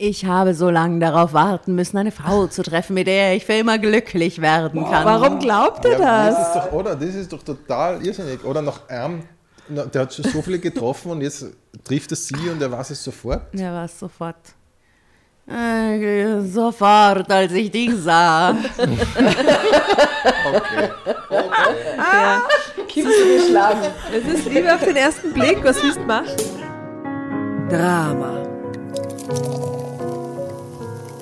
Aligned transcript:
Ich 0.00 0.24
habe 0.24 0.54
so 0.54 0.70
lange 0.70 1.00
darauf 1.00 1.32
warten 1.32 1.74
müssen, 1.74 1.98
eine 1.98 2.12
Frau 2.12 2.46
zu 2.46 2.62
treffen, 2.62 2.94
mit 2.94 3.08
der 3.08 3.34
ich 3.34 3.44
für 3.44 3.54
immer 3.54 3.78
glücklich 3.78 4.40
werden 4.40 4.84
kann. 4.84 5.04
Warum 5.04 5.40
glaubt 5.40 5.84
er 5.84 5.98
Ja, 5.98 5.98
das? 6.28 6.36
das 6.36 6.46
ist 6.48 6.54
doch, 6.54 6.72
oder? 6.72 6.94
Das 6.94 7.14
ist 7.16 7.32
doch 7.32 7.42
total 7.42 8.06
irrsinnig. 8.06 8.44
Oder 8.44 8.60
einem, 8.88 9.24
na, 9.68 9.86
der 9.86 10.02
hat 10.02 10.14
schon 10.14 10.24
so 10.26 10.40
viele 10.40 10.60
getroffen 10.60 11.10
und 11.10 11.20
jetzt 11.20 11.46
trifft 11.82 12.12
er 12.12 12.16
sie 12.16 12.48
und 12.48 12.62
er 12.62 12.70
weiß 12.70 12.90
es 12.90 13.02
sofort. 13.02 13.42
Ja, 13.54 13.74
was 13.74 13.98
sofort. 13.98 14.36
Äh, 15.48 16.42
sofort, 16.42 17.28
als 17.32 17.52
ich 17.52 17.70
dich 17.70 17.90
sah. 17.96 18.54
Okay. 20.48 20.88
Kim 22.88 23.04
zu 23.06 23.24
geschlagen. 23.36 23.80
Es 24.12 24.34
ist 24.34 24.46
Liebe 24.48 24.74
auf 24.74 24.82
den 24.82 24.96
ersten 24.96 25.32
Blick. 25.32 25.62
Was 25.62 25.82
willst 25.82 25.98
du 25.98 26.02
machen? 26.04 26.36
Drama. 27.68 28.42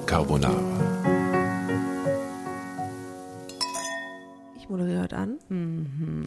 Carbonara. 0.06 0.54
Ich 4.56 4.68
moderiere 4.68 5.02
heute 5.02 5.16
an. 5.16 5.38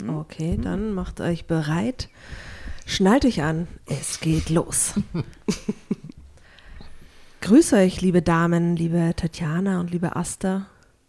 Okay, 0.08 0.60
dann 0.62 0.94
macht 0.94 1.22
euch 1.22 1.46
bereit. 1.46 2.10
Schnallt 2.86 3.24
euch 3.24 3.42
an. 3.42 3.70
Es 3.86 4.20
geht 4.20 4.50
los. 4.50 4.96
Grüße 7.42 7.78
euch, 7.78 8.02
liebe 8.02 8.22
Damen, 8.22 8.76
liebe 8.76 9.14
Tatjana 9.16 9.80
und 9.80 9.92
liebe 9.92 10.18
Asta. 10.18 10.68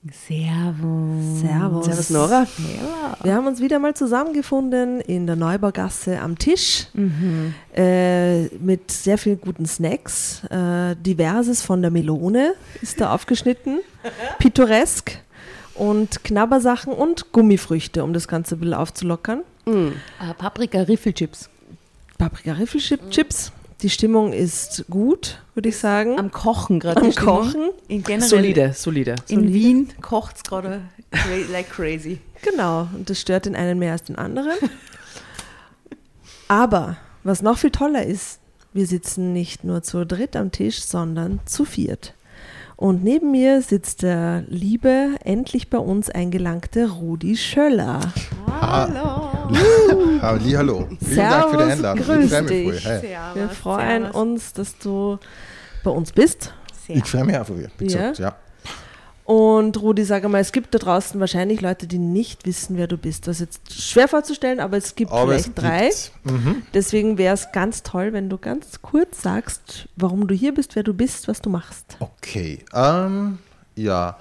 Servus. 0.09 1.41
Servus. 1.41 1.85
Servus, 1.85 2.11
Nora. 2.11 2.47
Wir 3.23 3.35
haben 3.35 3.47
uns 3.47 3.61
wieder 3.61 3.79
mal 3.79 3.93
zusammengefunden 3.93 5.03
in 5.03 5.27
der 5.27 5.37
Neubaugasse 5.37 6.19
am 6.21 6.39
Tisch 6.39 6.87
äh, 7.77 8.45
mit 8.57 8.91
sehr 8.91 9.19
vielen 9.19 9.39
guten 9.43 9.67
Snacks. 9.67 10.43
Äh, 10.45 10.97
diverses 10.97 11.61
von 11.61 11.83
der 11.83 11.91
Melone 11.91 12.55
ist 12.81 12.99
da 13.03 13.13
aufgeschnitten, 13.13 13.81
pittoresk 14.39 15.19
und 15.75 16.25
Knabbersachen 16.25 16.95
und 16.95 17.33
Gummifrüchte, 17.33 18.03
um 18.03 18.15
das 18.15 18.27
Ganze 18.27 18.55
ein 18.55 18.61
bisschen 18.61 18.75
aufzulockern. 18.75 19.43
Äh, 19.67 20.33
Paprika-Riffelchips. 20.39 21.51
Paprika-Riffelchips. 22.17 23.53
Die 23.83 23.91
Stimmung 23.91 24.33
ist 24.33 24.85
gut, 24.91 25.43
würde 25.55 25.71
ich 25.71 25.79
sagen. 25.79 26.19
Am 26.19 26.31
Kochen 26.31 26.81
gerade. 26.81 27.01
Am. 27.01 27.15
Kochen. 27.15 27.71
In 27.89 28.03
generell 28.03 28.29
Solide, 28.29 28.73
solide. 28.75 29.15
In 29.29 29.53
Wien 29.53 29.89
kocht 30.03 30.37
es 30.37 30.43
gerade 30.43 30.83
cra- 31.13 31.51
like 31.51 31.71
crazy. 31.71 32.21
Genau, 32.43 32.89
und 32.95 33.09
das 33.09 33.21
stört 33.21 33.47
den 33.47 33.57
einen 33.57 33.79
mehr 33.79 33.93
als 33.93 34.05
den 34.05 34.17
anderen. 34.17 34.59
Aber 36.49 36.97
was 37.25 37.43
noch 37.43 37.59
viel 37.59 37.71
toller 37.71 38.05
ist, 38.05 38.41
wir 38.73 38.87
sitzen 38.87 39.33
nicht 39.33 39.65
nur 39.65 39.83
zu 39.83 40.05
dritt 40.07 40.37
am 40.37 40.53
Tisch, 40.53 40.81
sondern 40.83 41.41
zu 41.45 41.65
viert. 41.65 42.15
Und 42.77 43.05
neben 43.05 43.31
mir 43.31 43.61
sitzt 43.61 44.03
der 44.03 44.45
liebe, 44.49 45.11
endlich 45.25 45.69
bei 45.69 45.79
uns 45.79 46.09
eingelangte 46.09 46.91
Rudi 46.91 47.37
Schöller. 47.37 48.01
Halli, 50.23 50.53
hallo. 50.53 50.89
Vielen 51.05 51.17
Dank 51.17 51.51
für 51.51 51.57
die 51.57 51.63
Servus, 51.63 51.73
Einladung. 51.73 52.05
grüß 52.05 52.25
ich 52.25 52.31
freue 52.31 52.43
mich 52.43 52.51
dich. 52.51 52.83
voll. 52.83 52.93
Hey. 52.93 53.17
Wir 53.35 53.49
freuen 53.51 54.11
uns, 54.11 54.53
dass 54.53 54.79
du 54.79 55.19
bei 55.85 55.91
uns 55.91 56.13
bist. 56.13 56.53
Ich 56.89 57.05
freue 57.05 57.25
mich 57.25 57.37
auch 57.39 57.47
von 57.47 57.59
dir. 57.59 57.71
Gesagt, 57.79 58.19
ja. 58.19 58.37
Und 59.25 59.81
Rudi, 59.81 60.03
sag 60.03 60.29
mal, 60.29 60.41
es 60.41 60.51
gibt 60.51 60.75
da 60.75 60.79
draußen 60.79 61.21
wahrscheinlich 61.21 61.61
Leute, 61.61 61.87
die 61.87 61.99
nicht 61.99 62.47
wissen, 62.47 62.77
wer 62.77 62.89
du 62.89 62.97
bist. 62.97 63.29
Das 63.29 63.41
ist 63.41 63.63
jetzt 63.69 63.81
schwer 63.81 64.09
vorzustellen, 64.09 64.59
aber 64.59 64.77
es 64.77 64.97
gibt 64.97 65.13
Aber 65.13 65.35
es 65.37 65.45
vielleicht 65.45 65.59
drei. 65.63 65.81
gibt's. 65.85 66.11
Mhm. 66.25 66.63
Deswegen 66.75 67.17
wäre 67.17 67.35
es 67.35 67.53
ganz 67.53 67.85
toll, 67.85 68.13
wenn 68.13 68.29
du 68.29 68.39
ganz 68.39 68.83
kurz 68.83 69.23
sagst, 69.23 69.89
warum 69.95 70.27
du 70.27 70.35
hier 70.35 70.53
bist, 70.53 70.75
wer 70.75 70.83
du 70.83 70.95
bist, 70.95 71.29
was 71.29 71.41
du 71.41 71.49
machst. 71.49 71.97
Okay. 72.01 72.65
Ähm, 72.75 73.39
ja, 73.77 74.19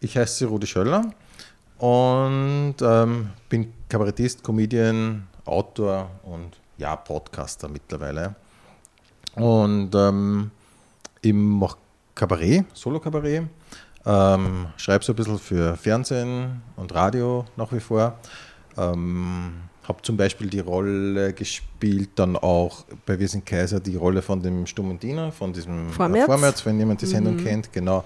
ich 0.00 0.18
heiße 0.18 0.44
Rudi 0.44 0.66
Schöller 0.66 1.10
und 1.84 2.76
ähm, 2.80 3.28
bin 3.50 3.74
Kabarettist, 3.90 4.42
Comedian, 4.42 5.26
Autor 5.44 6.08
und 6.22 6.58
ja, 6.78 6.96
Podcaster 6.96 7.68
mittlerweile. 7.68 8.34
Und 9.34 9.94
ähm, 9.94 10.50
ich 11.20 11.34
mache 11.34 11.76
Kabarett, 12.14 12.64
Solo-Kabarett. 12.72 13.42
Ähm, 14.06 14.66
schreibe 14.78 15.04
so 15.04 15.12
ein 15.12 15.16
bisschen 15.16 15.38
für 15.38 15.76
Fernsehen 15.76 16.62
und 16.76 16.94
Radio 16.94 17.44
nach 17.54 17.70
wie 17.70 17.80
vor. 17.80 18.18
Ähm, 18.78 19.52
habe 19.86 20.00
zum 20.00 20.16
Beispiel 20.16 20.48
die 20.48 20.60
Rolle 20.60 21.34
gespielt, 21.34 22.10
dann 22.14 22.36
auch 22.36 22.84
bei 23.04 23.18
Wir 23.18 23.28
sind 23.28 23.44
Kaiser, 23.44 23.78
die 23.80 23.96
Rolle 23.96 24.22
von 24.22 24.40
dem 24.40 24.66
stummen 24.66 24.98
Diener, 24.98 25.32
von 25.32 25.52
diesem 25.52 25.90
Vormärz. 25.90 26.24
Vormärz 26.24 26.64
wenn 26.64 26.78
jemand 26.78 27.02
die 27.02 27.06
Sendung 27.06 27.36
kennt, 27.36 27.70
genau. 27.74 28.04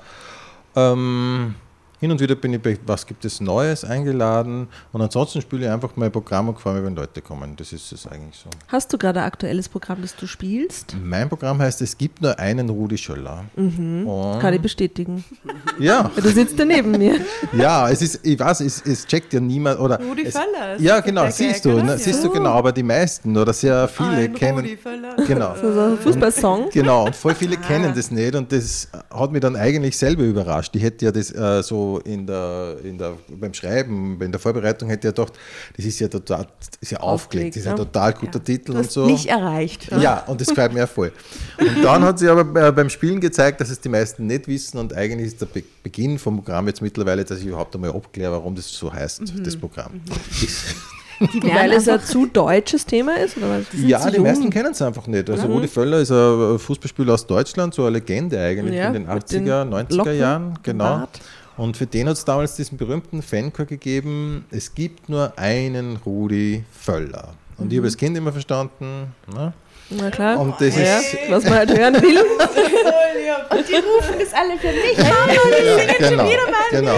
Ähm, 0.75 1.55
hin 2.01 2.11
und 2.11 2.21
wieder 2.21 2.35
bin 2.35 2.53
ich 2.55 2.63
bei 2.63 2.79
Was 2.87 3.07
gibt 3.07 3.25
es 3.25 3.41
Neues 3.41 3.85
eingeladen 3.85 4.69
und 4.93 5.01
ansonsten 5.03 5.41
spiele 5.41 5.67
ich 5.67 5.71
einfach 5.71 5.91
mein 5.97 6.13
Programm 6.13 6.49
und 6.49 6.59
freue 6.61 6.75
mich, 6.75 6.85
wenn 6.85 6.95
Leute 6.97 7.21
kommen. 7.21 7.57
Das 7.57 7.73
ist 7.73 7.91
es 7.93 8.07
eigentlich 8.07 8.37
so. 8.43 8.51
Hast 8.69 8.93
du 8.93 8.99
gerade 8.99 9.21
ein 9.21 9.27
aktuelles 9.27 9.69
Programm, 9.69 9.99
das 10.03 10.15
du 10.15 10.27
spielst? 10.27 10.97
Mein 11.03 11.29
Programm 11.29 11.59
heißt 11.61 11.81
Es 11.83 11.97
gibt 11.99 12.23
nur 12.23 12.39
einen 12.39 12.69
Rudi 12.69 12.97
Schöller. 12.99 13.45
Und 13.57 14.39
Kann 14.41 14.55
ich 14.55 14.61
bestätigen. 14.61 15.25
ja, 15.79 16.11
Du 16.17 16.29
sitzt 16.29 16.59
da 16.59 16.65
neben 16.65 16.93
mir. 16.93 17.17
ja, 17.53 17.89
es 17.91 18.03
ist, 18.03 18.21
ich 18.27 18.39
weiß, 18.39 18.61
es, 18.61 18.83
es 18.87 19.07
checkt 19.07 19.33
ja 19.33 19.41
niemand 19.41 19.81
oder. 19.81 19.99
Rudi 20.01 20.25
es, 20.27 20.35
Völler 20.35 20.77
ist 20.77 20.83
Ja, 20.83 21.01
genau, 21.01 21.29
siehst 21.31 21.65
du, 21.65 21.71
ne, 21.83 21.93
Ja. 21.93 21.99
siehst 21.99 22.23
du 22.23 22.31
genau, 22.31 22.51
aber 22.51 22.73
die 22.73 22.83
meisten 22.83 23.37
oder 23.37 23.53
sehr 23.53 23.89
viele 23.89 24.29
kennen. 24.31 24.65
Völler. 24.79 25.17
Genau. 25.27 25.55
So 25.61 25.69
ein 25.81 25.99
Fußballsong. 25.99 26.71
Genau, 26.73 27.07
und 27.07 27.17
voll 27.17 27.35
viele 27.35 27.57
kennen 27.57 27.93
das 27.95 28.11
nicht 28.11 28.35
und 28.35 28.53
das 28.53 28.89
hat 29.13 29.33
mich 29.33 29.41
dann 29.41 29.57
eigentlich 29.57 29.97
selber 29.97 30.23
überrascht. 30.23 30.75
Ich 30.77 30.83
hätte 30.83 31.07
ja 31.07 31.11
das 31.13 31.33
äh, 31.35 31.63
so 31.63 31.88
in 31.97 32.27
der, 32.27 32.77
in 32.85 32.99
der, 32.99 33.15
beim 33.29 33.55
Schreiben, 33.55 34.21
in 34.21 34.31
der 34.31 34.39
Vorbereitung 34.39 34.91
hätte 34.91 35.09
ich 35.09 35.17
ja 35.17 35.25
gedacht, 35.25 35.39
das 35.75 35.87
ist 35.87 35.99
ja 35.99 36.09
total, 36.09 36.47
das 36.59 36.69
ist 36.81 36.91
ja 36.93 37.01
aufgelegt, 37.01 37.57
das 37.57 37.61
ist 37.61 37.65
ja 37.67 37.73
ne? 37.73 37.79
total 37.79 38.13
guter 38.13 38.45
Titel 38.45 38.73
Du 38.73 38.79
und 38.79 38.91
so. 38.91 39.07
nicht 39.07 39.27
erreicht. 39.27 39.89
Ja, 39.99 40.25
und 40.27 40.41
das 40.41 40.49
gefällt 40.49 40.75
mir 40.75 40.85
auch 40.85 40.89
voll. 40.89 41.13
Und 41.59 41.83
dann 41.83 42.05
hat 42.05 42.19
sich 42.19 42.29
aber 42.29 42.69
äh, 42.69 42.71
beim 42.73 42.91
Spielen 42.91 43.21
gezeigt, 43.21 43.61
dass 43.61 43.71
es 43.71 43.81
die 43.81 43.89
meisten 43.89 44.27
nicht 44.27 44.47
wissen 44.47 44.79
und 44.79 44.93
eigentlich 44.95 45.29
ist 45.29 45.41
der 45.41 45.47
Be 45.47 45.63
Beginn 45.83 46.19
vom 46.19 46.37
Programm 46.37 46.67
jetzt 46.67 46.83
mittlerweile, 46.83 47.25
dass 47.25 47.39
ich 47.39 47.47
überhaupt 47.47 47.75
einmal 47.75 47.91
abkläre, 47.91 48.33
warum 48.33 48.55
das 48.55 48.71
so 48.71 48.93
heißt, 48.93 49.23
das 49.43 49.57
Programm. 49.57 50.01
Die 51.21 51.43
Weil 51.43 51.73
es 51.73 51.89
ein 51.89 52.01
zu 52.01 52.27
deutsches 52.27 52.87
Thema 52.87 53.17
ist? 53.17 53.37
Oder 53.37 53.51
was? 53.51 53.67
Ja, 53.73 54.09
die 54.09 54.17
jung. 54.17 54.25
meisten 54.25 54.51
kennen 54.51 54.71
es 54.71 54.81
einfach 54.81 55.07
nicht. 55.07 55.29
Also 55.29 55.47
Rudi 55.47 55.67
Völler 55.67 55.99
ist 55.99 56.13
ein 56.13 56.59
Fußballspieler 56.59 57.15
aus 57.15 57.27
Deutschland, 57.27 57.75
so 57.75 57.83
eine 57.83 57.99
Legende 57.99 58.41
eigentlich 58.41 58.77
Ja, 58.77 58.89
in 58.89 58.93
den 58.93 59.07
mit 59.07 59.33
den 59.33 59.47
80er, 59.49 59.69
90er 59.69 59.95
Locken, 59.97 60.19
Jahren. 60.19 60.59
Genau. 60.63 60.85
Bart. 60.85 61.21
Und 61.59 61.77
für 61.77 61.87
den 61.87 62.09
hat 62.09 62.17
es 62.17 62.25
damals 62.25 62.55
diesen 62.55 62.79
berühmten 62.79 63.21
Fanchor 63.21 63.67
gegeben, 63.67 64.47
es 64.51 64.75
gibt 64.75 65.09
nur 65.09 65.37
einen 65.37 65.97
Rudi 65.97 66.65
Völler. 66.71 67.35
Und 67.59 67.73
ich 67.73 67.79
habe 67.79 67.89
als 67.89 67.97
Kind 67.97 68.17
immer 68.17 68.33
verstanden, 68.33 69.13
ne? 69.35 69.53
Na 69.91 70.11
klar. 70.11 70.39
und 70.39 70.55
das 70.61 70.77
ja, 70.77 70.99
ist 70.99 71.17
was 71.31 71.45
man 71.45 71.55
halt 71.55 71.77
hören 71.77 71.95
will. 71.95 72.19
und 73.51 73.69
die 73.69 73.75
rufen 73.75 74.19
das 74.19 74.35
alle 74.35 74.59
für 74.59 74.69
mich. 74.69 74.99
Ja, 74.99 76.09
genau, 76.11 76.29
genau, 76.71 76.95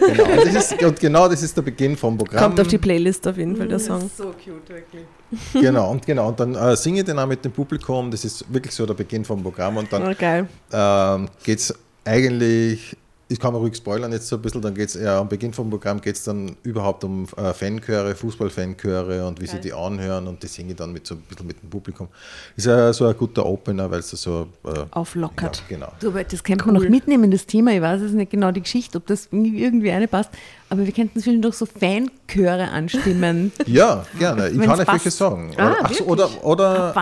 genau. 0.00 0.32
Und, 0.32 0.46
das 0.46 0.72
ist, 0.72 0.82
und 0.82 0.98
genau 1.00 1.28
das 1.28 1.42
ist 1.42 1.56
der 1.56 1.62
Beginn 1.62 1.96
vom 1.96 2.18
Programm. 2.18 2.42
Kommt 2.42 2.60
auf 2.60 2.66
die 2.66 2.78
Playlist 2.78 3.26
auf 3.28 3.38
jeden 3.38 3.56
Fall 3.56 3.68
der 3.68 3.78
Song. 3.78 4.10
So 4.16 4.32
cute, 4.32 4.68
wirklich. 4.68 5.04
Genau, 5.52 5.90
und 5.90 6.04
genau. 6.04 6.28
Und 6.28 6.40
dann 6.40 6.54
äh, 6.54 6.76
singe 6.76 7.00
ich 7.00 7.04
den 7.04 7.18
auch 7.18 7.26
mit 7.26 7.44
dem 7.44 7.52
Publikum. 7.52 8.10
Das 8.10 8.24
ist 8.24 8.52
wirklich 8.52 8.74
so 8.74 8.84
der 8.84 8.94
Beginn 8.94 9.24
vom 9.24 9.42
Programm. 9.42 9.76
Und 9.76 9.92
dann 9.92 10.02
Na, 10.02 10.12
geil. 10.14 10.48
ähm, 10.72 11.28
geht 11.44 11.58
es 11.58 11.74
eigentlich, 12.04 12.96
ich 13.30 13.38
kann 13.38 13.52
mal 13.52 13.58
ruhig 13.58 13.76
spoilern 13.76 14.10
jetzt 14.12 14.28
so 14.28 14.36
ein 14.36 14.42
bisschen, 14.42 14.62
dann 14.62 14.74
geht 14.74 14.88
es 14.88 14.94
ja 14.94 15.20
am 15.20 15.28
Beginn 15.28 15.52
vom 15.52 15.68
Programm 15.68 16.00
geht 16.00 16.16
es 16.16 16.24
dann 16.24 16.56
überhaupt 16.62 17.04
um 17.04 17.26
äh, 17.36 17.52
Fanchöre, 17.52 18.14
Fußballfanchöre 18.14 19.26
und 19.26 19.40
wie 19.40 19.46
sie 19.46 19.60
die 19.60 19.72
anhören 19.72 20.26
und 20.26 20.42
die 20.42 20.46
singe 20.46 20.70
ich 20.70 20.76
dann 20.76 20.92
mit 20.92 21.06
so 21.06 21.14
ein 21.14 21.20
bisschen 21.20 21.46
mit 21.46 21.62
dem 21.62 21.68
Publikum. 21.68 22.08
Ist 22.56 22.66
ja 22.66 22.92
so 22.92 23.06
ein 23.06 23.16
guter 23.16 23.44
Opener, 23.44 23.90
weil 23.90 24.00
es 24.00 24.10
so 24.10 24.48
äh, 24.64 24.84
Auflockert. 24.92 25.62
Ja, 25.68 25.76
genau. 25.76 25.92
Aber 26.04 26.24
das 26.24 26.42
könnte 26.42 26.64
man 26.66 26.76
noch 26.76 26.88
mitnehmen, 26.88 27.30
das 27.30 27.44
Thema. 27.44 27.72
Ich 27.72 27.82
weiß 27.82 28.00
es 28.00 28.12
nicht 28.12 28.30
genau, 28.30 28.50
die 28.50 28.62
Geschichte, 28.62 28.96
ob 28.96 29.06
das 29.06 29.28
irgendwie 29.30 29.90
eine 29.90 30.08
passt. 30.08 30.30
Aber 30.70 30.84
wir 30.84 30.92
könnten 30.92 31.20
zwischendurch 31.20 31.56
so 31.56 31.66
Fanchöre 31.66 32.68
anstimmen. 32.68 33.52
Ja, 33.66 34.06
gerne. 34.18 34.48
Ich 34.48 34.60
kann 34.60 34.80
euch 34.80 34.88
welche 34.88 35.10
sagen. 35.10 35.52
Ah, 35.58 35.76
Ach 35.82 35.92
so, 35.92 36.04
oder 36.04 36.28
oder 36.42 36.94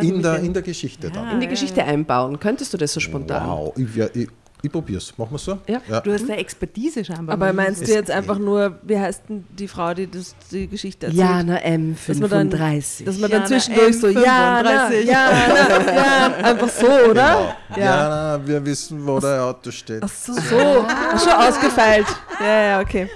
in, 0.00 0.22
der, 0.22 0.40
in 0.40 0.52
der 0.52 0.62
Geschichte 0.62 1.10
dann. 1.10 1.30
In 1.30 1.40
die 1.40 1.48
Geschichte 1.48 1.82
einbauen. 1.82 2.38
Könntest 2.38 2.74
du 2.74 2.76
das 2.76 2.92
so 2.92 3.00
spontan? 3.00 3.48
Wow, 3.48 3.72
ich, 3.76 3.96
ja, 3.96 4.06
ich, 4.12 4.28
ich 4.62 4.70
probier's. 4.70 5.12
Machen 5.18 5.32
wir 5.32 5.38
so? 5.38 5.58
Ja. 5.66 6.00
Du 6.00 6.12
hast 6.12 6.28
ja 6.28 6.36
Expertise 6.36 7.04
scheinbar. 7.04 7.34
Aber 7.34 7.52
meinst 7.52 7.86
du 7.86 7.92
jetzt 7.92 8.10
einfach 8.10 8.38
nur, 8.38 8.78
wie 8.82 8.98
heißt 8.98 9.24
denn 9.28 9.44
die 9.50 9.66
Frau, 9.68 9.92
die 9.92 10.08
das, 10.10 10.34
die 10.50 10.68
Geschichte 10.68 11.06
erzählt? 11.06 11.20
Jana 11.20 11.58
Dass 12.06 12.18
man 12.18 12.30
dann- 12.30 12.50
M35. 12.52 13.04
Dass 13.04 13.18
man 13.18 13.30
dann 13.30 13.42
Jana 13.42 13.46
zwischendurch 13.46 14.00
so, 14.00 14.08
ja, 14.08 14.62
na, 14.62 14.88
M35. 14.88 15.00
ja, 15.02 15.30
na, 15.48 15.94
ja, 15.94 16.34
einfach 16.44 16.68
so, 16.68 16.86
oder? 16.86 17.56
Genau. 17.74 17.80
Ja, 17.84 18.08
na, 18.38 18.46
wir 18.46 18.64
wissen, 18.64 19.04
wo 19.06 19.18
der 19.18 19.42
Auto 19.44 19.70
steht. 19.70 20.02
Ach 20.04 20.08
so, 20.08 20.32
so. 20.34 20.86
Ach, 20.88 21.20
schon 21.22 21.32
ausgefeilt. 21.32 22.06
Ja, 22.40 22.62
ja, 22.62 22.80
okay. 22.80 23.08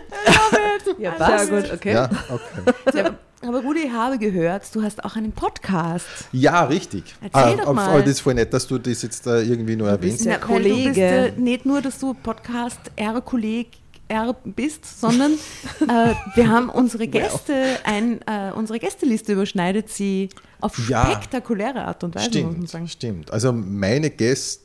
Ja, 0.99 1.39
Sehr 1.45 1.47
gut. 1.63 1.73
Okay. 1.73 1.93
Ja, 1.93 2.09
okay. 2.29 3.11
Aber 3.47 3.63
Rudi, 3.63 3.81
ich 3.87 3.93
habe 3.93 4.19
gehört, 4.19 4.63
du 4.75 4.83
hast 4.83 5.05
auch 5.05 5.17
einen 5.17 5.33
Podcast. 5.33 6.07
Ja, 6.33 6.65
richtig. 6.65 7.05
Erzähl 7.21 7.57
doch 7.57 7.65
aber, 7.65 7.73
mal. 7.75 7.89
aber 7.91 8.01
das 8.01 8.11
ist 8.13 8.21
voll 8.21 8.35
nett, 8.35 8.53
dass 8.53 8.67
du 8.67 8.79
das 8.79 9.03
jetzt 9.03 9.27
äh, 9.27 9.43
irgendwie 9.43 9.77
nur 9.77 9.89
erwähnst. 9.89 10.25
ja 10.25 10.39
weil 10.49 10.63
Du 10.63 10.69
bist, 10.69 10.85
Kollege. 10.97 11.01
äh, 11.01 11.33
nicht 11.33 11.65
nur, 11.67 11.81
dass 11.81 11.99
du 11.99 12.15
Podcast 12.15 12.81
R-Kolleg 12.97 13.69
R 14.09 14.35
bist, 14.45 15.01
sondern 15.01 15.33
äh, 15.89 16.15
wir 16.35 16.49
haben 16.49 16.69
unsere 16.71 17.07
Gäste, 17.09 17.79
ein, 17.85 18.21
äh, 18.27 18.53
unsere 18.55 18.79
Gästeliste 18.79 19.33
überschneidet 19.33 19.89
sie 19.91 20.29
auf 20.61 20.79
Ja. 20.89 21.07
spektakuläre 21.07 21.85
Art 21.85 22.03
und 22.05 22.15
Weise, 22.15 22.29
muss 22.29 22.35
man 22.45 22.53
Stimmt, 22.55 22.71
sagen. 22.71 22.89
stimmt. 22.89 23.31
Also 23.33 23.53
meine 23.53 24.11
Gäste, 24.11 24.61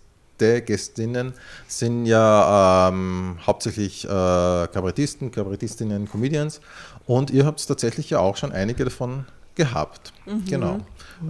Gästinnen 0.66 1.34
sind 1.68 2.06
ja 2.08 2.90
ähm, 2.90 3.38
hauptsächlich 3.46 4.06
äh, 4.06 4.08
Kabarettisten, 4.10 5.30
Kabarettistinnen, 5.32 6.10
Comedians 6.10 6.62
und 7.08 7.30
ihr 7.32 7.46
habt 7.46 7.66
tatsächlich 7.68 8.10
ja 8.10 8.20
auch 8.20 8.38
schon 8.38 8.52
einige 8.52 8.84
davon 8.84 9.26
gehabt. 9.56 10.14
Mhm. 10.26 10.46
Genau. 10.46 10.80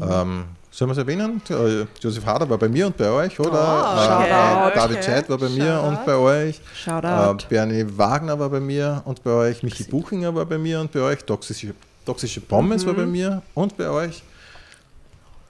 Ähm, 0.01 0.45
sollen 0.69 0.89
wir 0.89 0.93
es 0.93 0.97
erwähnen? 0.99 1.41
Äh, 1.49 1.85
Josef 1.99 2.25
Hader 2.25 2.49
war 2.49 2.57
bei 2.57 2.69
mir 2.69 2.87
und 2.87 2.95
bei 2.95 3.09
euch, 3.09 3.37
oder? 3.39 3.51
Oh, 3.51 3.97
äh, 3.97 4.05
Shoutout. 4.05 4.75
David 4.79 5.03
Scheidt 5.03 5.29
war 5.29 5.37
bei 5.37 5.49
mir 5.49 5.81
und 5.81 6.05
bei 6.05 6.15
euch. 6.15 6.61
Shoutout. 6.75 7.43
Äh, 7.43 7.47
Bernie 7.49 7.85
Wagner 7.97 8.39
war 8.39 8.49
bei 8.49 8.59
mir 8.61 9.01
und 9.05 9.21
bei 9.23 9.31
euch. 9.31 9.63
Michi 9.63 9.83
Buchinger 9.83 10.33
war 10.33 10.45
bei 10.45 10.57
mir 10.57 10.79
und 10.79 10.91
bei 10.91 11.01
euch. 11.01 11.23
Toxische, 11.25 11.73
Toxische 12.05 12.39
Pommes 12.41 12.85
war 12.85 12.93
bei 12.93 13.05
Mhm. 13.05 13.11
mir 13.11 13.41
und 13.53 13.75
bei 13.75 13.89
euch. 13.89 14.23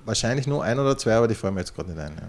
Wahrscheinlich 0.06 0.48
nur 0.48 0.64
ein 0.64 0.80
oder 0.80 0.98
zwei, 0.98 1.14
aber 1.16 1.28
die 1.28 1.36
fallen 1.36 1.54
mir 1.54 1.60
jetzt 1.60 1.76
gerade 1.76 1.92
nicht 1.92 2.00
ein. 2.02 2.14
Ja. 2.16 2.28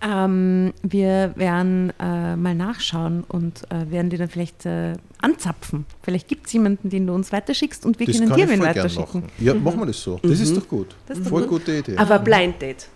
Ähm, 0.00 0.72
wir 0.82 1.32
werden 1.34 1.92
äh, 1.98 2.36
mal 2.36 2.54
nachschauen 2.54 3.24
und 3.26 3.62
äh, 3.70 3.90
werden 3.90 4.10
die 4.10 4.16
dann 4.16 4.28
vielleicht 4.28 4.64
äh, 4.64 4.92
anzapfen. 5.20 5.86
Vielleicht 6.02 6.28
gibt 6.28 6.46
es 6.46 6.52
jemanden, 6.52 6.88
den 6.88 7.06
du 7.08 7.14
uns 7.14 7.32
weiterschickst 7.32 7.84
und 7.84 7.98
wir 7.98 8.06
Das 8.06 8.18
können 8.18 8.32
dir 8.32 8.48
wen 8.48 8.60
weiterschicken. 8.60 9.22
machen. 9.22 9.32
Ja, 9.40 9.54
machen 9.54 9.80
wir 9.80 9.86
das 9.86 10.00
so. 10.00 10.20
Das 10.22 10.38
ist 10.38 10.56
doch 10.56 10.68
gut. 10.68 10.94
Das 11.06 11.18
ist 11.18 11.24
doch 11.24 11.30
voll 11.30 11.42
gut. 11.42 11.64
gute 11.64 11.78
Idee. 11.78 11.96
Aber 11.96 12.20
Blind 12.20 12.62
Date. 12.62 12.86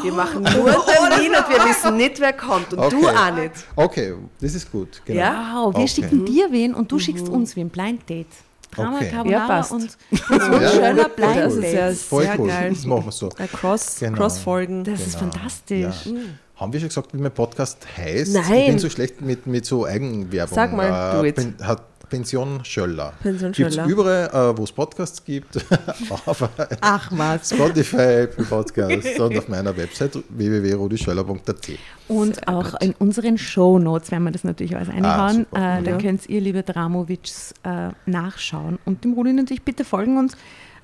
Wir 0.00 0.12
machen 0.12 0.44
nur 0.44 0.52
einen 0.68 0.82
Termin 1.10 1.32
und 1.34 1.48
wir 1.48 1.68
wissen 1.68 1.96
nicht, 1.96 2.20
wer 2.20 2.32
kommt. 2.32 2.72
Und 2.72 2.92
du 2.92 2.98
Okay. 2.98 3.16
auch 3.16 3.34
nicht. 3.34 3.52
Okay, 3.74 4.14
das 4.40 4.54
ist 4.54 4.70
gut. 4.70 5.02
Genau. 5.04 5.18
Ja? 5.18 5.52
Wow, 5.56 5.74
wir 5.74 5.80
Okay. 5.80 5.88
schicken 5.88 6.24
dir 6.24 6.52
wen 6.52 6.72
und 6.72 6.92
du 6.92 7.00
schickst 7.00 7.28
uns 7.28 7.56
wen. 7.56 7.68
Blind 7.68 8.08
Date. 8.08 8.28
Drama 8.70 8.96
Okay. 8.96 9.04
Ja, 9.06 9.10
Carbonara 9.12 9.46
passt. 9.46 9.72
und 9.72 9.98
Ja, 10.30 10.70
schöner 10.70 11.08
Blind 11.08 11.36
Das 11.36 11.54
ist 11.54 11.72
ja. 11.72 11.90
Voll 11.92 12.22
sehr 12.24 12.38
cool. 12.40 12.48
geil. 12.48 12.70
Das 12.70 12.84
machen 12.84 13.04
wir 13.06 13.12
so. 13.12 13.28
Äh, 13.38 13.46
Cross, 13.48 13.96
Genau. 14.00 14.16
Cross-Folgen. 14.18 14.84
Das 14.84 15.00
ist 15.00 15.18
Genau. 15.18 15.32
fantastisch. 15.32 16.06
Ja. 16.06 16.12
Haben 16.56 16.72
wir 16.72 16.80
schon 16.80 16.88
gesagt, 16.88 17.14
wie 17.14 17.18
mein 17.18 17.30
Podcast 17.32 17.78
heißt? 17.96 18.32
Nein. 18.34 18.52
Ich 18.52 18.66
bin 18.66 18.78
so 18.80 18.90
schlecht 18.90 19.20
mit, 19.20 19.46
mit 19.46 19.64
so 19.64 19.84
Eigenwerbung. 19.86 20.54
Sag 20.54 20.72
mal, 20.74 21.16
do 21.16 21.24
it. 21.24 21.36
Pen, 21.36 21.54
hat 21.62 21.82
Pension 22.08 22.64
Schöller. 22.64 23.12
Pension 23.22 23.52
Gibt's 23.52 23.74
Schöller. 23.74 23.86
überall, 23.88 24.52
äh, 24.52 24.56
wo 24.58 24.64
es 24.64 24.72
Podcasts 24.72 25.24
gibt. 25.24 25.56
auf 26.26 26.48
Ach 26.80 27.10
was. 27.12 27.50
Spotify, 27.50 28.22
Apple 28.22 28.44
Podcasts 28.44 29.18
und 29.18 29.36
auf 29.38 29.48
meiner 29.48 29.76
Website 29.76 30.18
www.rodischöller.at. 30.28 31.68
Und 32.08 32.48
auch 32.48 32.80
in 32.80 32.94
unseren 32.98 33.36
Shownotes 33.38 34.10
werden 34.10 34.24
wir 34.24 34.30
das 34.32 34.44
natürlich 34.44 34.74
alles 34.76 34.88
einhauen. 34.88 35.46
super. 35.50 35.78
äh, 35.78 35.82
da 35.82 35.98
könnt 35.98 36.28
ihr, 36.28 36.40
liebe 36.40 36.62
Dramovics, 36.62 37.52
äh, 37.64 37.90
nachschauen. 38.06 38.78
Und 38.84 39.04
dem 39.04 39.12
Rudi 39.12 39.32
natürlich 39.32 39.62
bitte 39.62 39.84
folgen 39.84 40.18
und 40.18 40.32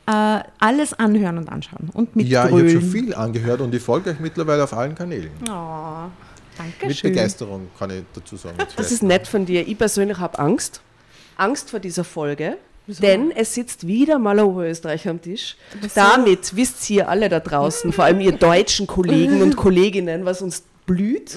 äh, 0.07 0.41
alles 0.61 0.93
anhören 0.95 1.39
und 1.39 1.49
anschauen. 1.49 1.91
Und 1.95 2.15
mit 2.15 2.27
Ja, 2.29 2.47
ich 2.47 2.53
habe 2.53 2.69
schon 2.69 2.83
viel 2.83 3.15
angehört 3.15 3.61
und 3.63 3.75
ich 3.75 3.83
folge 3.83 4.11
euch 4.11 4.21
mittlerweile 4.21 4.65
auf 4.65 4.75
allen 4.75 4.95
Kanälen. 4.95 5.31
Oh, 5.49 6.09
Mit 6.63 6.75
Dankeschön. 6.83 7.11
Begeisterung 7.11 7.69
kann 7.79 7.91
ich 7.91 8.05
dazu 8.13 8.37
sagen. 8.37 8.57
Das 8.77 8.93
ist 8.93 9.03
nett 9.03 9.27
von 9.27 9.47
dir. 9.47 9.67
Ich 9.67 9.79
persönlich 9.79 10.19
habe 10.19 10.39
Angst. 10.39 10.83
Angst 11.37 11.71
vor 11.71 11.81
dieser 11.81 12.05
Folge. 12.05 12.57
Denn 12.87 13.31
es 13.31 13.55
sitzt 13.55 13.87
wieder 13.87 14.19
mal 14.19 14.39
ein 14.39 14.45
Oberösterreicher 14.45 15.09
am 15.11 15.23
Tisch. 15.23 15.57
Damit 15.95 16.55
wisst 16.55 16.91
ihr 16.91 17.09
alle 17.09 17.31
da 17.31 17.41
draußen, 17.41 17.93
vor 17.95 18.05
allem 18.05 18.21
ihr 18.21 18.33
deutschen 18.33 18.87
Kollegen 18.87 19.41
und 19.41 19.57
Kolleginnen, 19.57 20.27
was 20.27 20.43
uns 20.43 20.63
blüht. 20.85 21.31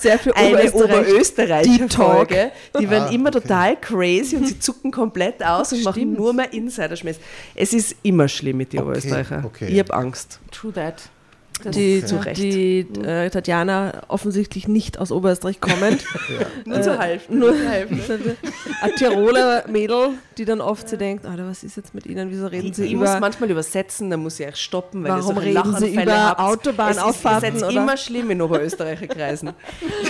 Sehr 0.00 0.18
viel 0.18 0.32
Eine 0.32 0.72
Oberösterreich. 0.72 1.62
Deep 1.68 1.82
Oberösterreicher-Folge. 1.84 2.50
Die 2.80 2.90
werden 2.90 3.08
Ah, 3.10 3.12
immer 3.12 3.28
okay. 3.28 3.40
total 3.42 3.76
crazy 3.80 4.34
und 4.34 4.48
sie 4.48 4.58
zucken 4.58 4.90
komplett 4.90 5.40
aus 5.44 5.72
und 5.72 5.84
machen 5.84 6.14
nur 6.14 6.32
mehr 6.32 6.52
Insiderschmäß. 6.52 7.18
Es 7.54 7.72
ist 7.72 7.94
immer 8.02 8.26
schlimm 8.26 8.56
mit 8.56 8.72
den 8.72 8.80
Okay, 8.80 8.88
Oberösterreicher. 8.88 9.42
okay. 9.44 9.68
Ich 9.68 9.78
habe 9.78 9.94
Angst. 9.94 10.40
True 10.50 10.72
that. 10.72 11.02
Die, 11.64 12.04
Zu 12.04 12.16
Recht. 12.16 12.40
die 12.40 12.80
äh, 13.04 13.28
Tatjana 13.30 14.02
offensichtlich 14.08 14.68
nicht 14.68 14.98
aus 14.98 15.12
Oberösterreich 15.12 15.60
kommend. 15.60 16.04
Nur 16.64 16.82
zur 16.82 16.98
Hälfte. 16.98 17.34
Nur 17.34 17.52
ein 18.82 18.92
Tiroler 18.96 19.64
Mädel, 19.68 20.10
die 20.38 20.44
dann 20.44 20.60
oft 20.60 20.88
so 20.88 20.96
denkt, 20.96 21.26
Alter, 21.26 21.46
was 21.46 21.62
ist 21.62 21.76
jetzt 21.76 21.94
mit 21.94 22.06
ihnen? 22.06 22.30
Wieso 22.30 22.46
reden 22.46 22.68
Ich, 22.68 22.76
sie 22.76 22.86
ich 22.86 22.94
muss 22.96 23.10
über... 23.10 23.20
manchmal 23.20 23.50
übersetzen, 23.50 24.10
dann 24.10 24.20
muss 24.20 24.40
ich 24.40 24.46
euch 24.46 24.56
stoppen, 24.56 25.02
weil 25.04 25.10
Warum 25.12 25.38
reden 25.38 25.52
Sie 25.52 25.52
Lachanfälle 25.54 26.02
über 26.02 26.24
habt. 26.28 26.40
Autobahnauffahrten, 26.40 27.48
Es 27.50 27.54
ist, 27.56 27.62
ist 27.62 27.68
oder? 27.68 27.82
immer 27.82 27.96
schlimm 27.96 28.30
in 28.30 28.42
Oberösterreicher 28.42 29.06
Kreisen. 29.06 29.50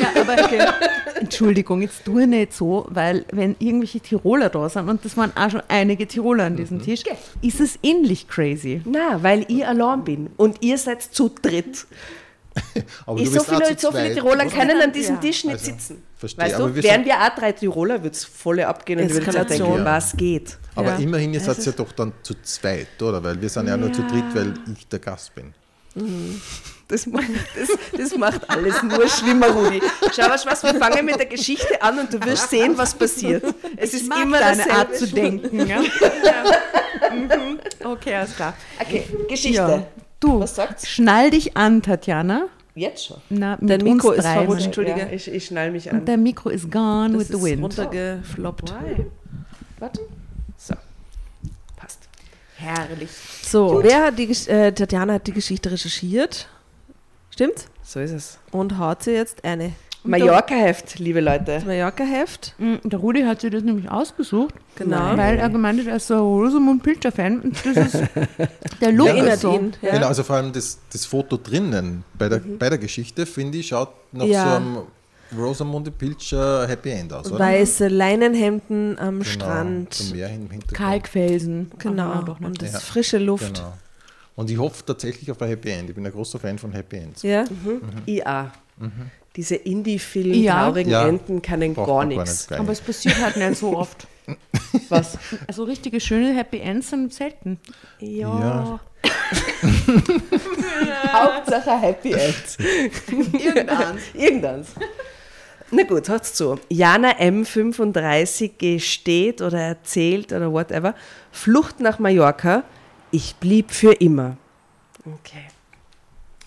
Ja, 0.00 0.20
aber 0.20 0.36
Entschuldigung, 1.20 1.82
jetzt 1.82 2.04
tue 2.04 2.26
nicht 2.26 2.52
so, 2.52 2.86
weil 2.90 3.24
wenn 3.32 3.56
irgendwelche 3.58 4.00
Tiroler 4.00 4.48
da 4.48 4.68
sind, 4.68 4.88
und 4.88 5.04
das 5.04 5.16
waren 5.16 5.32
auch 5.36 5.50
schon 5.50 5.62
einige 5.68 6.06
Tiroler 6.06 6.44
an 6.44 6.56
diesem 6.56 6.82
Tisch, 6.82 7.02
ist 7.42 7.60
es 7.60 7.78
ähnlich 7.82 8.26
crazy. 8.28 8.80
Na, 8.84 9.22
weil 9.22 9.44
ich 9.48 9.66
allein 9.66 10.02
bin 10.04 10.30
und 10.36 10.62
ihr 10.62 10.78
seid 10.78 11.02
zu 11.02 11.30
dritt. 11.42 11.86
Aber 13.06 13.18
Ich, 13.20 13.26
du 13.30 13.30
so, 13.30 13.38
bist 13.38 13.50
auch 13.52 13.62
viele, 13.62 13.76
zu 13.76 13.86
so 13.86 13.92
viele 13.92 14.04
zweit. 14.06 14.14
Tiroler 14.14 14.46
können 14.46 14.80
an 14.82 14.92
diesem 14.92 15.14
Ja. 15.16 15.20
Tisch 15.20 15.44
nicht 15.44 15.52
Also, 15.52 15.66
sitzen. 15.66 16.02
verstehe, 16.16 16.44
Weißt 16.46 16.54
aber 16.56 16.68
du, 16.68 16.74
wir 16.74 16.82
wären 16.82 17.04
wir 17.04 17.14
auch 17.14 17.34
drei 17.36 17.52
Tiroler, 17.52 18.02
würde 18.02 18.16
es 18.16 18.24
volle 18.24 18.66
abgehen 18.66 18.98
und 18.98 19.06
ich 19.06 19.12
würde 19.12 19.26
Eskalation. 19.28 19.68
denken, 19.68 19.78
Ja. 19.78 19.84
was 19.84 20.16
geht. 20.16 20.58
Aber 20.74 20.88
Ja. 20.90 20.96
immerhin, 20.98 21.32
ihr 21.32 21.40
seid 21.40 21.64
ja 21.64 21.72
doch 21.72 21.92
dann 21.92 22.12
zu 22.22 22.34
zweit, 22.42 23.00
oder? 23.00 23.22
Weil 23.22 23.40
wir 23.40 23.48
sind 23.48 23.68
ja, 23.68 23.76
nur 23.76 23.92
zu 23.92 24.02
dritt, 24.02 24.24
weil 24.34 24.54
ich 24.76 24.86
der 24.88 24.98
Gast 24.98 25.32
bin. 25.34 25.54
Das 26.90 27.06
macht, 27.06 27.28
das, 27.56 27.68
das 27.96 28.16
macht 28.18 28.50
alles 28.50 28.82
nur 28.82 29.08
schlimmer, 29.08 29.48
Rudi. 29.48 29.80
Schau 30.12 30.28
was, 30.28 30.44
was, 30.44 30.62
wir 30.64 30.74
fangen 30.74 31.04
mit 31.06 31.18
der 31.18 31.26
Geschichte 31.26 31.80
an 31.80 32.00
und 32.00 32.12
du 32.12 32.20
wirst 32.24 32.50
sehen, 32.50 32.76
was 32.76 32.94
passiert. 32.94 33.44
Es 33.76 33.94
ist 33.94 34.06
immer 34.12 34.40
deine. 34.40 34.68
Art 34.70 34.96
zu 34.96 35.06
denken. 35.06 35.66
Ja? 35.68 35.80
ja. 36.24 37.14
Mhm. 37.14 37.60
Okay, 37.84 38.14
alles 38.16 38.34
klar. 38.34 38.54
Okay, 38.80 39.04
Geschichte. 39.28 39.56
Ja. 39.60 39.86
Du, 40.18 40.40
Was 40.40 40.56
sagt's? 40.56 40.88
schnall 40.88 41.30
dich 41.30 41.56
an, 41.56 41.80
Tatjana. 41.80 42.48
Jetzt 42.74 43.06
schon. 43.06 43.18
Na, 43.30 43.56
mit 43.60 43.70
Dein 43.70 43.82
Mikro 43.82 44.10
ist 44.12 44.26
verrutscht. 44.26 44.66
Entschuldige. 44.66 45.00
Ja, 45.00 45.06
ich, 45.10 45.28
ich 45.32 45.46
schnall 45.46 45.70
mich 45.70 45.86
Und 45.90 45.98
an. 46.00 46.04
der 46.06 46.16
Mikro 46.16 46.50
ist 46.50 46.70
gone 46.70 47.10
Das 47.12 47.20
with 47.20 47.28
the 47.28 47.34
ist 47.34 47.44
wind. 47.44 47.62
runtergefloppt. 47.62 48.70
Why? 48.72 49.06
Warte. 49.78 50.00
So. 50.56 50.74
Passt. 51.76 52.00
Herrlich. 52.56 53.10
So, 53.42 53.80
wer 53.82 54.04
hat 54.06 54.18
die, 54.18 54.30
äh, 54.50 54.72
Tatjana 54.72 55.14
hat 55.14 55.26
die 55.26 55.32
Geschichte 55.32 55.70
recherchiert. 55.70 56.48
Stimmt? 57.30 57.66
So 57.82 58.00
ist 58.00 58.10
es. 58.12 58.38
Und 58.50 58.78
haut 58.78 59.02
sie 59.02 59.12
jetzt 59.12 59.44
eine. 59.44 59.72
Mallorca-Heft, 60.02 60.98
liebe 60.98 61.20
Leute. 61.20 61.60
Mallorca-Heft. 61.66 62.54
Mm, 62.58 62.76
Der 62.84 62.98
Rudi 62.98 63.22
hat 63.22 63.42
sich 63.42 63.50
das 63.50 63.62
nämlich 63.62 63.90
ausgesucht, 63.90 64.54
Genau. 64.76 65.14
weil 65.16 65.38
er 65.38 65.50
gemeint 65.50 65.78
hat, 65.80 65.88
er 65.88 65.96
ist 65.96 66.06
so 66.06 66.14
ein 66.14 66.20
Rosamund 66.20 66.82
Pilcher-Fan. 66.82 67.52
Das 67.64 67.76
ist 67.94 68.02
der 68.80 68.92
Look 68.92 69.08
Ja, 69.08 69.12
ist 69.12 69.18
Erinnert 69.18 69.38
so. 69.40 69.54
ihn. 69.54 69.72
Ja. 69.82 69.90
Genau, 69.92 70.06
also 70.06 70.22
vor 70.22 70.36
allem 70.36 70.52
das, 70.52 70.78
das 70.90 71.04
Foto 71.04 71.36
drinnen 71.36 72.02
bei 72.16 72.30
der, 72.30 72.38
bei 72.38 72.70
der 72.70 72.78
Geschichte, 72.78 73.26
finde 73.26 73.58
ich, 73.58 73.68
schaut 73.68 73.90
nach 74.12 74.24
Ja. 74.24 74.44
so 74.50 74.56
einem 74.56 74.78
Rosamunde 75.38 75.90
Pilcher 75.90 76.66
Happy 76.66 76.90
End 76.90 77.12
aus, 77.12 77.30
oder? 77.30 77.38
Weiße 77.44 77.88
Leinenhemden 77.88 78.98
am 78.98 79.18
Genau, 79.20 79.24
Strand. 79.30 79.92
zum 79.94 80.16
Meer 80.16 80.28
hin 80.28 80.42
im 80.46 80.50
Hintergrund. 80.50 80.78
Kalkfelsen. 80.78 81.70
Genau. 81.78 82.22
Nicht. 82.22 82.40
Und 82.40 82.62
das 82.62 82.72
Ja. 82.72 82.78
frische 82.80 83.18
Luft. 83.18 83.56
Genau. 83.56 83.72
Und 84.40 84.50
ich 84.50 84.56
hoffe 84.56 84.82
tatsächlich 84.86 85.30
auf 85.30 85.40
ein 85.42 85.48
Happy 85.50 85.68
End. 85.70 85.90
Ich 85.90 85.94
bin 85.94 86.06
ein 86.06 86.12
großer 86.12 86.38
Fan 86.38 86.58
von 86.58 86.72
Happy 86.72 86.96
Ends. 86.96 87.22
Ja. 87.22 87.44
IA. 88.06 88.50
Diese 89.36 89.54
Indie-Film, 89.56 90.32
Ja. 90.32 90.62
traurigen 90.64 90.90
Ja. 90.90 91.06
Enden 91.06 91.42
können 91.42 91.74
Braucht 91.74 91.86
gar 91.88 92.04
nichts. 92.06 92.50
Aber 92.50 92.72
es 92.72 92.80
passiert 92.80 93.20
halt 93.22 93.36
nicht 93.36 93.56
so 93.56 93.76
oft. 93.76 94.06
Was? 94.88 95.18
Also 95.46 95.64
richtige 95.64 96.00
schöne 96.00 96.34
Happy 96.34 96.58
Ends 96.58 96.88
sind 96.88 97.12
selten. 97.12 97.58
Ja. 97.98 98.80
Hauptsache 101.12 101.78
Happy 101.78 102.12
End. 102.12 102.56
Irgendeins. 103.34 104.00
Irgendeins. 104.14 104.68
Na 105.70 105.82
gut, 105.82 106.08
hört's 106.08 106.32
zu. 106.32 106.58
Jana 106.70 107.12
M35 107.18 108.52
gesteht 108.56 109.42
oder 109.42 109.58
erzählt 109.60 110.32
oder 110.32 110.50
whatever. 110.50 110.94
Flucht 111.30 111.80
nach 111.80 111.98
Mallorca. 111.98 112.64
Ich 113.10 113.34
blieb 113.36 113.70
für 113.72 113.92
immer. 113.92 114.36
Okay. 115.04 115.46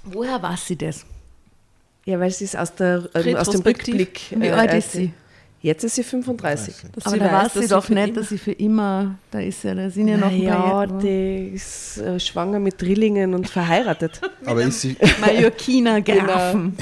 Woher 0.06 0.42
weiß 0.42 0.68
sie 0.68 0.76
das? 0.78 1.06
Ja, 2.06 2.20
weil 2.20 2.32
sie 2.32 2.44
ist 2.46 2.58
aus, 2.58 2.74
der, 2.76 3.10
ähm, 3.16 3.36
aus 3.38 3.50
dem. 3.50 3.62
Rückblick. 3.62 4.22
Wie 4.36 4.48
äh, 4.48 4.52
alt 4.52 4.74
ist 4.74 4.92
sie? 4.92 5.14
Jetzt 5.62 5.86
ist 5.86 5.96
sie 5.96 6.04
35. 6.04 6.76
Dass 6.92 7.06
Aber 7.06 7.14
sie 7.16 7.20
da 7.20 7.32
weiß 7.32 7.54
sie 7.54 7.68
doch 7.70 7.88
nicht, 7.88 8.18
dass 8.18 8.28
sie 8.28 8.38
für 8.38 8.52
immer, 8.52 9.16
da 9.32 9.40
ist 9.40 9.64
ja, 9.64 9.74
da 9.74 9.90
sind 9.90 10.10
ja 10.10 10.18
noch 10.18 10.28
ein 10.30 10.42
Ja, 10.42 10.56
paar 10.60 10.88
Jahre. 10.90 11.00
die 11.02 11.52
ist 11.56 12.00
äh, 12.00 12.20
schwanger 12.20 12.60
mit 12.60 12.82
Drillingen 12.82 13.34
und 13.34 13.50
verheiratet. 13.50 14.20
Aber 14.46 14.62
ist 14.62 14.82
sie, 14.82 14.98
Mallorquiner 15.22 16.02
Grafen. 16.02 16.76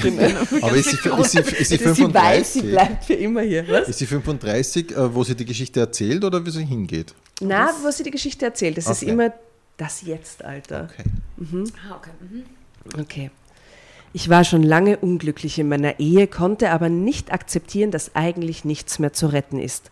aber 0.60 0.74
ist 0.74 0.90
sie, 0.90 0.96
ist 0.96 1.30
sie, 1.30 1.38
ist 1.38 1.68
sie 1.68 1.86
Also 1.86 1.94
sie 1.94 2.12
weiß, 2.12 2.52
sie 2.54 2.60
35? 2.60 2.62
bleibt 2.72 3.04
für 3.04 3.14
immer 3.14 3.42
hier. 3.42 3.68
Was? 3.68 3.88
Ist 3.88 3.98
sie 4.00 4.06
35, 4.06 4.90
äh, 4.90 5.14
wo 5.14 5.22
sie 5.22 5.36
die 5.36 5.44
Geschichte 5.44 5.78
erzählt 5.78 6.24
oder 6.24 6.44
wie 6.44 6.50
sie 6.50 6.64
hingeht? 6.64 7.14
Na, 7.40 7.70
was 7.84 7.98
sie 7.98 8.02
die 8.02 8.10
Geschichte 8.10 8.46
erzählt, 8.46 8.78
das 8.78 8.88
ist 8.88 9.02
Okay. 9.04 9.12
immer 9.12 9.32
das 9.76 10.02
Jetzt, 10.02 10.44
Alter. 10.44 10.88
Okay. 10.92 11.10
Ah, 11.88 11.96
okay. 11.96 12.10
Mhm. 12.20 12.44
Okay. 13.00 13.30
Ich 14.12 14.28
war 14.28 14.44
schon 14.44 14.62
lange 14.62 14.98
unglücklich 14.98 15.58
in 15.58 15.68
meiner 15.68 15.98
Ehe, 15.98 16.26
konnte 16.26 16.70
aber 16.70 16.90
nicht 16.90 17.32
akzeptieren, 17.32 17.90
dass 17.90 18.14
eigentlich 18.14 18.64
nichts 18.64 18.98
mehr 18.98 19.12
zu 19.12 19.28
retten 19.28 19.58
ist. 19.58 19.90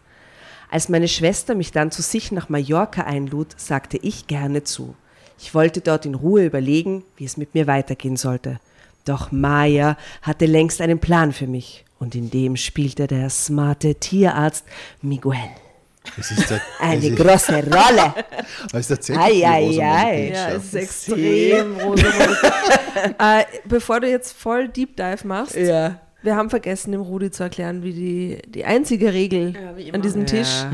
Als 0.71 0.89
meine 0.89 1.09
Schwester 1.09 1.55
mich 1.55 1.73
dann 1.73 1.91
zu 1.91 2.03
sich 2.03 2.31
nach 2.31 2.49
Mallorca 2.49 3.03
einlud, 3.03 3.59
sagte 3.59 3.97
ich 3.97 4.27
gerne 4.27 4.63
zu. 4.63 4.95
Ich 5.39 5.55
wollte 5.55 5.81
dort 5.81 6.05
in 6.05 6.15
Ruhe 6.15 6.45
überlegen, 6.45 7.03
wie 7.17 7.25
es 7.25 7.39
mit 7.39 7.55
mir 7.55 7.67
weitergehen 7.67 8.17
sollte. 8.17 8.61
Doch 9.07 9.33
Maya 9.33 9.97
hatte 10.21 10.45
längst 10.45 10.83
einen 10.83 10.99
Plan 10.99 11.33
für 11.33 11.47
mich 11.47 11.87
und 11.99 12.15
in 12.15 12.31
dem 12.31 12.57
spielte 12.57 13.07
der 13.07 13.31
smarte 13.31 13.95
Tierarzt 13.95 14.65
Miguel 15.01 15.39
Es 16.19 16.31
ist 16.31 16.51
der, 16.51 16.61
eine 16.81 16.99
es 16.99 17.05
ist, 17.05 17.17
große 17.17 17.53
Rolle. 17.65 18.15
es 18.73 18.81
ist 18.81 18.89
tatsächlich 18.89 19.45
Ei, 19.45 19.49
ei, 19.49 19.67
Rosamunde 19.67 19.97
ei. 20.07 20.33
Ja, 20.33 20.49
es 20.51 20.65
ist 20.65 20.75
extrem 20.75 21.77
rosa. 21.77 22.07
äh, 23.41 23.45
bevor 23.67 24.01
du 24.01 24.09
jetzt 24.09 24.33
voll 24.33 24.69
Deep 24.69 24.97
Dive 24.97 25.27
machst, 25.27 25.57
Ja. 25.57 26.01
wir 26.23 26.37
haben 26.37 26.51
vergessen, 26.51 26.93
dem 26.93 27.01
Rudi 27.01 27.31
zu 27.31 27.43
erklären, 27.45 27.83
wie 27.83 27.93
die, 27.93 28.43
die 28.51 28.65
einzige 28.65 29.13
Regel 29.13 29.55
Ja, 29.55 29.93
an 29.95 30.03
diesem 30.03 30.27
Tisch, 30.27 30.65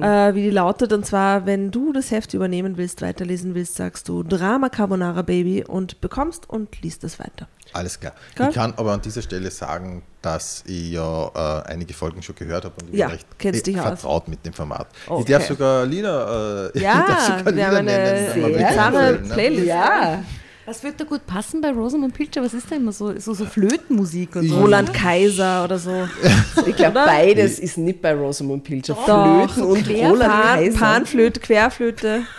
Ja. 0.00 0.28
äh, 0.28 0.34
wie 0.34 0.42
die 0.42 0.50
lautet. 0.50 0.92
Und 0.92 1.06
zwar, 1.06 1.46
wenn 1.46 1.70
du 1.70 1.92
das 1.92 2.10
Heft 2.10 2.34
übernehmen 2.34 2.76
willst, 2.76 3.00
weiterlesen 3.02 3.54
willst, 3.54 3.76
sagst 3.76 4.08
du 4.08 4.22
Drama 4.22 4.68
Carbonara 4.68 5.22
Baby 5.22 5.64
und 5.66 6.00
bekommst 6.00 6.48
und 6.48 6.82
liest 6.82 7.04
es 7.04 7.18
weiter. 7.18 7.48
Alles 7.74 7.98
klar. 8.00 8.12
Gell? 8.36 8.48
Ich 8.48 8.54
kann 8.54 8.72
aber 8.76 8.92
an 8.92 9.02
dieser 9.02 9.20
Stelle 9.20 9.50
sagen, 9.50 10.02
dass 10.22 10.62
ich 10.66 10.92
ja 10.92 11.26
äh, 11.66 11.70
einige 11.72 11.92
Folgen 11.92 12.22
schon 12.22 12.34
gehört 12.36 12.64
habe 12.64 12.74
und 12.80 12.90
ich 12.92 12.98
Ja, 13.00 13.06
bin 13.08 13.16
recht 13.16 13.26
kennst 13.38 13.66
dich 13.66 13.76
aus. 13.78 13.82
vertraut 14.00 14.28
mit 14.28 14.46
dem 14.46 14.52
Format. 14.52 14.86
Okay. 15.08 15.20
Ich 15.20 15.26
darf 15.30 15.46
sogar 15.48 15.84
Lieder, 15.84 16.70
äh, 16.74 16.78
Ja, 16.82 17.00
ich 17.00 17.06
darf 17.14 17.26
sogar 17.26 17.44
wir 17.46 17.52
Lieder 17.52 17.66
haben 17.66 17.76
eine 17.76 17.84
nennen. 17.92 18.32
sehr 18.32 18.90
können, 18.92 19.28
ne? 19.28 19.34
Playlist. 19.34 19.66
Ja. 19.66 20.24
Was 20.66 20.82
wird 20.82 20.98
da 20.98 21.04
gut 21.04 21.26
passen 21.26 21.60
bei 21.60 21.70
Rosamund 21.72 22.14
Pilcher? 22.14 22.42
Was 22.42 22.54
ist 22.54 22.70
da 22.70 22.76
immer 22.76 22.90
so? 22.90 23.12
So, 23.20 23.34
so 23.34 23.44
Flötenmusik 23.44 24.34
und 24.36 24.48
so. 24.48 24.60
Roland 24.60 24.94
Kaiser 24.94 25.64
oder 25.64 25.78
so. 25.78 26.08
Ich 26.66 26.74
glaube, 26.76 27.02
beides 27.04 27.58
ist 27.58 27.76
nicht 27.76 28.00
bei 28.00 28.14
Rosamund 28.14 28.64
Pilcher. 28.64 28.94
Doch, 28.94 29.52
Flöten 29.52 29.62
und 29.62 29.86
Quer- 29.86 30.08
Roland 30.08 30.32
Pan, 30.32 30.54
Kaiser. 30.56 30.78
Panflöte, 30.78 31.40
Querflöte. 31.40 32.22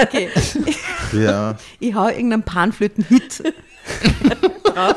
Okay. 0.00 0.28
Ja, 1.12 1.56
Ich 1.80 1.94
hau 1.94 2.08
irgendeinen 2.08 2.42
Panflöten-Hit 2.42 3.42
drauf. 4.78 4.96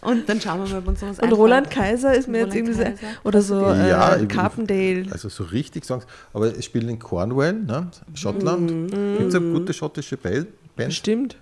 Und 0.00 0.28
dann 0.28 0.40
schauen 0.40 0.62
wir 0.64 0.70
mal, 0.70 0.78
ob 0.80 0.88
uns 0.88 1.00
sowas 1.00 1.18
Und 1.18 1.24
einfällt. 1.24 1.38
Roland 1.40 1.70
Kaiser 1.70 2.14
ist 2.14 2.28
mir 2.28 2.38
jetzt 2.40 2.54
irgendwie 2.54 2.74
so, 2.74 2.82
Kaiser. 2.82 3.06
oder 3.24 3.40
so 3.42 3.60
Ja, 3.62 4.14
äh, 4.16 4.22
ich 4.22 4.28
Carpendale. 4.28 5.06
also 5.10 5.28
so 5.28 5.44
richtig 5.44 5.84
Songs. 5.84 6.06
Aber 6.32 6.46
es 6.56 6.64
spielt 6.64 6.88
in 6.88 6.98
Cornwall, 6.98 7.54
ne? 7.54 7.90
Schottland. 8.14 8.70
Mhm. 8.70 9.18
Gibt 9.18 9.28
es 9.30 9.34
eine 9.34 9.52
gute 9.52 9.72
schottische 9.72 10.16
Band? 10.16 10.48
Band? 10.76 10.88
Bestimmt. 10.88 11.36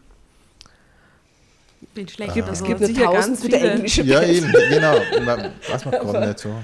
bin 1.94 2.08
schlecht. 2.08 2.36
Es 2.36 2.46
also, 2.48 2.64
gibt 2.64 2.80
Nur 2.80 2.86
sicher 2.88 3.04
tausend 3.04 3.26
ganz 3.26 3.40
gute 3.42 3.56
viele. 3.56 3.70
englische 3.70 4.02
Ja, 4.02 4.22
eben, 4.22 4.52
genau. 4.70 4.94
Man, 5.24 5.50
weiß 5.70 5.84
man 5.84 5.94
gerade 5.94 6.26
nicht 6.28 6.38
so. 6.38 6.54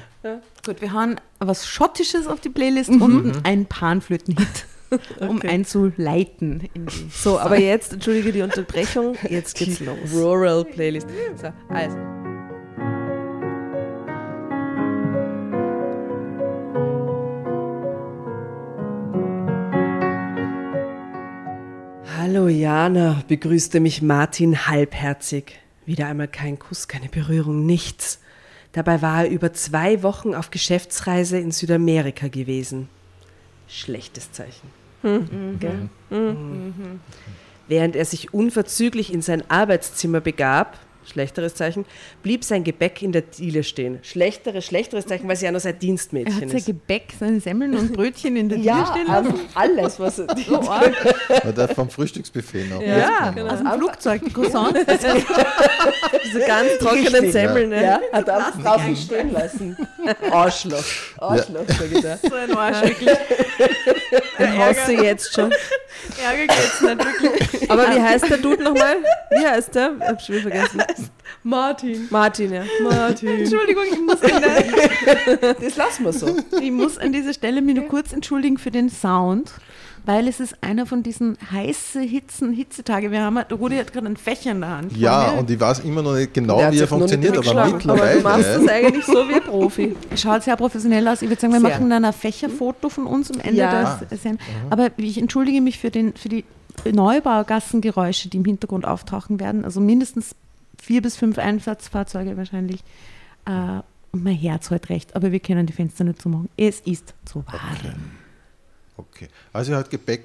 Gut, 0.65 0.81
wir 0.81 0.93
haben 0.93 1.17
was 1.39 1.67
Schottisches 1.67 2.27
auf 2.27 2.41
die 2.41 2.49
Playlist 2.51 2.91
und 2.91 3.33
ein 3.45 3.67
Panflöten-Hit, 3.67 4.67
um 5.21 5.37
Okay. 5.37 5.49
einzuleiten. 5.49 6.69
In 6.75 6.87
die 6.87 7.09
So, 7.11 7.39
aber 7.39 7.59
jetzt, 7.59 7.93
entschuldige 7.93 8.33
die 8.33 8.43
Unterbrechung, 8.43 9.17
jetzt 9.29 9.57
geht's 9.57 9.81
los. 9.81 9.97
Rural 10.13 10.65
Playlist. 10.65 11.09
So, 11.37 11.53
also. 11.69 11.97
Hallo 22.17 22.49
Jana, 22.49 23.23
begrüßte 23.27 23.81
mich 23.81 24.03
Martin 24.03 24.67
halbherzig. 24.67 25.59
Wieder 25.87 26.09
einmal 26.09 26.29
kein 26.29 26.59
Kuss, 26.59 26.87
keine 26.87 27.09
Berührung, 27.09 27.65
nichts. 27.65 28.21
Dabei 28.73 29.01
war 29.01 29.25
er 29.25 29.31
über 29.31 29.55
zwei 29.55 30.03
Wochen 30.03 30.35
auf 30.35 30.51
Geschäftsreise 30.51 31.39
in 31.39 31.53
Südamerika 31.53 32.29
gewesen. 32.29 32.91
Schlechtes 33.67 34.31
Zeichen. 34.31 34.78
Gell? 35.03 35.89
Mhm. 36.11 37.01
Während 37.69 37.97
er 37.97 38.05
sich 38.05 38.33
unverzüglich 38.33 39.13
in 39.13 39.23
sein 39.23 39.43
Arbeitszimmer 39.51 40.21
begab, 40.21 40.79
schlechteres 41.07 41.55
Zeichen, 41.55 41.85
blieb 42.23 42.45
sein 42.45 42.65
Gebäck 42.65 43.03
in 43.03 43.13
der 43.13 43.23
Diele 43.23 43.63
stehen. 43.63 43.99
Schlechteres, 44.03 44.67
schlechteres 44.67 45.07
Zeichen, 45.07 45.29
weil 45.29 45.37
sie 45.37 45.47
ja 45.47 45.53
noch 45.53 45.61
sein 45.61 45.75
er 45.75 45.79
Dienstmädchen 45.79 46.35
hat 46.35 46.49
sein 46.49 46.59
ist. 46.59 46.67
Gebäck, 46.67 47.15
seine 47.19 47.41
Semmeln 47.41 47.75
und 47.77 47.93
Brötchen 47.93 48.37
in 48.37 48.49
der 48.49 48.59
Ja, 48.59 48.87
stehen 48.91 49.07
lassen. 49.07 49.27
einfach 49.29 49.39
alles, 49.55 50.01
was 50.01 50.19
er 50.19 50.27
Oder 51.49 51.69
vom 51.69 51.89
Frühstücksbuffet 51.91 52.69
noch. 52.71 52.81
Ja, 52.83 53.27
mitgenommen. 53.27 53.51
Aus 53.51 53.59
dem 53.59 53.81
Flugzeug, 53.81 54.23
die 54.25 54.33
Croissants. 54.35 54.81
Diese 56.25 56.41
ganz 56.47 56.79
trockenen. 56.79 57.33
Semmeln, 57.33 57.71
ne? 57.71 57.83
Ja, 57.83 58.01
hat 58.13 58.29
er 58.29 58.37
einfach 58.47 58.63
draußen 58.63 58.97
stehen 58.97 59.33
lassen. 59.33 59.77
Arschloch. 60.31 60.85
Arschloch, 61.19 61.65
sag 61.67 61.93
ich 61.93 62.01
da. 62.01 62.17
so 62.17 62.35
ein 62.35 62.57
Arsch, 62.57 62.83
wirklich. 62.83 63.09
Den 64.39 64.59
hasse 64.59 64.93
ich 64.93 65.01
jetzt 65.01 65.35
schon. 65.35 65.51
Ärger 66.23 66.47
geht's 66.47 66.81
nicht 66.81 67.05
wirklich. 67.05 67.71
Aber 67.71 67.83
wie 67.95 68.01
heißt 68.01 68.31
der 68.31 68.39
Dude 68.39 68.63
nochmal? 68.63 68.97
Wie 69.31 69.47
heißt 69.47 69.75
der? 69.75 69.93
Ich 70.01 70.07
hab's 70.09 70.27
schon 70.27 70.37
wieder 70.37 70.51
vergessen. 70.99 71.11
Martin. 71.43 72.09
Martin, 72.11 72.53
ja. 72.53 72.63
Martin. 72.83 73.29
Entschuldigung, 73.29 73.85
ich 73.93 74.01
muss, 74.01 74.23
an 74.23 74.43
Das 75.61 75.77
lassen 75.77 76.05
wir 76.05 76.13
so. 76.13 76.37
ich 76.61 76.71
muss 76.73 76.99
an 76.99 77.13
dieser 77.13 77.33
Stelle 77.33 77.63
mich 77.63 77.75
nur 77.77 77.87
kurz 77.87 78.13
entschuldigen 78.13 78.59
für 78.59 78.71
den 78.71 78.89
Sound, 78.91 79.53
weil 80.05 80.27
es 80.29 80.41
ist 80.41 80.57
einer 80.63 80.87
von 80.87 81.03
diesen 81.03 81.37
heiße 81.53 82.01
Hitzen, 82.01 82.53
Hitzetage. 82.53 83.11
Wir 83.11 83.21
haben, 83.23 83.35
der 83.37 83.57
Rudi 83.59 83.77
hat 83.77 83.93
gerade 83.93 84.07
ein 84.07 84.17
Fächer 84.17 84.53
in 84.53 84.61
der 84.61 84.71
Hand. 84.71 84.97
Ja, 84.97 85.33
mir. 85.33 85.41
und 85.41 85.51
ich 85.51 85.61
weiß 85.61 85.81
immer 85.81 86.03
noch 86.03 86.15
nicht 86.15 86.33
genau, 86.35 86.59
wie 86.73 86.79
er 86.79 86.89
funktioniert, 86.89 87.37
aber 87.37 87.67
mittlerweile. 87.73 88.03
Aber 88.03 88.15
du 88.15 88.21
machst 88.23 88.49
das 88.57 88.69
eigentlich 88.69 89.05
so 89.05 89.29
wie 89.29 89.35
ein 89.35 89.43
Profi. 89.43 89.97
Schaut 90.17 90.43
sehr 90.45 90.57
professionell 90.57 91.07
aus. 91.09 91.21
Ich 91.23 91.29
würde 91.29 91.41
sagen, 91.41 91.53
wir 91.53 91.61
Sehr. 91.61 91.71
machen 91.71 91.91
dann 91.91 92.05
ein 92.05 92.13
Fächerfoto 92.13 92.89
von 92.89 93.07
uns 93.07 93.31
am 93.31 93.41
Ende 93.41 93.57
Ja. 93.61 94.01
der 94.11 94.19
Sendung. 94.19 94.41
Aber 94.71 94.89
ich 94.97 95.19
entschuldige 95.19 95.61
mich 95.61 95.79
für, 95.79 95.91
den, 95.91 96.15
für 96.15 96.29
die 96.31 96.45
Neubaugassengeräusche, 96.91 98.29
die 98.29 98.39
im 98.39 98.45
Hintergrund 98.45 98.87
auftauchen 98.87 99.41
werden. 99.41 99.65
Also 99.65 99.81
mindestens 99.81 100.35
vier 100.89 101.03
bis 101.03 101.17
fünf 101.17 101.37
Einsatzfahrzeuge 101.39 102.35
wahrscheinlich. 102.39 102.81
Äh, 103.47 103.51
und 104.11 104.25
mein 104.25 104.35
Herz 104.35 104.71
hat 104.71 104.89
recht, 104.89 105.15
aber 105.15 105.33
wir 105.33 105.41
können 105.41 105.67
die 105.67 105.75
Fenster 105.75 106.03
nicht 106.03 106.23
zumachen. 106.23 106.49
Es 106.57 106.81
ist 106.81 107.13
zu 107.27 107.45
warm. 107.47 108.13
Okay. 108.97 109.29
Also 109.53 109.73
er 109.73 109.79
hat 109.81 109.91
Gebäck. 109.91 110.25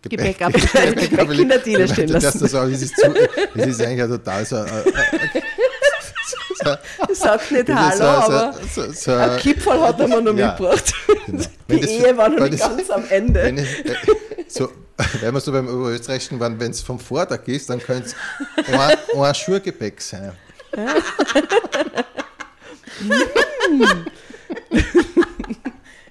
Gebäck 0.00 0.40
abgestellt. 0.46 1.10
Gebäck 1.10 1.38
in 1.38 1.48
der 1.50 1.58
Diele 1.58 1.86
stehen 1.86 2.10
Das, 2.10 2.24
lassen. 2.24 2.40
das, 2.40 2.52
das, 2.52 2.70
es, 2.70 2.82
ist 2.82 2.96
zu, 2.96 3.14
es 3.54 3.66
ist 3.66 3.82
eigentlich 3.82 4.08
total 4.08 4.44
so. 4.46 4.56
Äh, 4.56 4.60
äh, 4.88 5.42
Das 7.06 7.18
sagt 7.20 7.50
nicht 7.52 7.68
das 7.68 8.00
Hallo, 8.00 8.26
so, 8.26 8.32
aber 8.32 8.54
so, 8.74 8.90
so, 8.92 9.12
ein 9.12 9.38
Kipferl 9.38 9.80
hat 9.80 10.00
er 10.00 10.08
mir 10.08 10.20
noch 10.22 10.34
Ja. 10.36 10.48
mitgebracht. 10.48 10.92
genau. 11.26 11.44
Die 11.70 11.80
das- 11.80 11.90
Ehe 11.90 12.16
war 12.16 12.28
noch 12.30 12.48
nicht 12.48 12.54
das- 12.62 12.76
ganz 12.76 12.90
am 12.90 13.04
Ende. 13.08 13.40
Äh, 13.42 13.64
so, 14.48 14.68
wenn 15.20 15.32
wir 15.34 15.40
so 15.40 15.52
beim 15.52 15.68
Österreichischen 15.68 16.40
waren, 16.40 16.58
wenn 16.58 16.72
es 16.72 16.80
vom 16.80 16.98
Vortag 16.98 17.46
ist, 17.46 17.70
dann 17.70 17.78
könnte 17.78 18.10
es 18.56 18.72
ein, 18.72 18.98
ein 19.22 19.34
Schuhgebäck 19.34 20.00
sein. 20.00 20.32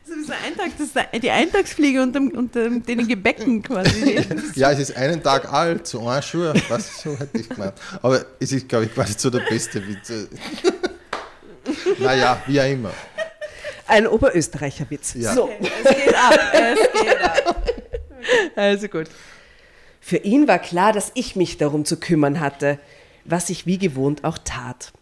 Das 0.07 0.17
ist 0.17 0.31
ein 0.31 0.37
Eintag, 0.45 0.71
das 0.77 0.87
ist 0.87 1.23
die 1.23 1.31
Eintagsfliege 1.31 2.01
unter, 2.01 2.19
unter 2.19 2.69
den 2.69 3.07
Gebäcken 3.07 3.61
quasi. 3.61 4.25
Ja, 4.55 4.71
es 4.71 4.79
ist 4.79 4.95
einen 4.95 5.21
Tag 5.21 5.51
alt, 5.51 5.85
so 5.85 6.07
ein 6.07 6.21
Schuh, 6.23 6.53
was 6.69 7.01
so 7.01 7.17
hätte 7.17 7.39
ich 7.39 7.49
gemeint. 7.49 7.73
Aber 8.01 8.25
es 8.39 8.51
ist, 8.51 8.69
glaube 8.69 8.85
ich, 8.85 8.95
nicht 8.95 9.19
so 9.19 9.29
der 9.29 9.41
beste 9.49 9.85
Witz. 9.85 10.11
naja, 11.99 12.41
wie 12.47 12.61
auch 12.61 12.65
immer. 12.71 12.91
Ein 13.87 14.07
Oberösterreicher 14.07 14.85
Witz. 14.89 15.13
Ja. 15.15 15.33
So, 15.33 15.49
Es 15.83 15.95
geht 15.95 16.15
ab, 16.15 16.39
es 16.53 17.01
geht 17.01 17.21
ab. 17.21 17.46
also 18.55 18.87
gut. 18.87 19.07
Für 19.99 20.17
ihn 20.17 20.47
war 20.47 20.59
klar, 20.59 20.93
dass 20.93 21.11
ich 21.15 21.35
mich 21.35 21.57
darum 21.57 21.85
zu 21.85 21.99
kümmern 21.99 22.39
hatte, 22.39 22.79
was 23.25 23.49
ich 23.49 23.65
wie 23.65 23.77
gewohnt 23.77 24.23
auch 24.23 24.37
tat. 24.37 24.93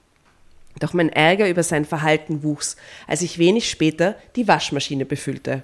Doch 0.80 0.94
mein 0.94 1.10
Ärger 1.10 1.48
über 1.50 1.64
sein 1.64 1.86
Verhalten 1.86 2.44
wuchs, 2.44 2.76
als 3.08 3.22
ich 3.22 3.38
wenig 3.38 3.70
später 3.70 4.16
die 4.36 4.48
Waschmaschine 4.48 5.06
befüllte. 5.06 5.64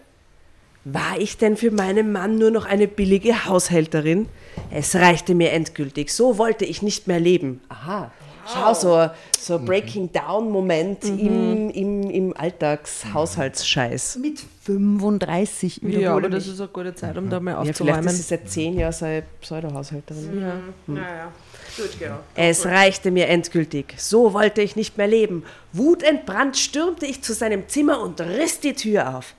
War 0.83 1.19
ich 1.19 1.37
denn 1.37 1.57
für 1.57 1.69
meinen 1.69 2.11
Mann 2.11 2.37
nur 2.37 2.49
noch 2.49 2.65
eine 2.65 2.87
billige 2.87 3.45
Haushälterin? 3.45 4.27
Es 4.71 4.95
reichte 4.95 5.35
mir 5.35 5.51
endgültig. 5.51 6.11
So 6.11 6.37
wollte 6.37 6.65
ich 6.65 6.81
nicht 6.81 7.07
mehr 7.07 7.19
leben. 7.19 7.61
Aha. 7.69 8.11
Schau, 8.53 8.73
so, 8.73 9.09
so 9.39 9.55
ein 9.57 9.65
Breaking-Down-Moment 9.65 11.03
im, 11.05 11.69
im, 11.69 12.09
im 12.09 12.37
Alltagshaushaltsscheiß. 12.37 14.17
Mit 14.21 14.39
35 14.63 15.77
Ja, 15.77 15.87
wiederhole 15.87 16.09
aber 16.27 16.29
das 16.29 16.47
ist 16.47 16.59
eine 16.59 16.69
gute 16.69 16.93
Zeit, 16.95 17.17
um 17.17 17.29
da 17.29 17.39
mal 17.39 17.51
Ja, 17.51 17.57
vielleicht 17.61 17.81
aufzuräumen. 17.81 18.07
ist 18.07 18.17
sie 18.17 18.21
seit 18.23 18.49
zehn 18.49 18.77
Jahren 18.77 18.93
so 18.93 19.05
eine 19.05 19.23
Pseudo-Haushälterin. 19.41 20.39
Naja, 20.87 21.31
gut, 21.77 21.99
genau. 21.99 22.19
Es 22.35 22.65
reichte 22.65 23.11
mir 23.11 23.27
endgültig. 23.27 23.95
So 23.97 24.33
wollte 24.33 24.61
ich 24.61 24.75
nicht 24.75 24.97
mehr 24.97 25.07
leben. 25.07 25.43
Wutentbrannt 25.73 26.57
stürmte 26.57 27.05
ich 27.05 27.21
zu 27.21 27.33
seinem 27.33 27.67
Zimmer 27.67 28.01
und 28.01 28.19
riss 28.21 28.59
die 28.59 28.73
Tür 28.73 29.17
auf. 29.17 29.33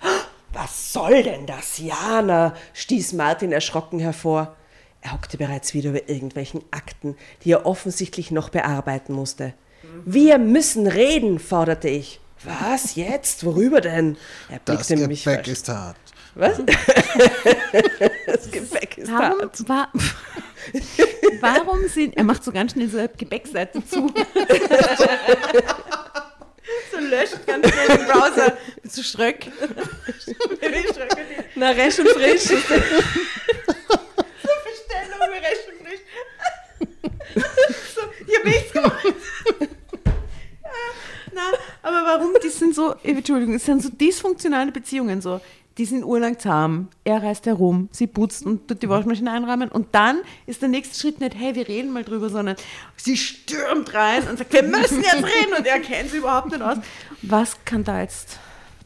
Was 0.52 0.92
soll 0.92 1.22
denn 1.22 1.46
das, 1.46 1.78
Jana? 1.78 2.54
stieß 2.74 3.14
Martin 3.14 3.52
erschrocken 3.52 3.98
hervor. 4.00 4.54
Er 5.02 5.12
hockte 5.12 5.36
bereits 5.36 5.74
wieder 5.74 5.90
über 5.90 6.08
irgendwelchen 6.08 6.62
Akten, 6.70 7.16
die 7.44 7.50
er 7.52 7.66
offensichtlich 7.66 8.30
noch 8.30 8.48
bearbeiten 8.50 9.12
musste. 9.12 9.52
Wir 10.04 10.38
müssen 10.38 10.86
reden, 10.86 11.40
forderte 11.40 11.88
ich. 11.88 12.20
Was 12.44 12.94
jetzt? 12.94 13.44
Worüber 13.44 13.80
denn? 13.80 14.16
Er 14.48 14.60
Das 14.64 14.86
blickte 14.86 15.08
mich 15.08 15.24
Gepäck 15.24 15.48
ist 15.48 15.68
hart. 15.68 15.96
Was? 16.34 16.56
das 18.26 18.50
Gepäck 18.50 18.98
ist 18.98 19.12
Warum, 19.12 19.40
hart. 19.40 19.68
wa 19.68 19.88
warum 21.40 21.88
sind, 21.88 22.16
er 22.16 22.24
macht 22.24 22.42
so 22.44 22.52
ganz 22.52 22.72
schnell 22.72 22.88
so 22.88 22.98
eine 22.98 23.08
Gepäckseite 23.08 23.84
zu. 23.84 24.06
so 26.90 26.98
löscht 26.98 27.44
ganz 27.46 27.68
schnell 27.68 27.88
den 27.98 28.06
Browser. 28.06 28.56
Bist 28.82 28.96
du 28.98 29.02
Schröck? 29.02 29.46
Na, 31.56 31.70
resch 31.70 31.98
und 31.98 32.08
frisch. 32.08 32.48
Und 35.26 35.86
frisch. 35.86 36.00
so, 37.94 38.02
ich 38.26 38.36
hab 38.38 38.44
nichts 38.44 38.72
gemacht. 38.72 39.06
Na, 41.34 41.42
aber 41.82 42.04
warum? 42.04 42.32
Die 42.44 42.48
sind 42.48 42.74
so, 42.74 42.94
Entschuldigung, 43.02 43.54
es 43.54 43.64
sind 43.64 43.82
so 43.82 43.88
dysfunktionale 43.88 44.70
Beziehungen 44.72 45.20
so. 45.20 45.40
Die 45.78 45.86
sind 45.86 46.04
urlang 46.04 46.38
zahm. 46.38 46.88
Er 47.02 47.22
reist 47.22 47.46
herum, 47.46 47.88
sie 47.92 48.06
putzt 48.06 48.44
und 48.44 48.68
tut 48.68 48.82
die 48.82 48.88
Waschmaschine 48.90 49.30
einräumen. 49.30 49.70
Und 49.70 49.88
dann 49.92 50.20
ist 50.46 50.60
der 50.60 50.68
nächste 50.68 50.98
Schritt 50.98 51.20
nicht, 51.20 51.34
hey, 51.34 51.54
wir 51.54 51.66
reden 51.66 51.92
mal 51.92 52.04
drüber, 52.04 52.28
sondern 52.28 52.56
sie 52.96 53.16
stürmt 53.16 53.94
rein 53.94 54.28
und 54.28 54.36
sagt, 54.36 54.52
wir 54.52 54.64
müssen 54.64 55.02
jetzt 55.02 55.24
reden. 55.24 55.54
Und 55.56 55.66
er 55.66 55.80
kennt 55.80 56.10
sie 56.10 56.18
überhaupt 56.18 56.50
nicht 56.50 56.60
aus. 56.60 56.76
Was 57.22 57.56
kann 57.64 57.84
da 57.84 58.02
jetzt 58.02 58.38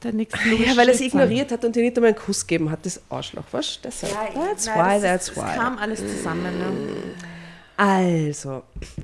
der 0.06 0.14
nächste 0.14 0.38
Ja, 0.48 0.76
weil 0.76 0.88
er 0.88 0.94
sie 0.94 1.08
sein? 1.08 1.20
ignoriert 1.20 1.52
hat 1.52 1.64
und 1.64 1.76
dir 1.76 1.82
nicht 1.82 1.96
einmal 1.96 2.12
einen 2.12 2.18
Kuss 2.18 2.46
gegeben 2.46 2.70
hat, 2.70 2.84
das 2.84 3.00
Arschloch, 3.10 3.44
was? 3.52 3.78
Deshalb. 3.82 4.12
That's 4.34 4.66
Nein, 4.66 4.76
why, 4.76 4.92
das, 4.94 5.02
that's 5.02 5.28
ist- 5.28 5.36
why. 5.36 5.50
Es 5.50 5.54
kam 5.56 5.78
alles 5.78 6.00
zusammen. 6.00 6.42
Ne? 6.58 7.14
Also, 7.76 8.62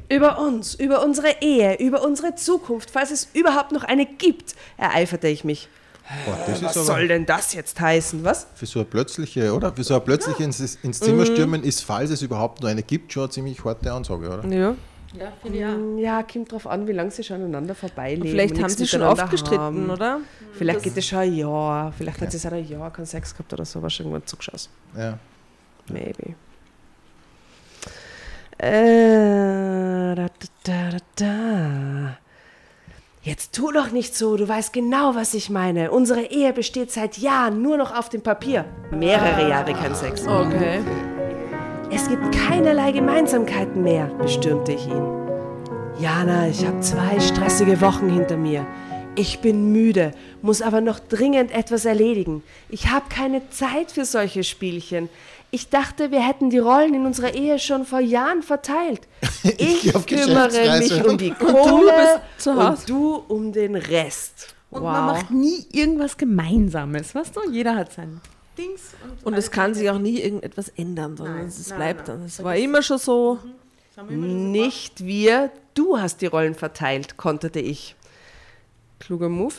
über 0.08 0.38
uns, 0.38 0.74
über 0.74 1.04
unsere 1.04 1.28
Ehe, 1.42 1.76
über 1.78 2.02
unsere 2.02 2.34
Zukunft, 2.36 2.90
falls 2.90 3.10
es 3.10 3.28
überhaupt 3.34 3.72
noch 3.72 3.84
eine 3.84 4.06
gibt, 4.06 4.54
ereiferte 4.78 5.28
ich 5.28 5.44
mich. 5.44 5.68
Boah, 6.24 6.38
das 6.46 6.62
Was 6.62 6.76
ist 6.76 6.86
soll 6.86 7.06
denn 7.08 7.26
das 7.26 7.52
jetzt 7.52 7.78
heißen? 7.80 8.24
Was? 8.24 8.46
für 8.54 8.66
so 8.66 8.80
eine 8.80 8.86
plötzliche, 8.86 9.52
oder? 9.54 9.72
Für 9.72 9.84
so 9.84 9.94
ein 9.94 10.04
plötzlich 10.04 10.40
ins, 10.40 10.78
ins 10.82 11.00
Zimmer 11.00 11.26
stürmen 11.26 11.62
ist, 11.62 11.84
falls 11.84 12.10
es 12.10 12.22
überhaupt 12.22 12.60
nur 12.62 12.70
eine 12.70 12.82
gibt, 12.82 13.12
schon 13.12 13.24
eine 13.24 13.30
ziemlich 13.30 13.62
harte 13.64 13.92
Ansage, 13.92 14.28
oder? 14.28 14.46
Ja. 14.48 14.74
Ja, 15.18 15.32
finde 15.42 15.58
ich 15.58 15.64
auch. 15.64 15.98
Ja, 15.98 16.22
kommt 16.22 16.52
drauf 16.52 16.66
an, 16.66 16.86
wie 16.86 16.92
lange 16.92 17.10
sie 17.10 17.22
schon 17.22 17.36
aneinander 17.36 17.74
vorbeileben. 17.74 18.30
Vielleicht 18.30 18.54
und 18.54 18.60
haben 18.62 18.66
nichts 18.66 18.78
sie 18.78 18.88
schon 18.88 19.02
oft 19.02 19.30
gestritten, 19.30 19.60
haben. 19.60 19.90
oder? 19.90 20.20
Vielleicht 20.52 20.82
geht 20.82 20.96
es 20.96 21.06
schon 21.06 21.18
ein 21.18 21.34
Jahr. 21.34 21.92
Vielleicht 21.92 22.20
hat 22.20 22.32
sie 22.32 22.38
seit 22.38 22.52
einem 22.52 22.68
Jahr 22.68 22.92
keinen 22.92 23.06
Sex 23.06 23.32
gehabt 23.32 23.52
oder 23.52 23.64
so, 23.64 23.82
was 23.82 23.92
schon 23.92 24.06
irgendwann 24.06 24.26
zugeschossen. 24.26 24.70
Ja. 24.96 25.18
Maybe. 25.88 26.34
Äh, 28.58 30.14
da, 30.14 30.26
da, 30.64 30.90
da, 30.90 30.98
da. 31.16 32.18
Jetzt 33.24 33.54
tu 33.54 33.70
doch 33.70 33.92
nicht 33.92 34.16
so, 34.16 34.36
du 34.36 34.48
weißt 34.48 34.72
genau, 34.72 35.14
was 35.14 35.34
ich 35.34 35.48
meine. 35.48 35.92
Unsere 35.92 36.22
Ehe 36.22 36.52
besteht 36.52 36.90
seit 36.90 37.18
Jahren 37.18 37.62
nur 37.62 37.76
noch 37.76 37.96
auf 37.96 38.08
dem 38.08 38.22
Papier. 38.22 38.64
Mehrere 38.90 39.48
Jahre 39.48 39.74
kein 39.74 39.94
Sex. 39.94 40.26
Okay. 40.26 40.80
Es 41.94 42.08
gibt 42.08 42.32
keinerlei 42.34 42.90
Gemeinsamkeiten 42.90 43.82
mehr, 43.82 44.06
bestürmte 44.06 44.72
ich 44.72 44.86
ihn. 44.86 45.04
Jana, 46.00 46.48
ich 46.48 46.66
habe 46.66 46.80
zwei 46.80 47.20
stressige 47.20 47.82
Wochen 47.82 48.08
hinter 48.08 48.38
mir. 48.38 48.66
Ich 49.14 49.40
bin 49.40 49.72
müde, 49.72 50.12
muss 50.40 50.62
aber 50.62 50.80
noch 50.80 50.98
dringend 50.98 51.52
etwas 51.52 51.84
erledigen. 51.84 52.42
Ich 52.70 52.90
habe 52.90 53.04
keine 53.10 53.48
Zeit 53.50 53.92
für 53.92 54.06
solche 54.06 54.42
Spielchen. 54.42 55.10
Ich 55.50 55.68
dachte, 55.68 56.10
wir 56.10 56.26
hätten 56.26 56.48
die 56.48 56.58
Rollen 56.58 56.94
in 56.94 57.04
unserer 57.04 57.34
Ehe 57.34 57.58
schon 57.58 57.84
vor 57.84 58.00
Jahren 58.00 58.42
verteilt. 58.42 59.02
Ich, 59.58 59.86
Ich 59.86 60.06
kümmere 60.06 60.78
mich 60.78 61.04
um 61.04 61.18
die 61.18 61.30
du 61.30 61.34
Kohle 61.46 61.92
bist 61.92 62.42
zu 62.42 62.52
und 62.52 62.88
du 62.88 63.16
um 63.28 63.52
den 63.52 63.74
Rest. 63.74 64.54
Und 64.70 64.84
man 64.84 65.06
macht 65.06 65.30
nie 65.30 65.66
irgendwas 65.72 66.16
Gemeinsames, 66.16 67.14
weißt 67.14 67.36
du? 67.36 67.50
Jeder 67.50 67.74
hat 67.74 67.92
sein 67.92 68.20
Dings. 68.56 68.94
Und 69.24 69.34
es 69.34 69.50
kann 69.50 69.74
sich 69.74 69.88
auch 69.90 69.98
nie 69.98 70.20
irgendetwas 70.20 70.68
ändern, 70.70 71.16
sondern 71.16 71.46
es 71.46 71.72
bleibt 71.72 72.08
dann. 72.08 72.24
Es 72.24 72.42
war 72.42 72.56
immer 72.56 72.82
schon 72.82 72.98
so. 72.98 73.38
Nicht 74.08 75.04
wir, 75.04 75.50
du 75.74 75.98
hast 75.98 76.22
die 76.22 76.26
Rollen 76.26 76.54
verteilt, 76.54 77.16
konterte 77.16 77.60
ich. 77.60 77.94
Kluger 78.98 79.28
Move. 79.28 79.54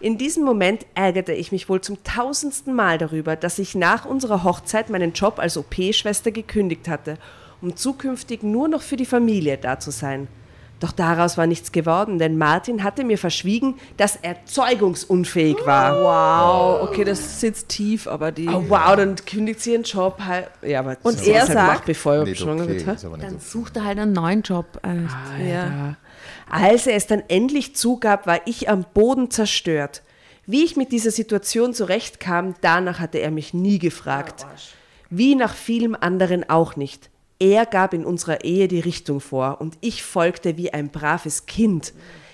In 0.00 0.16
diesem 0.16 0.44
Moment 0.44 0.86
ärgerte 0.94 1.32
ich 1.32 1.52
mich 1.52 1.68
wohl 1.68 1.80
zum 1.80 2.02
tausendsten 2.04 2.74
Mal 2.74 2.98
darüber, 2.98 3.36
dass 3.36 3.58
ich 3.58 3.74
nach 3.74 4.06
unserer 4.06 4.44
Hochzeit 4.44 4.90
meinen 4.90 5.12
Job 5.12 5.38
als 5.38 5.56
OP-Schwester 5.56 6.30
gekündigt 6.30 6.88
hatte, 6.88 7.18
um 7.60 7.76
zukünftig 7.76 8.42
nur 8.42 8.68
noch 8.68 8.82
für 8.82 8.96
die 8.96 9.06
Familie 9.06 9.58
da 9.58 9.78
zu 9.78 9.90
sein. 9.90 10.28
Doch 10.78 10.92
daraus 10.92 11.38
war 11.38 11.46
nichts 11.46 11.72
geworden, 11.72 12.18
denn 12.18 12.36
Martin 12.36 12.84
hatte 12.84 13.02
mir 13.02 13.16
verschwiegen, 13.16 13.76
dass 13.96 14.16
er 14.16 14.44
zeugungsunfähig 14.44 15.56
war. 15.64 16.02
Wow, 16.82 16.88
okay, 16.88 17.04
das 17.04 17.40
sitzt 17.40 17.70
tief, 17.70 18.06
aber 18.06 18.30
die. 18.30 18.46
Oh, 18.48 18.62
wow, 18.68 18.94
dann 18.94 19.16
kündigt 19.16 19.60
sie 19.60 19.72
ihren 19.72 19.84
Job 19.84 20.20
halt. 20.22 20.50
Ja, 20.60 20.80
aber 20.80 20.98
Und 21.02 21.18
das 21.18 21.26
er 21.26 21.34
ist 21.34 21.48
halt 21.48 21.52
sagt- 21.52 21.68
gemacht, 21.68 21.84
bevor 21.86 22.14
er 22.14 22.34
schwanger 22.34 22.64
okay, 22.64 22.86
wird. 22.86 23.22
Dann 23.22 23.40
sucht 23.40 23.76
er 23.76 23.84
halt 23.84 23.98
einen 23.98 24.12
neuen 24.12 24.42
Job. 24.42 24.66
Äh, 24.82 25.50
ja. 25.50 25.96
Als 26.50 26.86
er 26.86 26.96
es 26.96 27.06
dann 27.06 27.22
endlich 27.28 27.74
zugab, 27.74 28.26
war 28.26 28.40
ich 28.44 28.68
am 28.68 28.84
Boden 28.92 29.30
zerstört. 29.30 30.02
Wie 30.44 30.62
ich 30.62 30.76
mit 30.76 30.92
dieser 30.92 31.10
Situation 31.10 31.72
zurechtkam, 31.74 32.54
danach 32.60 33.00
hatte 33.00 33.18
er 33.18 33.30
mich 33.30 33.54
nie 33.54 33.78
gefragt. 33.78 34.46
Wie 35.08 35.34
nach 35.34 35.54
vielem 35.54 35.96
anderen 35.98 36.48
auch 36.48 36.76
nicht. 36.76 37.10
Er 37.38 37.66
gab 37.66 37.92
in 37.92 38.04
unserer 38.04 38.44
Ehe 38.44 38.66
die 38.68 38.80
Richtung 38.80 39.20
vor 39.20 39.60
und 39.60 39.76
ich 39.80 40.02
folgte 40.02 40.56
wie 40.56 40.72
ein 40.72 40.88
braves 40.88 41.46
Kind. 41.46 41.92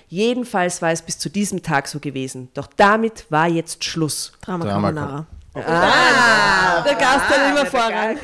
Jedenfalls 0.08 0.82
war 0.82 0.90
es 0.92 1.02
bis 1.02 1.18
zu 1.18 1.28
diesem 1.30 1.62
Tag 1.62 1.88
so 1.88 1.98
gewesen. 1.98 2.50
Doch 2.54 2.68
damit 2.76 3.26
war 3.30 3.48
jetzt 3.48 3.82
Schluss. 3.84 4.32
Drama, 4.42 4.64
Drama 4.64 4.92
Carbonara. 4.92 5.26
Ah, 5.54 6.82
Der 6.82 6.94
Gast 6.94 7.28
hat 7.28 7.50
immer 7.50 7.66
Vorrang. 7.66 8.16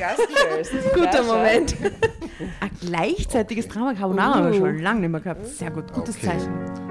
Guter 0.94 1.22
Moment. 1.24 1.74
Ein 2.60 2.70
gleichzeitiges 2.80 3.68
Drama 3.68 3.94
Carbonara 3.94 4.34
haben 4.36 4.52
wir 4.52 4.58
schon 4.58 4.78
lange 4.78 5.00
nicht 5.00 5.10
mehr 5.10 5.20
gehabt. 5.20 5.46
Sehr 5.46 5.70
gut, 5.70 5.92
gutes 5.92 6.16
Okay. 6.16 6.26
Zeichen. 6.28 6.87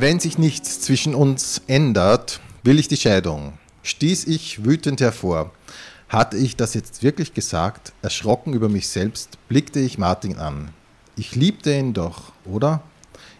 Wenn 0.00 0.18
sich 0.18 0.38
nichts 0.38 0.80
zwischen 0.80 1.14
uns 1.14 1.60
ändert, 1.66 2.40
will 2.62 2.78
ich 2.78 2.88
die 2.88 2.96
Scheidung. 2.96 3.58
Stieß 3.82 4.28
ich 4.28 4.64
wütend 4.64 5.02
hervor. 5.02 5.50
Hatte 6.08 6.38
ich 6.38 6.56
das 6.56 6.72
jetzt 6.72 7.02
wirklich 7.02 7.34
gesagt? 7.34 7.92
Erschrocken 8.00 8.54
über 8.54 8.70
mich 8.70 8.88
selbst, 8.88 9.36
blickte 9.48 9.78
ich 9.78 9.98
Martin 9.98 10.38
an. 10.38 10.70
Ich 11.16 11.36
liebte 11.36 11.76
ihn 11.76 11.92
doch, 11.92 12.32
oder? 12.46 12.80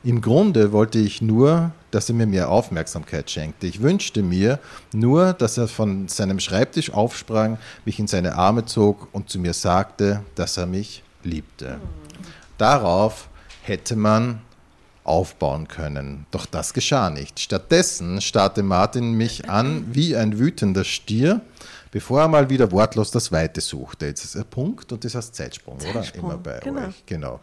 Im 0.05 0.21
Grunde 0.21 0.71
wollte 0.71 0.99
ich 0.99 1.23
nur, 1.23 1.73
dass 1.93 2.11
er 2.11 2.15
mir 2.15 2.27
mehr 2.27 2.51
Aufmerksamkeit 2.51 3.31
schenkte. 3.31 3.67
Ich 3.67 3.81
wünschte 3.81 4.23
mir 4.23 4.59
nur, 4.93 5.33
dass 5.33 5.57
er 5.57 5.67
von 5.67 6.09
seinem 6.09 6.41
Schreibtisch 6.41 6.93
aufsprang, 6.93 7.57
mich 7.87 7.99
in 7.99 8.07
seine 8.07 8.35
Arme 8.35 8.67
zog 8.67 9.09
und 9.13 9.31
zu 9.31 9.39
mir 9.39 9.55
sagte, 9.55 10.23
dass 10.35 10.59
er 10.59 10.67
mich 10.67 11.03
liebte. 11.23 11.81
Darauf 12.59 13.31
hätte 13.63 13.97
man 13.97 14.43
aufbauen 15.11 15.69
können. 15.69 16.27
Doch 16.31 16.47
das 16.47 16.73
geschah 16.73 17.11
nicht. 17.11 17.41
Stattdessen 17.41 18.21
starrte 18.21 18.63
Martin 18.63 19.13
mich 19.13 19.51
an 19.51 19.85
wie 19.93 20.17
ein 20.17 20.39
wütender 20.39 20.85
Stier, 20.85 21.41
bevor 21.91 22.23
er 22.23 22.29
mal 22.29 22.49
wieder 22.49 22.73
wortlos 22.73 23.11
das 23.11 23.33
Weite 23.33 23.61
suchte. 23.61 24.07
Jetzt 24.07 24.25
ist 24.25 24.37
ein 24.37 24.45
Punkt 24.45 24.93
und 24.93 25.05
das 25.05 25.15
heißt 25.15 25.35
Zeitsprung, 25.35 25.77
oder? 25.77 26.05
Immer 26.15 26.39
bei 26.39 26.61
genau. 26.61 26.87
euch. 26.87 27.05
Genau. 27.07 27.41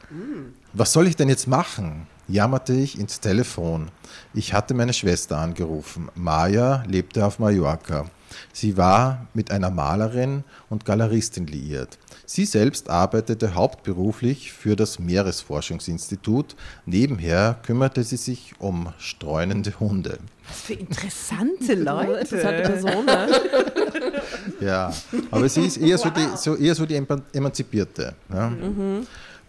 Was 0.73 0.93
soll 0.93 1.07
ich 1.07 1.15
denn 1.15 1.29
jetzt 1.29 1.47
machen? 1.47 2.07
jammerte 2.27 2.73
ich 2.73 2.99
ins 2.99 3.19
Telefon. 3.19 3.89
Ich 4.33 4.53
hatte 4.53 4.73
meine 4.73 4.93
Schwester 4.93 5.37
angerufen. 5.37 6.09
Maja 6.15 6.83
lebte 6.87 7.25
auf 7.25 7.39
Mallorca. 7.39 8.05
Sie 8.51 8.77
war 8.77 9.27
mit 9.33 9.51
einer 9.51 9.69
Malerin 9.69 10.43
und 10.69 10.85
Galeristin 10.85 11.47
liiert. 11.47 11.97
Sie 12.29 12.43
selbst 12.43 12.89
arbeitete 12.89 13.55
hauptberuflich 13.55 14.51
für 14.51 14.75
das 14.75 14.99
Meeresforschungsinstitut. 14.99 16.57
Nebenher 16.85 17.57
kümmerte 17.65 18.03
sie 18.03 18.17
sich 18.17 18.53
um 18.59 18.89
streunende 18.97 19.79
Hunde. 19.79 20.19
Was 20.49 20.59
für 20.61 20.73
interessante 20.73 21.73
Leute. 21.75 22.19
Interessante 22.19 22.63
Person. 22.63 23.05
Ne? 23.05 23.27
Ja, 24.59 24.91
aber 25.29 25.47
sie 25.49 25.65
ist 25.67 25.77
eher 25.77 25.97
so 25.97 26.09
die, 26.09 26.25
so, 26.35 26.55
eher 26.55 26.73
so 26.73 26.85
die 26.85 26.95
Eman- 26.95 27.21
Emanzipierte. 27.33 28.15
Ja. 28.33 28.51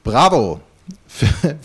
Bravo! 0.04 0.60
Für, 1.06 1.58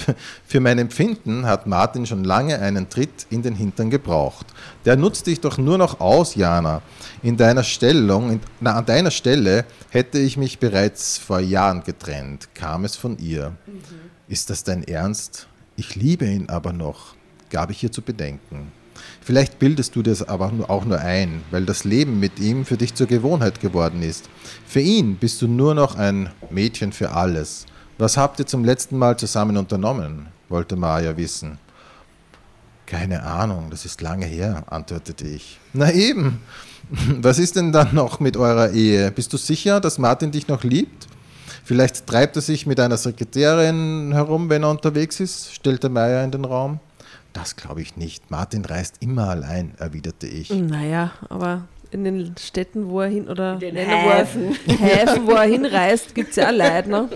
für 0.45 0.59
mein 0.59 0.79
Empfinden 0.79 1.45
hat 1.45 1.67
Martin 1.67 2.05
schon 2.05 2.23
lange 2.23 2.59
einen 2.59 2.89
Tritt 2.89 3.27
in 3.29 3.41
den 3.41 3.55
Hintern 3.55 3.89
gebraucht. 3.89 4.47
Der 4.85 4.95
nutzt 4.95 5.27
dich 5.27 5.41
doch 5.41 5.57
nur 5.57 5.77
noch 5.77 5.99
aus, 5.99 6.35
Jana. 6.35 6.81
In 7.21 7.37
deiner 7.37 7.63
Stellung, 7.63 8.31
in, 8.31 8.39
na, 8.59 8.75
an 8.75 8.85
deiner 8.85 9.11
Stelle 9.11 9.65
hätte 9.89 10.19
ich 10.19 10.37
mich 10.37 10.59
bereits 10.59 11.17
vor 11.17 11.39
Jahren 11.39 11.83
getrennt, 11.83 12.49
kam 12.55 12.83
es 12.83 12.95
von 12.95 13.17
ihr. 13.19 13.51
Mhm. 13.65 13.81
Ist 14.27 14.49
das 14.49 14.63
dein 14.63 14.83
Ernst? 14.83 15.47
Ich 15.75 15.95
liebe 15.95 16.25
ihn 16.25 16.49
aber 16.49 16.73
noch, 16.73 17.15
gab 17.49 17.69
ich 17.69 17.83
ihr 17.83 17.91
zu 17.91 18.01
bedenken. 18.01 18.71
Vielleicht 19.21 19.59
bildest 19.59 19.95
du 19.95 20.01
das 20.01 20.27
aber 20.27 20.51
auch 20.67 20.85
nur 20.85 20.99
ein, 20.99 21.43
weil 21.51 21.65
das 21.65 21.83
Leben 21.83 22.19
mit 22.19 22.39
ihm 22.39 22.65
für 22.65 22.77
dich 22.77 22.93
zur 22.93 23.07
Gewohnheit 23.07 23.59
geworden 23.59 24.01
ist. 24.01 24.29
Für 24.65 24.81
ihn 24.81 25.15
bist 25.15 25.41
du 25.41 25.47
nur 25.47 25.75
noch 25.75 25.95
ein 25.95 26.29
Mädchen 26.49 26.91
für 26.91 27.11
alles. 27.11 27.65
Was 27.97 28.17
habt 28.17 28.39
ihr 28.39 28.45
zum 28.45 28.63
letzten 28.63 28.97
Mal 28.97 29.17
zusammen 29.17 29.57
unternommen? 29.57 30.27
wollte 30.49 30.75
Maja 30.75 31.17
wissen. 31.17 31.57
Keine 32.85 33.23
Ahnung, 33.23 33.69
das 33.71 33.85
ist 33.85 34.01
lange 34.01 34.25
her, 34.25 34.63
antwortete 34.67 35.27
ich. 35.27 35.59
Na 35.73 35.91
eben. 35.91 36.41
Was 37.21 37.39
ist 37.39 37.55
denn 37.55 37.71
dann 37.71 37.95
noch 37.95 38.19
mit 38.19 38.37
eurer 38.37 38.71
Ehe? 38.71 39.09
Bist 39.09 39.33
du 39.33 39.37
sicher, 39.37 39.79
dass 39.79 39.97
Martin 39.97 40.31
dich 40.31 40.47
noch 40.47 40.63
liebt? 40.63 41.07
Vielleicht 41.63 42.05
treibt 42.05 42.35
er 42.35 42.41
sich 42.41 42.67
mit 42.67 42.79
einer 42.79 42.97
Sekretärin 42.97 44.11
herum, 44.11 44.49
wenn 44.49 44.63
er 44.63 44.69
unterwegs 44.69 45.19
ist, 45.19 45.55
stellte 45.55 45.89
Meier 45.89 46.23
in 46.23 46.31
den 46.31 46.45
Raum. 46.45 46.79
Das 47.31 47.55
glaube 47.55 47.81
ich 47.81 47.95
nicht. 47.95 48.29
Martin 48.29 48.63
reist 48.65 48.97
immer 48.99 49.29
allein, 49.29 49.73
erwiderte 49.79 50.27
ich. 50.27 50.49
Naja, 50.51 51.13
aber 51.29 51.63
in 51.93 52.03
den 52.03 52.35
Städten, 52.39 52.89
wo 52.89 53.01
er 53.01 53.07
hin 53.07 53.27
oder 53.27 53.53
in 53.53 53.75
den 53.75 53.77
Häfen. 53.77 54.53
Häfen, 54.67 55.27
wo 55.27 55.31
er 55.31 55.43
hinreist, 55.43 56.15
gibt 56.15 56.31
es 56.31 56.35
ja 56.37 56.49
auch 56.49 56.53
Leid. 56.53 56.87
Ne? 56.87 57.09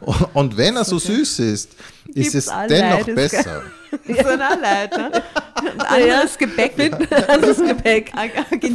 Und 0.34 0.56
wenn 0.56 0.76
er 0.76 0.84
so 0.84 0.98
süß 0.98 1.38
ist, 1.40 1.74
ist 2.08 2.14
Gibt's 2.14 2.34
es 2.34 2.46
dennoch 2.68 3.06
Leid, 3.06 3.14
besser. 3.14 3.62
Ist 4.04 4.20
so 4.20 4.28
ein 4.28 4.38
Leid, 4.38 4.96
ne? 4.96 5.10
Ein 5.54 5.80
anderes 6.10 6.38
Gepäck. 6.38 6.72
anderes 7.28 7.58
Gepäck. 7.58 8.12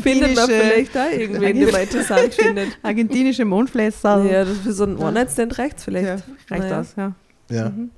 Findet 0.02 0.36
man 0.36 0.50
vielleicht 0.50 0.96
da 0.96 1.10
irgendwen, 1.10 1.60
den 1.60 1.72
man 1.72 1.82
interessant 1.82 2.34
findet. 2.34 2.78
Argentinische 2.82 3.46
Mondflässer. 3.46 4.24
Ja, 4.26 4.46
für 4.46 4.74
so 4.74 4.84
einen 4.84 4.98
One-Night-Stand 4.98 5.58
reicht 5.58 5.78
es 5.78 5.84
vielleicht. 5.84 6.08
Ja, 6.08 6.16
reicht 6.50 6.64
naja. 6.64 6.78
das, 6.78 6.96
ja. 6.96 7.14
Ja. 7.50 7.70
Mhm. 7.70 7.92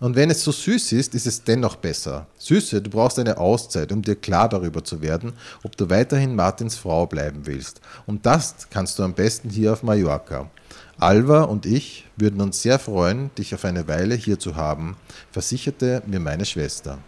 Und 0.00 0.16
wenn 0.16 0.30
es 0.30 0.42
so 0.42 0.52
süß 0.52 0.92
ist, 0.92 1.14
ist 1.14 1.26
es 1.26 1.42
dennoch 1.42 1.76
besser. 1.76 2.26
Süße, 2.38 2.82
du 2.82 2.90
brauchst 2.90 3.18
eine 3.18 3.38
Auszeit, 3.38 3.92
um 3.92 4.02
dir 4.02 4.16
klar 4.16 4.48
darüber 4.48 4.84
zu 4.84 5.02
werden, 5.02 5.32
ob 5.62 5.76
du 5.76 5.90
weiterhin 5.90 6.34
Martins 6.34 6.76
Frau 6.76 7.06
bleiben 7.06 7.46
willst. 7.46 7.80
Und 8.06 8.26
das 8.26 8.68
kannst 8.70 8.98
du 8.98 9.02
am 9.02 9.14
besten 9.14 9.50
hier 9.50 9.72
auf 9.72 9.82
Mallorca. 9.82 10.50
Alva 10.98 11.42
und 11.42 11.66
ich 11.66 12.06
würden 12.16 12.40
uns 12.40 12.62
sehr 12.62 12.78
freuen, 12.78 13.30
dich 13.36 13.54
auf 13.54 13.64
eine 13.64 13.86
Weile 13.86 14.14
hier 14.14 14.38
zu 14.38 14.56
haben, 14.56 14.96
versicherte 15.30 16.02
mir 16.06 16.20
meine 16.20 16.46
Schwester. 16.46 16.98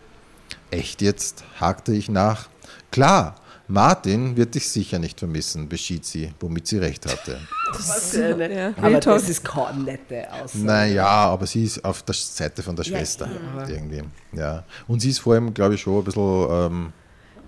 Echt 0.71 1.01
jetzt? 1.01 1.45
hakte 1.59 1.93
ich 1.93 2.11
nach. 2.11 2.49
Klar, 2.91 3.37
Martin 3.71 4.35
wird 4.35 4.55
dich 4.55 4.67
sicher 4.67 4.99
nicht 4.99 5.19
vermissen, 5.19 5.69
beschied 5.69 6.05
sie, 6.05 6.33
womit 6.41 6.67
sie 6.67 6.79
recht 6.79 7.07
hatte. 7.07 7.39
Das 7.71 8.15
ist 8.15 8.17
eine, 8.17 8.57
ja. 8.57 8.73
Aber 8.81 8.99
das 8.99 9.29
ist 9.29 9.45
keine 9.45 9.83
nette 9.83 10.33
Aussage. 10.33 10.65
Naja, 10.65 11.07
aber 11.07 11.47
sie 11.47 11.65
ist 11.65 11.85
auf 11.85 12.03
der 12.03 12.15
Seite 12.15 12.63
von 12.63 12.75
der 12.75 12.83
Schwester 12.83 13.29
ja, 13.29 13.69
irgendwie. 13.69 14.03
Ja. 14.33 14.65
Und 14.87 15.01
sie 15.01 15.11
ist 15.11 15.19
vor 15.19 15.35
allem, 15.35 15.53
glaube 15.53 15.75
ich, 15.75 15.83
schon 15.83 15.99
ein 15.99 16.05
bisschen. 16.05 16.47
Ähm, 16.51 16.93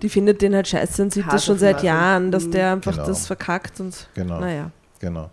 die 0.03 0.11
findet 0.11 0.43
den 0.43 0.55
halt 0.55 0.69
scheiße 0.69 1.03
und 1.03 1.15
sieht 1.15 1.25
das 1.27 1.47
schon 1.47 1.59
seit 1.59 1.83
Jahren, 1.83 2.31
dass 2.31 2.51
der 2.51 2.73
einfach 2.73 2.93
genau. 2.93 3.07
das 3.07 3.27
verkackt 3.27 3.81
und 3.81 4.09
genau. 4.15 4.41
naja. 4.41 4.71
Genau. 4.99 5.31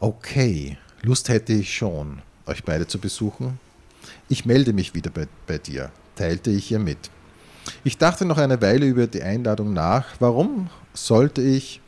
Okay, 0.00 0.76
Lust 1.00 1.30
hätte 1.30 1.54
ich 1.54 1.74
schon, 1.74 2.20
euch 2.44 2.62
beide 2.62 2.86
zu 2.86 2.98
besuchen. 2.98 3.58
Ich 4.28 4.44
melde 4.44 4.74
mich 4.74 4.94
wieder 4.94 5.10
bei, 5.10 5.28
bei 5.46 5.56
dir, 5.56 5.90
teilte 6.14 6.50
ich 6.50 6.70
ihr 6.70 6.78
mit. 6.78 7.10
Ich 7.82 7.98
dachte 7.98 8.24
noch 8.24 8.38
eine 8.38 8.60
Weile 8.60 8.86
über 8.86 9.06
die 9.06 9.22
Einladung 9.22 9.72
nach. 9.72 10.06
Warum 10.18 10.70
sollte 10.92 11.42
ich 11.42 11.80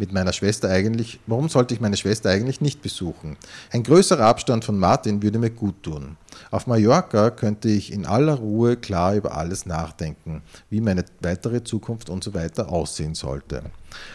mit 0.00 0.12
meiner 0.12 0.32
Schwester 0.32 0.70
eigentlich, 0.70 1.20
warum 1.26 1.48
sollte 1.48 1.74
ich 1.74 1.80
meine 1.80 1.96
Schwester 1.96 2.30
eigentlich 2.30 2.60
nicht 2.60 2.82
besuchen? 2.82 3.36
Ein 3.70 3.82
größerer 3.82 4.24
Abstand 4.24 4.64
von 4.64 4.78
Martin 4.78 5.22
würde 5.22 5.38
mir 5.38 5.50
gut 5.50 5.82
tun. 5.82 6.16
Auf 6.50 6.66
Mallorca 6.66 7.30
könnte 7.30 7.68
ich 7.68 7.92
in 7.92 8.06
aller 8.06 8.34
Ruhe 8.34 8.76
klar 8.76 9.14
über 9.14 9.36
alles 9.36 9.66
nachdenken, 9.66 10.42
wie 10.70 10.80
meine 10.80 11.04
weitere 11.20 11.62
Zukunft 11.62 12.08
und 12.08 12.24
so 12.24 12.32
weiter 12.32 12.70
aussehen 12.70 13.14
sollte. 13.14 13.62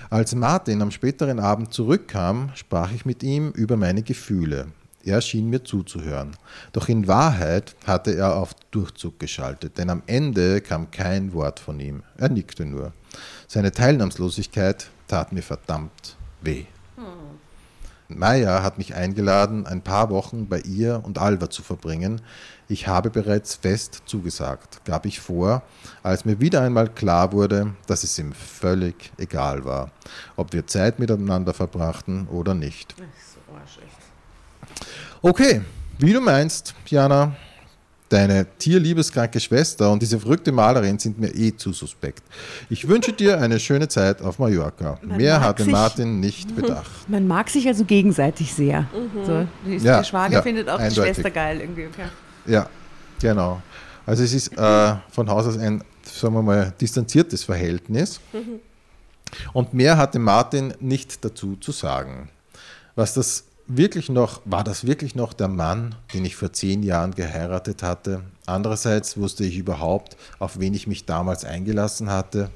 Als 0.09 0.33
Martin 0.33 0.81
am 0.81 0.91
späteren 0.91 1.39
Abend 1.39 1.73
zurückkam, 1.73 2.49
sprach 2.55 2.91
ich 2.91 3.05
mit 3.05 3.21
ihm 3.21 3.51
über 3.51 3.77
meine 3.77 4.01
Gefühle. 4.01 4.67
Er 5.05 5.21
schien 5.21 5.51
mir 5.51 5.63
zuzuhören. 5.63 6.35
Doch 6.73 6.89
in 6.89 7.07
Wahrheit 7.07 7.75
hatte 7.85 8.15
er 8.15 8.35
auf 8.35 8.55
Durchzug 8.71 9.19
geschaltet, 9.19 9.77
denn 9.77 9.91
am 9.91 10.01
Ende 10.07 10.61
kam 10.61 10.89
kein 10.89 11.31
Wort 11.33 11.59
von 11.59 11.79
ihm. 11.79 12.01
Er 12.17 12.29
nickte 12.29 12.65
nur. 12.65 12.91
Seine 13.47 13.71
Teilnahmslosigkeit 13.71 14.87
tat 15.07 15.31
mir 15.31 15.43
verdammt 15.43 16.17
weh. 16.41 16.65
Hm. 16.95 17.05
Maya 18.07 18.63
hat 18.63 18.79
mich 18.79 18.95
eingeladen, 18.95 19.67
ein 19.67 19.81
paar 19.81 20.09
Wochen 20.09 20.47
bei 20.47 20.59
ihr 20.61 21.01
und 21.03 21.19
Alva 21.19 21.51
zu 21.51 21.61
verbringen. 21.61 22.21
Ich 22.67 22.87
habe 22.87 23.11
bereits 23.11 23.55
fest 23.55 24.03
zugesagt, 24.07 24.83
gab 24.85 25.05
ich 25.05 25.19
vor, 25.19 25.61
als 26.01 26.25
mir 26.25 26.39
wieder 26.39 26.61
einmal 26.61 26.89
klar 26.89 27.31
wurde, 27.31 27.75
dass 27.85 28.03
es 28.03 28.17
ihm 28.17 28.33
völlig 28.33 29.11
egal 29.17 29.65
war, 29.65 29.91
ob 30.35 30.53
wir 30.53 30.65
Zeit 30.65 30.97
miteinander 30.97 31.53
verbrachten 31.53 32.27
oder 32.27 32.55
nicht. 32.55 32.95
Okay, 35.27 35.59
wie 35.97 36.13
du 36.13 36.21
meinst, 36.21 36.75
Jana, 36.85 37.35
deine 38.09 38.45
tierliebeskranke 38.59 39.39
Schwester 39.39 39.91
und 39.91 39.99
diese 39.99 40.19
verrückte 40.19 40.51
Malerin 40.51 40.99
sind 40.99 41.17
mir 41.17 41.33
eh 41.33 41.57
zu 41.57 41.73
suspekt. 41.73 42.21
Ich 42.69 42.87
wünsche 42.87 43.11
dir 43.11 43.41
eine 43.41 43.59
schöne 43.59 43.87
Zeit 43.87 44.21
auf 44.21 44.37
Mallorca. 44.37 44.99
Man 45.01 45.17
Mehr 45.17 45.41
hatte 45.41 45.63
sich, 45.63 45.71
Martin 45.71 46.19
nicht 46.19 46.55
bedacht. 46.55 47.09
Man 47.09 47.25
mag 47.25 47.49
sich 47.49 47.65
also 47.65 47.85
gegenseitig 47.85 48.53
sehr. 48.53 48.81
Mhm. 48.81 49.25
So, 49.25 49.47
ja, 49.83 49.97
der 49.97 50.03
Schwager 50.03 50.33
ja, 50.33 50.41
findet 50.43 50.69
auch 50.69 50.77
eindeutig. 50.77 50.95
die 50.95 51.01
Schwester 51.01 51.31
geil 51.31 51.59
irgendwie. 51.59 51.87
Okay. 51.87 52.05
Ja, 52.45 52.69
genau. 53.19 53.63
Also 54.05 54.21
es 54.21 54.31
ist 54.31 54.55
äh, 54.55 54.95
von 55.09 55.27
Haus 55.27 55.47
aus 55.47 55.57
ein, 55.57 55.83
sagen 56.03 56.35
wir 56.35 56.43
mal, 56.43 56.71
distanziertes 56.79 57.43
Verhältnis. 57.43 58.19
Mhm. 58.31 58.59
Und 59.53 59.73
mehr 59.73 59.97
hatte 59.97 60.19
Martin 60.19 60.75
nicht 60.79 61.25
dazu 61.25 61.55
zu 61.55 61.71
sagen. 61.71 62.29
Was 62.93 63.15
das 63.15 63.45
wirklich 63.67 64.09
noch, 64.09 64.41
war 64.45 64.63
das 64.63 64.85
wirklich 64.85 65.15
noch 65.15 65.33
der 65.33 65.47
Mann, 65.47 65.95
den 66.13 66.25
ich 66.25 66.35
vor 66.35 66.53
zehn 66.53 66.83
Jahren 66.83 67.15
geheiratet 67.15 67.83
hatte? 67.83 68.21
Andererseits 68.45 69.17
wusste 69.17 69.45
ich 69.45 69.57
überhaupt, 69.57 70.17
auf 70.39 70.59
wen 70.59 70.73
ich 70.73 70.87
mich 70.87 71.05
damals 71.05 71.45
eingelassen 71.45 72.09
hatte 72.09 72.49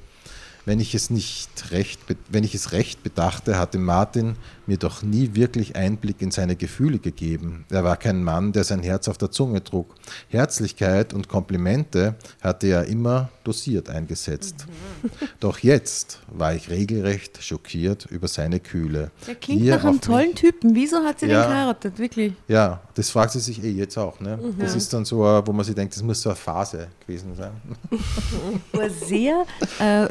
wenn 0.69 0.79
ich 0.79 0.93
es 0.93 1.10
nicht 1.10 1.71
recht, 1.71 1.99
wenn 2.29 2.43
ich 2.43 2.53
es 2.53 2.73
recht 2.73 3.01
bedachte, 3.01 3.58
hatte 3.58 3.79
Martin 3.79 4.36
mir 4.67 4.77
doch 4.77 5.01
nie 5.01 5.32
wirklich 5.34 5.75
Einblick 5.75 6.21
in 6.21 6.29
seine 6.29 6.55
Gefühle 6.55 6.99
gegeben. 6.99 7.65
Er 7.71 7.84
war 7.84 7.97
kein 7.97 8.23
Mann, 8.23 8.53
der 8.53 8.63
sein 8.63 8.84
Herz 8.84 9.08
auf 9.08 9.17
der 9.17 9.32
Zunge 9.32 9.63
trug. 9.63 9.95
Herzlichkeit 10.27 11.12
und 11.12 11.27
Komplimente 11.27 12.13
hatte 12.39 12.67
er 12.67 12.86
immer 12.86 13.29
dosiert 13.43 13.89
eingesetzt. 13.89 14.67
Mhm. 15.01 15.10
Doch 15.39 15.58
jetzt 15.58 16.19
war 16.32 16.53
ich 16.53 16.69
regelrecht 16.69 17.43
schockiert 17.43 18.05
über 18.12 18.27
seine 18.27 18.60
Kühle. 18.60 19.10
Er 19.25 19.34
klingt 19.34 19.65
nach 19.65 19.84
einem 19.84 19.99
tollen 19.99 20.36
Typen. 20.36 20.75
Wieso 20.75 20.97
hat 20.97 21.19
sie 21.19 21.25
ja, 21.25 21.41
den 21.41 21.49
geheiratet? 21.49 21.97
Wirklich? 21.97 22.34
Ja, 22.47 22.79
das 22.93 23.10
fragt 23.10 23.32
sie 23.32 23.39
sich 23.39 23.63
eh 23.63 23.71
jetzt 23.71 23.97
auch. 23.97 24.19
Ne? 24.19 24.38
Mhm. 24.38 24.60
Das 24.60 24.75
ist 24.75 24.93
dann 24.93 25.03
so, 25.03 25.17
wo 25.19 25.51
man 25.51 25.65
sich 25.65 25.73
denkt, 25.73 25.95
das 25.95 26.03
muss 26.03 26.21
so 26.21 26.29
eine 26.29 26.36
Phase 26.36 26.89
gewesen 27.08 27.34
sein. 27.36 27.53
Sehr 29.08 29.45
äh, 29.79 30.05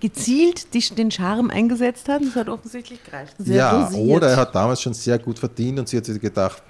gezielt 0.00 0.74
die, 0.74 0.80
den 0.94 1.10
Charme 1.10 1.50
eingesetzt 1.50 2.08
hat. 2.08 2.22
Das 2.22 2.34
hat 2.34 2.48
offensichtlich 2.48 3.02
gereicht. 3.04 3.34
Sehr 3.38 3.56
ja, 3.56 3.84
dosiert. 3.84 4.16
oder 4.16 4.28
er 4.28 4.36
hat 4.36 4.54
damals 4.54 4.80
schon 4.82 4.94
sehr 4.94 5.18
gut 5.18 5.38
verdient 5.38 5.78
und 5.78 5.88
sie 5.88 5.96
hat 5.96 6.04
sich 6.04 6.20
gedacht, 6.20 6.62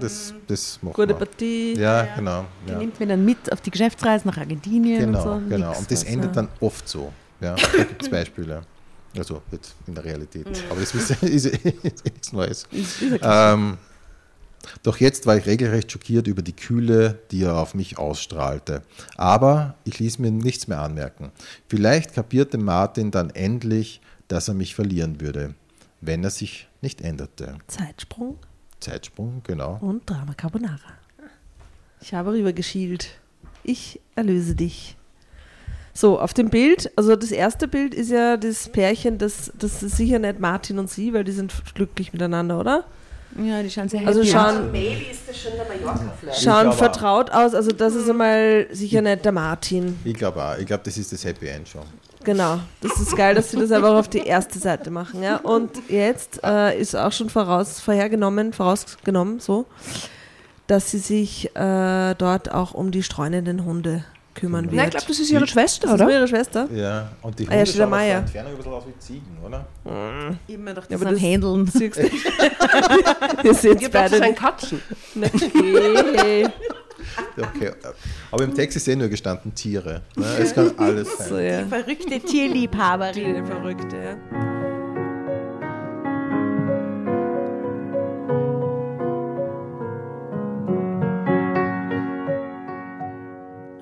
das, 0.00 0.34
das 0.46 0.78
machen 0.82 0.94
Gute 0.94 1.14
Partie. 1.14 1.74
Ja, 1.74 2.04
ja. 2.04 2.14
genau. 2.16 2.44
Die 2.66 2.72
ja. 2.72 2.78
nimmt 2.78 2.98
mir 2.98 3.06
dann 3.06 3.24
mit 3.24 3.52
auf 3.52 3.60
die 3.60 3.70
Geschäftsreise 3.70 4.26
nach 4.26 4.36
Argentinien 4.36 5.00
genau, 5.00 5.18
und 5.18 5.24
so. 5.24 5.48
Genau, 5.48 5.68
und 5.76 5.90
das 5.90 6.04
was, 6.04 6.12
endet 6.12 6.36
dann 6.36 6.48
oft 6.60 6.88
so. 6.88 7.12
Ja, 7.40 7.54
da 7.54 7.84
gibt 7.84 8.02
es 8.02 8.08
Beispiele. 8.10 8.62
Also 9.16 9.42
jetzt 9.50 9.74
in 9.86 9.94
der 9.94 10.04
Realität. 10.04 10.46
Mhm. 10.46 10.70
Aber 10.70 10.80
das 10.80 10.94
ist, 10.94 11.10
ist, 11.22 11.46
ist, 11.46 11.64
ist 11.64 12.04
nichts 12.04 12.32
Neues. 12.32 12.66
Ist, 12.70 13.02
ist 13.02 13.20
ähm, 13.22 13.78
doch 14.82 14.98
jetzt 14.98 15.26
war 15.26 15.36
ich 15.36 15.46
regelrecht 15.46 15.90
schockiert 15.90 16.26
über 16.26 16.42
die 16.42 16.54
Kühle, 16.54 17.18
die 17.30 17.42
er 17.42 17.56
auf 17.56 17.74
mich 17.74 17.98
ausstrahlte. 17.98 18.82
Aber 19.16 19.74
ich 19.84 19.98
ließ 19.98 20.18
mir 20.18 20.30
nichts 20.30 20.68
mehr 20.68 20.80
anmerken. 20.80 21.32
Vielleicht 21.68 22.14
kapierte 22.14 22.58
Martin 22.58 23.10
dann 23.10 23.30
endlich, 23.30 24.00
dass 24.28 24.48
er 24.48 24.54
mich 24.54 24.74
verlieren 24.74 25.20
würde, 25.20 25.54
wenn 26.00 26.24
er 26.24 26.30
sich 26.30 26.68
nicht 26.82 27.00
änderte. 27.00 27.58
Zeitsprung. 27.66 28.38
Zeitsprung, 28.80 29.42
genau. 29.44 29.78
Und 29.80 30.08
Drama 30.08 30.34
Carbonara. 30.34 30.78
Ich 32.00 32.14
habe 32.14 32.32
rübergeschielt. 32.32 33.08
Ich 33.62 34.00
erlöse 34.14 34.54
dich. 34.54 34.96
So, 35.92 36.18
auf 36.18 36.32
dem 36.32 36.48
Bild, 36.48 36.90
also 36.96 37.16
das 37.16 37.32
erste 37.32 37.68
Bild 37.68 37.94
ist 37.94 38.10
ja 38.10 38.36
das 38.36 38.68
Pärchen, 38.68 39.18
das, 39.18 39.52
das 39.58 39.82
ist 39.82 39.96
sicher 39.96 40.18
nicht 40.18 40.38
Martin 40.40 40.78
und 40.78 40.88
sie, 40.88 41.12
weil 41.12 41.24
die 41.24 41.32
sind 41.32 41.52
glücklich 41.74 42.12
miteinander, 42.12 42.58
oder? 42.58 42.86
Ja, 43.38 43.62
die 43.62 43.70
schauen 43.70 43.88
sehr 43.88 44.06
Also 44.06 44.20
happy 44.20 44.30
schauen- 44.32 44.56
aus. 44.66 44.72
Maybe 44.72 45.04
ist 45.10 45.20
das 45.28 45.38
schon 45.38 45.52
der 45.56 45.64
Mallorca-Flirt. 45.66 46.36
Schauen 46.36 46.72
vertraut 46.72 47.30
aus, 47.30 47.54
also 47.54 47.70
das 47.70 47.94
ist 47.94 48.08
einmal 48.10 48.66
sicher 48.72 49.02
nicht 49.02 49.24
der 49.24 49.32
Martin. 49.32 49.98
Ich 50.04 50.14
glaube 50.14 50.42
auch. 50.44 50.58
Ich 50.58 50.66
glaube, 50.66 50.82
das 50.84 50.96
ist 50.98 51.12
das 51.12 51.24
Happy 51.24 51.46
End 51.48 51.68
schon. 51.68 51.82
Genau, 52.24 52.58
das 52.82 53.00
ist 53.00 53.16
geil, 53.16 53.34
dass 53.34 53.50
sie 53.50 53.56
das 53.58 53.70
einfach 53.72 53.94
auf 53.94 54.08
die 54.08 54.18
erste 54.26 54.58
Seite 54.58 54.90
machen. 54.90 55.22
Ja? 55.22 55.36
Und 55.36 55.70
jetzt 55.88 56.40
äh, 56.44 56.78
ist 56.78 56.94
auch 56.94 57.12
schon 57.12 57.30
voraus, 57.30 57.80
vorhergenommen, 57.80 58.52
vorausgenommen, 58.52 59.40
so, 59.40 59.64
dass 60.66 60.90
sie 60.90 60.98
sich 60.98 61.56
äh, 61.56 62.14
dort 62.18 62.52
auch 62.52 62.74
um 62.74 62.90
die 62.90 63.02
streunenden 63.02 63.64
Hunde 63.64 64.04
kümmern 64.40 64.64
wird. 64.64 64.74
Nein, 64.74 64.86
ich 64.86 64.90
glaube, 64.92 65.06
das 65.06 65.18
ist 65.20 65.30
ihre 65.30 65.46
Schwester, 65.46 65.86
das 65.86 65.94
ist 65.94 65.98
nur 66.00 66.08
oder? 66.08 66.16
ihre 66.18 66.28
Schwester. 66.28 66.68
Ja, 66.74 67.10
und 67.22 67.38
die 67.38 67.46
Ah, 67.46 67.50
ja, 67.50 67.56
Hunde 67.58 67.66
steht 67.66 67.80
der 67.80 67.86
schauen 67.86 67.92
aus 67.94 68.00
der 68.00 68.16
Entfernung 68.18 68.50
ein 68.52 68.56
bisschen 68.56 68.72
aus 68.72 68.84
wie 68.86 68.98
Ziegen, 68.98 69.38
oder? 69.44 69.66
Ich 70.48 70.54
hab 70.54 70.60
mir 70.62 70.70
gedacht, 70.70 70.90
Ja, 70.90 70.96
das 70.98 71.02
aber 71.06 71.10
sind 71.10 71.12
das- 71.12 71.22
Händeln. 71.30 71.66
Siehst 71.72 71.96
du? 71.98 73.48
Ihr 73.48 73.54
seht 73.54 73.80
Ihr 73.82 73.90
beide 73.90 74.20
nicht. 74.20 74.36
Katzen. 74.36 74.80
Okay. 75.20 76.48
Okay. 77.36 77.70
Aber 78.30 78.44
im 78.44 78.54
Text 78.54 78.76
ist 78.76 78.86
eh 78.88 78.94
nur 78.96 79.08
gestanden 79.08 79.54
Tiere. 79.54 80.02
Ne? 80.16 80.24
Es 80.38 80.54
kann 80.54 80.72
alles 80.78 81.08
So, 81.16 81.36
sein. 81.36 81.44
ja. 81.46 81.66
Verrückte 81.66 82.20
Tierliebhaberin. 82.20 83.36
Die 83.36 83.50
Verrückte, 83.50 83.96
ja. 83.96 84.49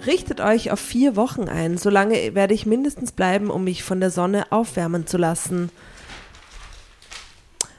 Richtet 0.08 0.40
euch 0.40 0.70
auf 0.70 0.80
vier 0.80 1.16
Wochen 1.16 1.50
ein. 1.50 1.76
Solange 1.76 2.34
werde 2.34 2.54
ich 2.54 2.64
mindestens 2.64 3.12
bleiben, 3.12 3.50
um 3.50 3.64
mich 3.64 3.82
von 3.84 4.00
der 4.00 4.10
Sonne 4.10 4.50
aufwärmen 4.50 5.06
zu 5.06 5.18
lassen, 5.18 5.68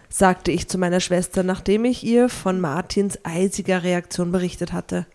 sagte 0.09 0.51
ich 0.51 0.67
zu 0.67 0.77
meiner 0.77 0.99
Schwester, 0.99 1.41
nachdem 1.41 1.85
ich 1.85 2.03
ihr 2.03 2.29
von 2.29 2.61
Martins 2.61 3.17
eisiger 3.23 3.81
Reaktion 3.81 4.31
berichtet 4.31 4.73
hatte. 4.73 5.07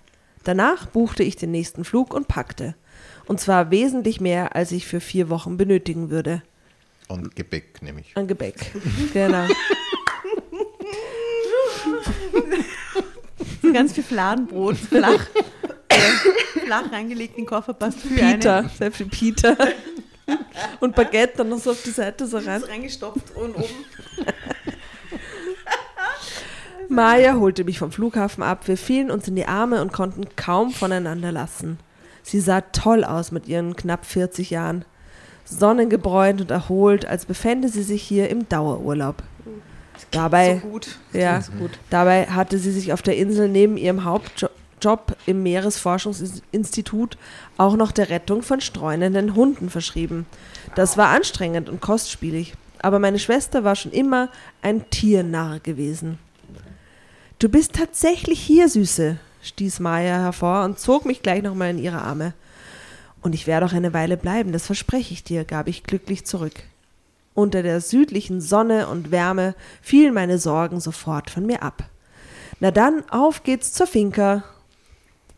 Danach 0.43 0.87
buchte 0.87 1.23
ich 1.23 1.37
den 1.37 1.53
nächsten 1.53 1.85
Flug 1.85 2.13
und 2.13 2.27
packte. 2.27 2.75
Und 3.27 3.39
zwar 3.39 3.71
wesentlich 3.71 4.21
mehr, 4.21 4.57
als 4.57 4.73
ich 4.73 4.85
für 4.85 4.99
vier 4.99 5.29
Wochen 5.29 5.57
benötigen 5.57 6.11
würde. 6.11 6.43
Und 7.07 7.37
Gebäck 7.37 7.81
nämlich. 7.81 8.11
An 8.17 8.27
Gebäck. 8.27 8.73
Genau. 9.13 9.47
Ganz 13.73 13.93
viel 13.93 14.03
Fladenbrot, 14.03 14.77
flach. 14.77 15.29
flach 16.65 16.85
den 16.91 17.47
Koffer, 17.47 17.75
passt 17.75 18.01
für 18.01 18.15
Peter, 18.15 18.69
sehr 18.79 18.93
viel 18.93 19.07
Peter. 19.07 19.57
Und 20.81 20.95
Baguette 20.95 21.39
dann 21.39 21.51
noch 21.51 21.59
so 21.59 21.73
auf 21.73 21.83
die 21.83 21.91
Seite 21.91 22.27
so 22.27 22.39
rein. 22.39 22.63
reingestopft 22.63 23.37
und 23.37 23.55
oben. 23.57 23.65
Maya 26.89 27.35
holte 27.35 27.65
mich 27.65 27.79
vom 27.79 27.93
Flughafen 27.93 28.43
ab. 28.43 28.67
Wir 28.69 28.77
fielen 28.77 29.11
uns 29.11 29.27
in 29.29 29.37
die 29.37 29.47
Arme 29.47 29.81
und 29.81 29.93
konnten 29.93 30.25
kaum 30.37 30.71
voneinander 30.73 31.33
lassen. 31.33 31.79
Sie 32.23 32.41
sah 32.41 32.61
toll 32.61 33.05
aus 33.05 33.33
mit 33.33 33.49
ihren 33.49 33.77
knapp 33.77 34.07
40 34.07 34.51
Jahren. 34.51 34.85
Sonnengebräunt 35.45 36.41
und 36.41 36.51
erholt, 36.51 37.07
als 37.07 37.27
befände 37.27 37.69
sie 37.69 37.83
sich 37.83 38.03
hier 38.03 38.31
im 38.31 38.49
Dauerurlaub. 38.49 39.23
Dabei, 40.11 40.55
gut. 40.55 40.99
ja, 41.13 41.41
dabei 41.91 42.27
hatte 42.27 42.59
sie 42.59 42.73
sich 42.73 42.93
auf 42.93 43.03
der 43.03 43.17
Insel 43.17 43.49
neben 43.49 43.77
ihrem 43.77 44.05
Hauptjob 44.05 44.51
im 45.27 45.43
Meeresforschungsinstitut 45.43 47.17
auch 47.57 47.77
noch 47.77 47.93
der 47.93 48.11
Rettung 48.11 48.43
von 48.43 48.61
streunenden 48.61 49.35
Hunden 49.35 49.71
verschrieben. 49.71 50.27
Das 50.75 50.97
war 50.97 51.09
anstrengend 51.09 51.69
und 51.69 51.81
kostspielig, 51.81 52.55
aber 52.81 52.99
meine 52.99 53.19
Schwester 53.19 53.65
war 53.65 53.77
schon 53.77 53.93
immer 53.93 54.29
ein 54.63 54.89
Tiernarr 54.91 55.61
gewesen. 55.61 56.19
Du 57.39 57.49
bist 57.49 57.75
tatsächlich 57.75 58.41
hier, 58.41 58.69
Süße, 58.69 59.19
stieß 59.43 59.81
Maya 59.81 60.21
hervor 60.21 60.65
und 60.65 60.79
zog 60.79 61.05
mich 61.05 61.23
gleich 61.23 61.43
nochmal 61.43 61.71
in 61.71 61.79
ihre 61.79 62.03
Arme. 62.03 62.35
Und 63.23 63.35
ich 63.35 63.47
werde 63.47 63.67
auch 63.67 63.73
eine 63.73 63.95
Weile 63.95 64.17
bleiben, 64.17 64.53
das 64.53 64.67
verspreche 64.67 65.15
ich 65.15 65.25
dir, 65.25 65.45
gab 65.45 65.67
ich 65.67 65.83
glücklich 65.83 66.25
zurück. 66.27 66.63
Unter 67.35 67.63
der 67.63 67.81
südlichen 67.81 68.41
Sonne 68.41 68.87
und 68.87 69.11
Wärme 69.11 69.55
fielen 69.83 70.15
meine 70.15 70.39
Sorgen 70.39 70.79
sofort 70.79 71.31
von 71.31 71.45
mir 71.45 71.63
ab. 71.63 71.85
Na 72.61 72.71
dann, 72.71 73.03
auf 73.11 73.43
geht's 73.43 73.73
zur 73.73 73.87
Finca. 73.87 74.45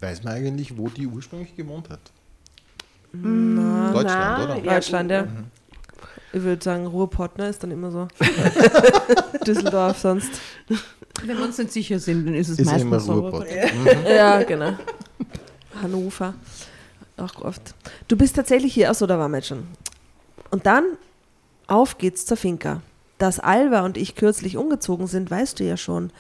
Weiß 0.01 0.23
man 0.25 0.35
eigentlich, 0.35 0.77
wo 0.77 0.89
die 0.89 1.07
ursprünglich 1.07 1.57
gewohnt 1.57 1.89
hat? 1.91 2.01
Na, 3.13 3.93
Deutschland, 3.93 4.09
na, 4.19 4.45
oder? 4.45 4.57
Ja, 4.65 4.75
Deutschland, 4.75 5.11
ja. 5.11 5.27
Ich 6.33 6.43
würde 6.43 6.63
sagen, 6.63 6.87
Ruhrpott, 6.87 7.39
ne, 7.39 7.49
ist 7.49 7.63
dann 7.63 7.71
immer 7.71 7.91
so. 7.91 8.09
Düsseldorf 9.47 9.99
sonst. 9.99 10.31
Wenn 11.25 11.39
wir 11.39 11.45
uns 11.45 11.57
nicht 11.57 11.73
sicher 11.73 11.99
sind, 11.99 12.27
dann 12.27 12.35
ist 12.35 12.49
es 12.51 12.59
Ist 12.59 12.67
immer 12.67 12.73
meistens 12.73 13.05
so. 13.05 13.13
Ruhrpott. 13.15 13.47
Ja, 14.07 14.43
genau. 14.43 14.73
Hannover. 15.81 16.35
Auch 17.17 17.41
oft. 17.41 17.75
Du 18.09 18.17
bist 18.17 18.37
tatsächlich 18.37 18.75
hier, 18.75 18.91
achso, 18.91 19.07
da 19.07 19.19
waren 19.19 19.31
wir 19.31 19.39
jetzt 19.39 19.49
schon. 19.49 19.67
Und 20.51 20.67
dann, 20.67 20.85
auf 21.67 21.97
geht's 21.97 22.27
zur 22.27 22.37
Finca. 22.37 22.83
Dass 23.19 23.41
Alva 23.41 23.83
und 23.87 23.97
ich 23.97 24.15
kürzlich 24.15 24.59
umgezogen 24.59 25.07
sind, 25.07 25.31
weißt 25.31 25.59
du 25.59 25.65
ja 25.65 25.79
schon. 25.79 26.11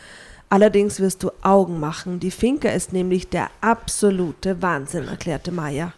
Allerdings 0.49 1.01
wirst 1.01 1.23
du 1.23 1.31
Augen 1.43 1.81
machen. 1.81 2.21
Die 2.21 2.31
Finca 2.31 2.69
ist 2.69 2.93
nämlich 2.93 3.29
der 3.29 3.51
absolute 3.61 4.63
Wahnsinn, 4.63 5.09
erklärte 5.09 5.51
Maya. 5.51 5.93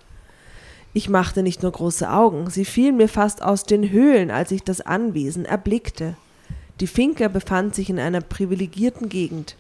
Ich 0.95 1.11
machte 1.11 1.43
nicht 1.43 1.63
nur 1.63 1.73
große 1.73 2.11
Augen, 2.11 2.49
sie 2.49 2.65
fielen 2.65 2.97
mir 2.97 3.09
fast 3.09 3.43
aus 3.43 3.65
den 3.65 3.91
Höhlen, 3.91 4.31
als 4.31 4.51
ich 4.51 4.65
das 4.65 4.81
Anwesen 4.81 5.45
erblickte. 5.45 6.17
Die 6.81 6.87
Finca 6.87 7.29
befand 7.29 7.75
sich 7.75 7.91
in 7.91 7.99
einer 7.99 8.23
privilegierten 8.23 9.09
Gegend. 9.09 9.57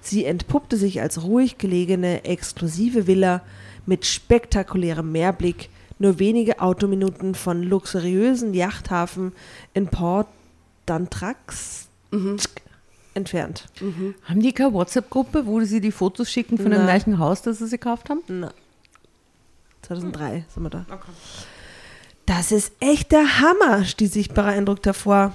Sie 0.00 0.24
entpuppte 0.24 0.76
sich 0.76 1.00
als 1.00 1.22
ruhig 1.22 1.58
gelegene, 1.58 2.24
exklusive 2.24 3.06
Villa 3.06 3.42
mit 3.86 4.06
spektakulärem 4.06 5.12
Meerblick, 5.12 5.68
nur 5.98 6.18
wenige 6.18 6.60
Autominuten 6.60 7.34
von 7.34 7.62
luxuriösen 7.62 8.54
Yachthafen 8.54 9.32
in 9.74 9.88
Port 9.88 10.28
d'Antrax 10.88 11.86
entfernt. 13.14 13.66
Haben 14.24 14.40
die 14.40 14.52
keine 14.52 14.72
WhatsApp-Gruppe, 14.72 15.46
wo 15.46 15.60
sie 15.62 15.80
die 15.80 15.92
Fotos 15.92 16.30
schicken 16.30 16.56
von 16.56 16.66
dem 16.70 16.78
Nein. 16.78 16.86
gleichen 16.86 17.18
Haus, 17.18 17.42
das 17.42 17.58
sie 17.58 17.70
gekauft 17.70 18.10
haben? 18.10 18.22
Na, 18.28 18.52
2003 19.82 20.44
sind 20.48 20.62
wir 20.62 20.70
da. 20.70 20.86
Das 22.26 22.52
ist 22.52 22.72
echt 22.80 23.12
der 23.12 23.40
Hammer, 23.40 23.84
stieß 23.84 24.16
ich 24.16 24.30
beeindruckt 24.30 24.86
hervor. 24.86 25.32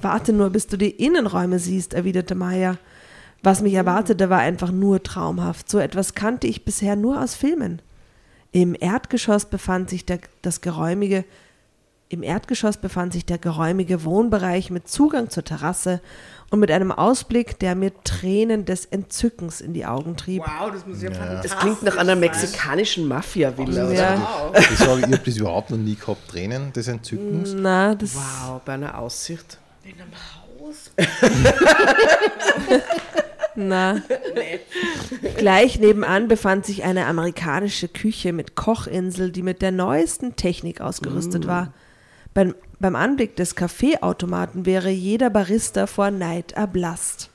Warte 0.00 0.32
nur, 0.32 0.50
bis 0.50 0.68
du 0.68 0.76
die 0.76 0.90
Innenräume 0.90 1.58
siehst, 1.58 1.94
erwiderte 1.94 2.34
Maya. 2.34 2.78
Was 3.42 3.60
mich 3.62 3.74
erwartete, 3.74 4.30
war 4.30 4.38
einfach 4.38 4.70
nur 4.70 5.02
traumhaft. 5.02 5.68
So 5.68 5.78
etwas 5.78 6.14
kannte 6.14 6.46
ich 6.46 6.64
bisher 6.64 6.96
nur 6.96 7.20
aus 7.20 7.34
Filmen. 7.34 7.82
Im 8.52 8.76
Erdgeschoss 8.78 9.46
befand 9.46 9.90
sich 9.90 10.06
der, 10.06 10.20
das 10.42 10.60
geräumige, 10.60 11.24
im 12.08 12.22
Erdgeschoss 12.22 12.78
befand 12.78 13.12
sich 13.12 13.26
der 13.26 13.38
geräumige 13.38 14.04
Wohnbereich 14.04 14.70
mit 14.70 14.88
Zugang 14.88 15.28
zur 15.28 15.44
Terrasse 15.44 16.00
und 16.50 16.60
mit 16.60 16.70
einem 16.70 16.92
Ausblick, 16.92 17.58
der 17.58 17.74
mir 17.74 17.92
Tränen 18.04 18.64
des 18.64 18.86
Entzückens 18.86 19.60
in 19.60 19.74
die 19.74 19.84
Augen 19.84 20.16
trieb. 20.16 20.42
Wow, 20.42 20.70
das 20.72 20.86
muss 20.86 21.02
ja, 21.02 21.10
Das 21.10 21.58
klingt 21.58 21.82
nach 21.82 21.96
einer 21.96 22.16
mexikanischen 22.16 23.06
Mafia-Villa. 23.06 23.92
Ja. 23.92 24.52
Ich 24.58 24.78
sage, 24.78 25.00
ich 25.00 25.06
habe 25.06 25.18
das 25.24 25.36
überhaupt 25.36 25.70
noch 25.70 25.78
nie 25.78 25.94
gehabt. 25.94 26.28
Tränen 26.28 26.72
des 26.72 26.88
Entzückens. 26.88 27.52
Na, 27.54 27.94
das 27.94 28.14
Wow, 28.14 28.62
bei 28.64 28.74
einer 28.74 28.98
Aussicht. 28.98 29.58
Na. 33.54 34.02
Gleich 35.36 35.78
nebenan 35.78 36.28
befand 36.28 36.64
sich 36.66 36.84
eine 36.84 37.06
amerikanische 37.06 37.88
Küche 37.88 38.32
mit 38.32 38.54
Kochinsel, 38.54 39.32
die 39.32 39.42
mit 39.42 39.62
der 39.62 39.72
neuesten 39.72 40.36
Technik 40.36 40.80
ausgerüstet 40.80 41.46
war. 41.46 41.72
Beim, 42.34 42.54
beim 42.80 42.96
Anblick 42.96 43.36
des 43.36 43.54
Kaffeeautomaten 43.54 44.66
wäre 44.66 44.90
jeder 44.90 45.30
Barista 45.30 45.86
vor 45.86 46.10
Neid 46.10 46.52
erblasst. 46.52 47.30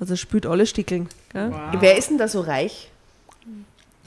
Also 0.00 0.16
spült 0.16 0.46
alle 0.46 0.66
Stickeln. 0.66 1.08
Gell? 1.32 1.52
Wer 1.78 1.96
ist 1.96 2.10
denn 2.10 2.18
da 2.18 2.26
so 2.28 2.40
reich? 2.40 2.88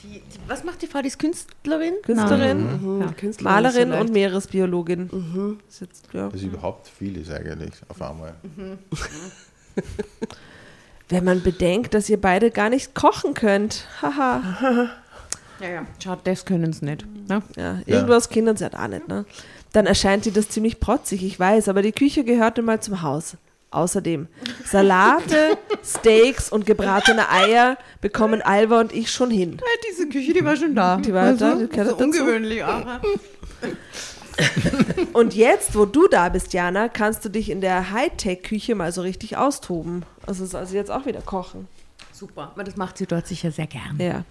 die, 0.03 0.19
die, 0.19 0.39
was 0.47 0.63
macht 0.63 0.81
die 0.81 0.87
Frau? 0.87 1.01
Die 1.01 1.07
ist 1.07 1.17
Künstlerin? 1.17 1.93
Künstlerin, 2.03 2.81
Mhm. 2.81 3.01
Ja. 3.01 3.07
Künstlerin 3.13 3.53
Malerin 3.53 3.91
und 3.93 4.11
Meeresbiologin. 4.11 5.57
Ist 5.67 5.81
jetzt, 5.81 6.05
ja. 6.13 6.25
Das 6.29 6.35
ist 6.35 6.43
überhaupt 6.43 6.87
vieles 6.87 7.29
eigentlich 7.31 7.73
auf 7.87 8.01
einmal. 8.01 8.33
Wenn 11.09 11.23
man 11.23 11.41
bedenkt, 11.43 11.93
dass 11.93 12.09
ihr 12.09 12.19
beide 12.19 12.49
gar 12.51 12.69
nicht 12.69 12.95
kochen 12.95 13.33
könnt. 13.33 13.87
Haha. 14.01 14.89
Ja, 15.61 15.69
ja. 15.69 15.85
Schaut, 16.03 16.19
das 16.25 16.45
können 16.45 16.73
sie 16.73 16.83
nicht. 16.85 17.05
Ne? 17.29 17.41
Ja, 17.55 17.79
irgendwas 17.85 18.27
kennen 18.29 18.57
sie 18.57 18.63
halt 18.63 18.75
auch 18.75 18.87
nicht, 18.87 19.07
ne? 19.07 19.25
Dann 19.75 19.87
erscheint 19.87 20.23
dir 20.23 20.31
das 20.31 20.47
ziemlich 20.47 20.79
protzig, 20.79 21.21
ich 21.21 21.37
weiß, 21.37 21.67
aber 21.67 21.81
die 21.81 21.91
Küche 21.91 22.23
gehörte 22.23 22.61
mal 22.61 22.79
zum 22.79 23.01
Haus. 23.01 23.35
Außerdem, 23.71 24.29
Salate, 24.63 25.57
Steaks 25.83 26.49
und 26.49 26.65
gebratene 26.65 27.29
Eier 27.29 27.77
bekommen 27.99 28.41
Alva 28.41 28.79
und 28.79 28.93
ich 28.93 29.11
schon 29.11 29.29
hin. 29.29 29.57
Diese 29.91 30.07
Küche, 30.07 30.31
die 30.31 30.45
war 30.45 30.55
schon 30.55 30.75
da. 30.75 30.95
Die 30.95 31.13
war 31.13 31.33
da, 31.33 31.55
die 31.55 31.67
gehört 31.67 31.89
so 31.89 31.95
dazu. 31.95 32.05
ungewöhnlich 32.05 32.63
auch. 32.63 32.85
Und 35.13 35.33
jetzt, 35.33 35.75
wo 35.75 35.85
du 35.85 36.07
da 36.07 36.27
bist, 36.27 36.53
Jana, 36.53 36.89
kannst 36.89 37.23
du 37.23 37.29
dich 37.29 37.49
in 37.49 37.61
der 37.61 37.91
Hightech-Küche 37.91 38.75
mal 38.75 38.91
so 38.91 39.01
richtig 39.01 39.37
austoben. 39.37 40.03
Also, 40.25 40.57
also 40.57 40.75
jetzt 40.75 40.91
auch 40.91 41.05
wieder 41.05 41.21
kochen. 41.21 41.69
Super. 42.11 42.51
Aber 42.53 42.65
das 42.65 42.75
macht 42.75 42.97
sie 42.97 43.07
dort 43.07 43.27
sicher 43.27 43.51
sehr 43.51 43.67
gern. 43.67 43.97
Ja. 43.97 44.25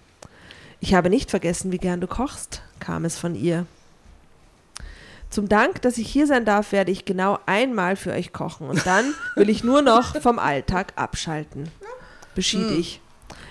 Ich 0.80 0.92
habe 0.92 1.08
nicht 1.08 1.30
vergessen, 1.30 1.72
wie 1.72 1.78
gern 1.78 2.02
du 2.02 2.06
kochst, 2.06 2.60
kam 2.80 3.06
es 3.06 3.18
von 3.18 3.34
ihr. 3.34 3.66
Zum 5.34 5.48
Dank, 5.48 5.82
dass 5.82 5.98
ich 5.98 6.08
hier 6.08 6.28
sein 6.28 6.44
darf, 6.44 6.70
werde 6.70 6.92
ich 6.92 7.04
genau 7.04 7.40
einmal 7.44 7.96
für 7.96 8.12
euch 8.12 8.32
kochen 8.32 8.68
und 8.68 8.86
dann 8.86 9.04
will 9.34 9.48
ich 9.48 9.64
nur 9.64 9.82
noch 9.82 10.14
vom 10.20 10.38
Alltag 10.38 10.92
abschalten. 10.94 11.68
Beschied 12.36 12.70
ich. 12.70 13.00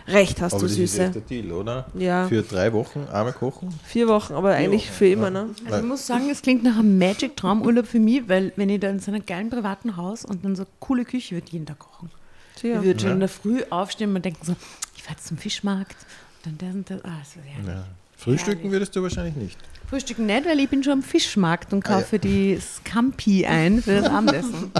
Recht 0.07 0.39
hast 0.39 0.53
Aber 0.53 0.61
du, 0.61 0.67
das 0.67 0.77
ist 0.77 0.93
Süße. 0.93 1.03
echt 1.03 1.15
der 1.15 1.21
Deal, 1.23 1.51
oder? 1.51 1.87
Ja. 1.93 2.25
Für 2.29 2.41
drei 2.41 2.71
Wochen 2.71 3.05
einmal 3.11 3.33
kochen? 3.33 3.77
Vier 3.83 4.07
Wochen, 4.07 4.31
aber 4.33 4.51
eigentlich 4.53 4.89
für 4.89 5.07
immer, 5.07 5.29
ne? 5.29 5.49
Also 5.65 5.79
ich 5.79 5.83
muss 5.83 6.07
sagen, 6.07 6.29
es 6.29 6.41
klingt 6.41 6.63
nach 6.63 6.77
einem 6.77 6.97
Magic-Traumurlaub 6.97 7.85
für 7.85 7.99
mich, 7.99 8.29
weil 8.29 8.53
wenn 8.55 8.69
ich 8.69 8.79
da 8.79 8.89
in 8.89 8.99
so 8.99 9.11
einem 9.11 9.25
geilen 9.25 9.49
privaten 9.49 9.97
Haus 9.97 10.23
und 10.23 10.45
dann 10.45 10.55
so 10.55 10.63
coole 10.79 11.03
Küche 11.03 11.35
würde 11.35 11.51
jeden 11.51 11.65
Tag 11.65 11.79
kochen. 11.79 12.09
Tja. 12.55 12.77
Ich 12.77 12.85
würde 12.85 13.01
schon 13.01 13.11
in 13.11 13.19
der 13.19 13.27
Früh 13.27 13.61
aufstehen 13.69 14.15
und 14.15 14.23
denken 14.23 14.45
so, 14.45 14.55
ich 14.95 15.03
fahre 15.03 15.15
jetzt 15.15 15.27
zum 15.27 15.37
Fischmarkt. 15.37 15.97
Und 16.45 16.45
dann 16.45 16.57
der 16.59 16.69
und 16.69 16.89
der. 16.89 16.97
Ah, 17.03 17.19
das 17.19 17.35
wäre. 17.35 17.77
Ja. 17.77 17.85
Frühstücken 18.23 18.71
würdest 18.71 18.95
du 18.95 19.03
wahrscheinlich 19.03 19.35
nicht. 19.35 19.57
Frühstücken 19.89 20.25
nicht, 20.25 20.45
weil 20.45 20.59
ich 20.59 20.69
bin 20.69 20.81
schon 20.83 20.93
am 20.93 21.03
Fischmarkt 21.03 21.73
und 21.73 21.85
Ah, 21.85 21.99
kaufe 21.99 22.17
die 22.19 22.57
Scampi 22.59 23.45
ein 23.45 23.81
für 23.81 24.01
das 24.01 24.05
Abendessen. 24.09 24.71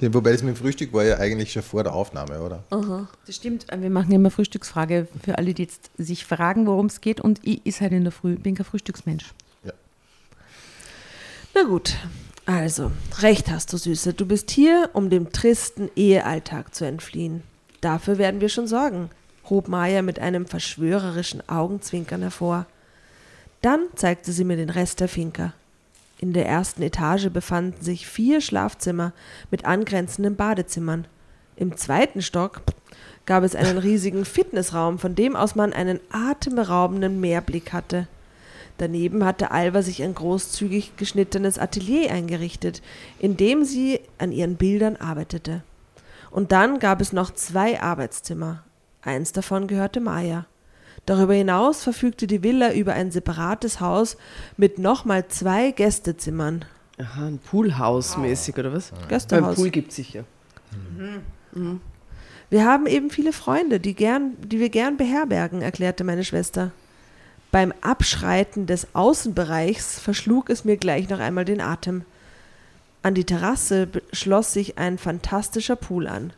Ja, 0.00 0.12
wobei 0.14 0.32
das 0.32 0.42
mit 0.42 0.56
dem 0.56 0.60
Frühstück 0.60 0.92
war 0.92 1.04
ja 1.04 1.18
eigentlich 1.18 1.52
schon 1.52 1.62
vor 1.62 1.84
der 1.84 1.92
Aufnahme, 1.94 2.40
oder? 2.40 2.64
Das 3.26 3.36
stimmt. 3.36 3.66
Wir 3.76 3.90
machen 3.90 4.10
ja 4.10 4.16
immer 4.16 4.30
Frühstücksfrage 4.30 5.06
für 5.22 5.36
alle, 5.38 5.52
die 5.54 5.62
jetzt 5.62 5.90
sich 5.98 6.24
fragen, 6.24 6.66
worum 6.66 6.86
es 6.86 7.00
geht. 7.00 7.20
Und 7.20 7.40
ich 7.42 7.64
ist 7.66 7.80
halt 7.80 7.92
in 7.92 8.02
der 8.04 8.12
Früh, 8.12 8.36
bin 8.36 8.54
kein 8.54 8.64
Frühstücksmensch. 8.66 9.32
Ja. 9.62 9.72
Na 11.54 11.62
gut, 11.64 11.94
also, 12.46 12.90
recht 13.20 13.50
hast 13.50 13.72
du, 13.72 13.76
Süße. 13.76 14.14
Du 14.14 14.26
bist 14.26 14.50
hier, 14.50 14.90
um 14.94 15.10
dem 15.10 15.30
tristen 15.32 15.90
Ehealltag 15.94 16.74
zu 16.74 16.84
entfliehen. 16.86 17.42
Dafür 17.80 18.18
werden 18.18 18.40
wir 18.40 18.48
schon 18.48 18.66
sorgen, 18.66 19.10
hob 19.50 19.68
Maya 19.68 20.02
mit 20.02 20.18
einem 20.18 20.46
verschwörerischen 20.46 21.46
Augenzwinkern 21.48 22.22
hervor. 22.22 22.66
Dann 23.60 23.86
zeigte 23.96 24.32
sie 24.32 24.44
mir 24.44 24.56
den 24.56 24.70
Rest 24.70 25.00
der 25.00 25.08
Finca. 25.08 25.52
In 26.18 26.32
der 26.32 26.46
ersten 26.46 26.82
Etage 26.82 27.28
befanden 27.30 27.82
sich 27.82 28.06
vier 28.06 28.40
Schlafzimmer 28.40 29.12
mit 29.50 29.64
angrenzenden 29.64 30.36
Badezimmern. 30.36 31.06
Im 31.56 31.76
zweiten 31.76 32.22
Stock 32.22 32.62
gab 33.26 33.42
es 33.42 33.54
einen 33.54 33.78
riesigen 33.78 34.24
Fitnessraum, 34.26 34.98
von 34.98 35.14
dem 35.14 35.36
aus 35.36 35.54
man 35.54 35.72
einen 35.72 36.00
atemberaubenden 36.10 37.20
Meerblick 37.20 37.72
hatte. 37.72 38.06
Daneben 38.78 39.24
hatte 39.26 39.50
Alva 39.50 39.82
sich 39.82 40.02
ein 40.02 40.14
großzügig 40.14 40.96
geschnittenes 40.96 41.58
Atelier 41.58 42.10
eingerichtet, 42.12 42.80
in 43.18 43.36
dem 43.36 43.64
sie 43.64 44.00
an 44.16 44.32
ihren 44.32 44.56
Bildern 44.56 44.96
arbeitete. 44.96 45.62
Und 46.30 46.52
dann 46.52 46.78
gab 46.78 47.00
es 47.00 47.12
noch 47.12 47.30
zwei 47.34 47.80
Arbeitszimmer. 47.82 48.64
Eins 49.02 49.32
davon 49.32 49.66
gehörte 49.66 50.00
Maya. 50.00 50.46
Darüber 51.06 51.34
hinaus 51.34 51.82
verfügte 51.82 52.26
die 52.26 52.42
Villa 52.42 52.72
über 52.72 52.92
ein 52.92 53.10
separates 53.10 53.80
Haus 53.80 54.16
mit 54.56 54.78
nochmal 54.78 55.28
zwei 55.28 55.70
Gästezimmern. 55.70 56.64
Aha, 56.98 57.26
ein 57.26 57.38
Poolhaus 57.38 58.18
mäßig, 58.18 58.58
oder 58.58 58.72
was? 58.72 58.90
Beim 58.90 59.08
Gästehaus. 59.08 59.56
Pool 59.56 59.70
gibt 59.70 59.90
es 59.90 59.96
sicher. 59.96 60.24
Wir 62.50 62.64
haben 62.64 62.86
eben 62.86 63.10
viele 63.10 63.32
Freunde, 63.32 63.80
die, 63.80 63.94
gern, 63.94 64.36
die 64.42 64.60
wir 64.60 64.68
gern 64.68 64.96
beherbergen, 64.96 65.62
erklärte 65.62 66.04
meine 66.04 66.24
Schwester. 66.24 66.72
Beim 67.50 67.72
Abschreiten 67.80 68.66
des 68.66 68.94
Außenbereichs 68.94 69.98
verschlug 69.98 70.50
es 70.50 70.64
mir 70.64 70.76
gleich 70.76 71.08
noch 71.08 71.18
einmal 71.18 71.44
den 71.44 71.60
Atem. 71.60 72.04
An 73.02 73.14
die 73.14 73.24
Terrasse 73.24 73.88
schloss 74.12 74.52
sich 74.52 74.76
ein 74.78 74.98
fantastischer 74.98 75.76
Pool 75.76 76.06
an, 76.06 76.32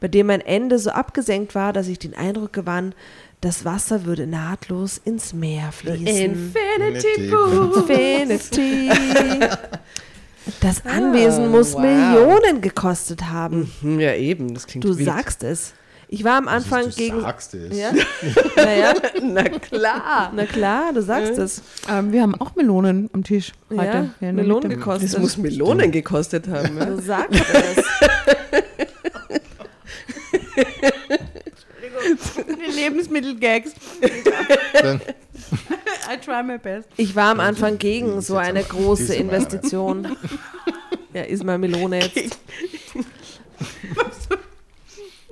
bei 0.00 0.06
dem 0.06 0.28
mein 0.28 0.40
Ende 0.40 0.78
so 0.78 0.90
abgesenkt 0.90 1.54
war, 1.56 1.72
dass 1.72 1.88
ich 1.88 1.98
den 1.98 2.14
Eindruck 2.14 2.52
gewann, 2.52 2.94
das 3.40 3.64
Wasser 3.64 4.04
würde 4.04 4.26
nahtlos 4.26 4.98
ins 5.04 5.32
Meer 5.32 5.72
fließen. 5.72 6.06
Infinity 6.06 7.08
Infinity 7.16 7.30
Pool. 7.30 7.84
Infinity. 7.90 8.90
Das 10.60 10.86
Anwesen 10.86 11.50
muss 11.50 11.74
wow. 11.74 11.80
Millionen 11.82 12.60
gekostet 12.60 13.24
haben. 13.30 13.70
Hm, 13.80 13.98
Ja, 13.98 14.14
eben, 14.14 14.54
das 14.54 14.66
klingt 14.68 14.84
Du 14.84 14.96
wild. 14.96 15.06
sagst 15.06 15.42
es. 15.42 15.74
Ich 16.08 16.22
war 16.22 16.38
am 16.38 16.46
Anfang 16.46 16.84
du 16.84 16.90
gegen. 16.90 17.20
sagst 17.20 17.54
es. 17.54 17.76
Ja? 17.76 17.92
Naja, 18.56 18.94
Na 19.22 19.42
klar. 19.44 20.32
na 20.34 20.46
klar, 20.46 20.92
du 20.92 21.02
sagst 21.02 21.36
es. 21.38 21.62
Ähm, 21.90 22.12
wir 22.12 22.22
haben 22.22 22.34
auch 22.40 22.54
Melonen 22.54 23.10
am 23.12 23.24
Tisch 23.24 23.52
heute. 23.70 24.10
Ja, 24.20 24.32
Melonen 24.32 24.70
gekostet. 24.70 25.12
Das 25.14 25.18
muss 25.20 25.36
Melonen 25.36 25.90
gekostet 25.90 26.46
haben. 26.48 26.76
Ja? 26.78 26.84
Du 26.86 27.00
sagst 27.02 27.40
es. 27.52 27.84
Die 32.46 32.72
Lebensmittelgags. 32.80 33.72
I 36.08 36.16
try 36.24 36.42
my 36.42 36.58
best. 36.58 36.88
Ich 36.96 37.14
war 37.16 37.30
am 37.30 37.40
Anfang 37.40 37.78
gegen 37.78 38.20
so 38.20 38.36
eine 38.36 38.62
große 38.62 39.14
Investition. 39.14 40.16
Ja, 41.12 41.22
ist 41.22 41.42
mal 41.44 41.58
Melone 41.58 42.00
jetzt. 42.00 42.38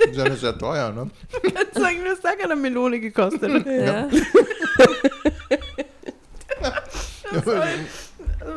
das 0.07 0.17
ist 0.17 0.17
ja 0.17 0.37
sehr 0.37 0.59
teuer, 0.59 0.93
ne? 0.93 1.11
Kannst 1.55 1.75
sagen, 1.75 1.99
das 2.05 2.23
hat 2.23 2.43
eine 2.43 2.57
Melone 2.57 3.01
gekostet. 3.01 3.67
Ja. 3.67 4.09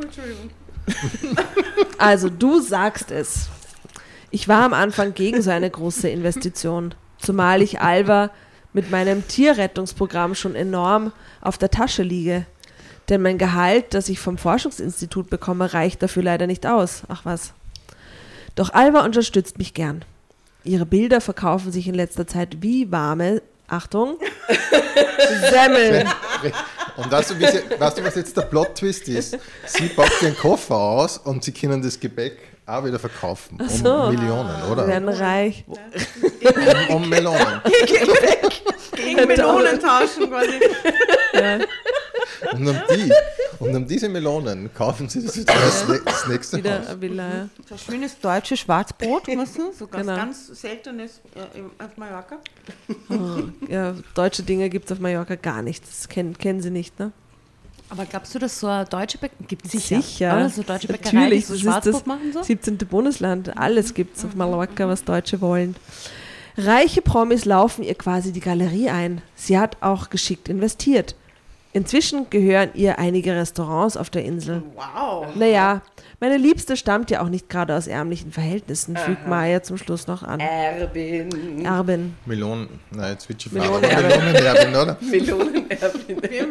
Entschuldigung. 0.02 0.50
Also, 1.98 2.30
du 2.30 2.62
sagst 2.62 3.12
es. 3.12 3.50
Ich 4.30 4.48
war 4.48 4.64
am 4.64 4.74
Anfang 4.74 5.14
gegen 5.14 5.42
so 5.42 5.52
eine 5.52 5.70
große 5.70 6.10
Investition. 6.10 6.94
Zumal 7.18 7.62
ich 7.62 7.82
Alva 7.82 8.30
mit 8.74 8.92
meinem 8.92 9.28
Tierrettungsprogramm 9.28 10.36
schon 10.36 10.56
enorm 10.56 11.12
auf 11.42 11.58
der 11.58 11.72
Tasche 11.72 12.04
liege. 12.04 12.46
Denn 13.10 13.22
mein 13.22 13.38
Gehalt, 13.38 13.94
das 13.94 14.10
ich 14.10 14.20
vom 14.20 14.38
Forschungsinstitut 14.38 15.30
bekomme, 15.30 15.74
reicht 15.74 16.04
dafür 16.04 16.24
leider 16.24 16.46
nicht 16.46 16.68
aus. 16.68 17.04
Ach 17.08 17.24
was. 17.24 17.54
Doch 18.56 18.74
Alva 18.74 19.06
unterstützt 19.06 19.58
mich 19.58 19.74
gern. 19.74 20.04
Ihre 20.64 20.86
Bilder 20.86 21.22
verkaufen 21.22 21.72
sich 21.72 21.88
in 21.88 21.96
letzter 21.96 22.28
Zeit 22.28 22.62
wie 22.62 22.92
warme, 22.92 23.42
Achtung, 23.68 24.18
Semmeln. 25.50 26.08
Und 26.98 27.12
weißt 27.12 27.32
du, 27.32 27.40
weißt 27.40 27.98
du, 27.98 28.04
was 28.04 28.16
jetzt 28.16 28.36
der 28.36 28.44
Plot-Twist 28.44 29.08
ist? 29.08 29.38
Sie 29.66 29.90
packt 29.90 30.22
den 30.22 30.36
Koffer 30.36 30.76
aus 30.76 31.18
und 31.18 31.44
sie 31.44 31.52
können 31.52 31.82
das 31.82 32.00
Gebäck 32.00 32.38
auch 32.68 32.84
wieder 32.86 33.00
verkaufen. 33.00 33.58
Um 33.60 33.68
so. 33.70 34.12
Millionen, 34.12 34.50
Wir 34.62 34.72
oder? 34.72 34.88
werden 34.88 35.10
reich. 35.10 35.64
Um, 35.68 35.78
um 36.96 37.10
Melonen. 37.10 37.62
Gegen 38.96 39.28
Melonen 39.28 39.80
tauschen 39.80 40.30
quasi. 40.30 40.60
Und 42.54 42.68
um, 42.68 42.76
die, 42.92 43.12
und 43.60 43.76
um 43.76 43.88
diese 43.88 44.10
Melonen 44.10 44.72
kaufen 44.74 45.08
sie 45.10 45.24
das, 45.24 45.34
das, 45.46 45.86
nä- 45.88 46.02
das 46.04 46.28
nächste 46.28 46.58
Wieder 46.58 46.80
Haus. 46.82 46.88
ein 46.90 47.02
Villa, 47.02 47.28
ja. 47.30 47.50
So 47.68 47.78
schönes 47.78 48.20
deutsches 48.20 48.60
Schwarzbrot, 48.60 49.28
weißt 49.28 49.58
du? 49.58 49.72
So 49.72 49.88
ganz, 49.88 50.06
Genau. 50.06 50.18
ganz 50.18 50.48
seltenes 50.48 51.22
äh, 51.36 51.84
auf 51.84 51.98
Mallorca. 51.98 52.38
ja, 53.68 53.96
deutsche 54.14 54.44
Dinge 54.44 54.70
gibt 54.70 54.86
es 54.86 54.92
auf 54.92 55.00
Mallorca 55.00 55.36
gar 55.36 55.62
nicht. 55.62 55.84
Das 55.88 56.08
kennen, 56.10 56.38
kennen 56.38 56.62
sie 56.62 56.70
nicht, 56.72 57.00
ne? 57.00 57.12
Aber 57.90 58.06
glaubst 58.06 58.36
du, 58.36 58.40
dass 58.40 58.60
so 58.60 58.68
eine 58.68 58.86
deutsche 58.86 59.18
Bäckerei, 59.18 59.46
gibt 59.48 59.66
es 59.66 59.72
sicher, 59.72 60.02
Sicher. 60.02 60.36
oder? 60.36 60.50
So 60.50 60.64
deutsche 60.64 60.88
Bäckerei, 60.88 61.14
Natürlich, 61.14 61.48
die 61.48 61.58
so 61.58 61.66
das 61.72 61.86
ist 61.86 61.96
das 61.96 62.06
machen 62.06 62.34
so? 62.34 62.44
17. 62.44 62.78
Bundesland. 62.80 63.58
Alles 63.58 63.94
gibt 63.94 64.18
es 64.18 64.26
auf 64.26 64.36
Mallorca, 64.36 64.88
was 64.88 65.04
Deutsche 65.04 65.40
wollen. 65.42 65.76
Reiche 66.58 67.02
Promis 67.02 67.46
laufen 67.46 67.84
ihr 67.84 67.96
quasi 67.96 68.32
die 68.34 68.40
Galerie 68.40 68.90
ein. 68.90 69.22
Sie 69.36 69.58
hat 69.58 69.78
auch 69.82 70.10
geschickt 70.10 70.50
investiert. 70.50 71.16
Inzwischen 71.72 72.30
gehören 72.32 72.70
ihr 72.74 72.98
einige 72.98 73.36
Restaurants 73.36 73.96
auf 73.98 74.10
der 74.10 74.26
Insel. 74.26 74.64
Wow. 74.76 75.28
Naja, 75.36 75.82
meine 76.20 76.38
Liebste 76.38 76.78
stammt 76.78 77.12
ja 77.12 77.22
auch 77.22 77.30
nicht 77.30 77.50
gerade 77.50 77.76
aus 77.76 77.88
ärmlichen 77.88 78.32
Verhältnissen, 78.32 78.98
fügt 78.98 79.28
Maya 79.28 79.62
zum 79.64 79.78
Schluss 79.78 80.08
noch 80.08 80.24
an. 80.24 80.40
Erbin. 80.40 81.64
Erbin. 81.64 82.16
Melonen, 82.26 82.68
nein, 82.92 83.12
jetzt 83.12 83.30
wird 83.30 83.42
schon 83.42 83.54
Melonenerbin. 83.54 84.26
Melonenerbin, 84.26 84.76
oder? 84.76 84.98
Melonenerbin. 85.02 85.58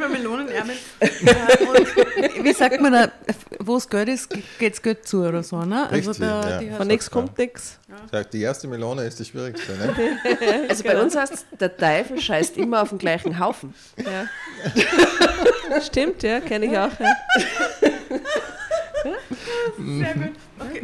Fall 0.07 0.09
Melonenerben. 0.09 0.71
und 1.01 2.45
wie 2.45 2.53
sagt 2.53 2.81
man 2.81 2.93
da, 2.93 3.09
wo 3.61 3.77
es 3.77 3.89
Geld 3.89 4.09
ist, 4.09 4.29
geht's 4.59 4.81
Geld 4.81 5.07
zu 5.07 5.25
oder 5.25 5.43
so, 5.43 5.61
ne? 5.63 5.91
Richtig, 5.91 6.19
ja. 6.19 6.59
die 6.59 6.71
Von 6.71 6.87
nix 6.87 7.11
kommt 7.11 7.37
nix. 7.39 7.79
Sagt, 8.11 8.35
die 8.35 8.43
erste 8.43 8.69
Melone 8.69 9.05
ist 9.05 9.19
die 9.19 9.25
schwierigste, 9.25 9.73
ne? 9.73 9.95
Also 10.69 10.85
bei 10.85 11.01
uns 11.01 11.17
heißt 11.17 11.47
der 11.59 11.77
Teufel 11.77 12.21
scheißt 12.21 12.57
immer 12.57 12.83
auf 12.83 12.91
den 12.91 12.99
gleichen 12.99 13.39
Haufen. 13.39 13.75
Ja. 13.99 15.81
Stimmt, 15.81 16.23
ja, 16.23 16.41
kenne 16.41 16.67
ich 16.67 16.79
auch. 16.79 16.91
Ja. 16.99 17.91
Sehr 19.87 20.15
gut. 20.15 20.33
Okay. 20.59 20.83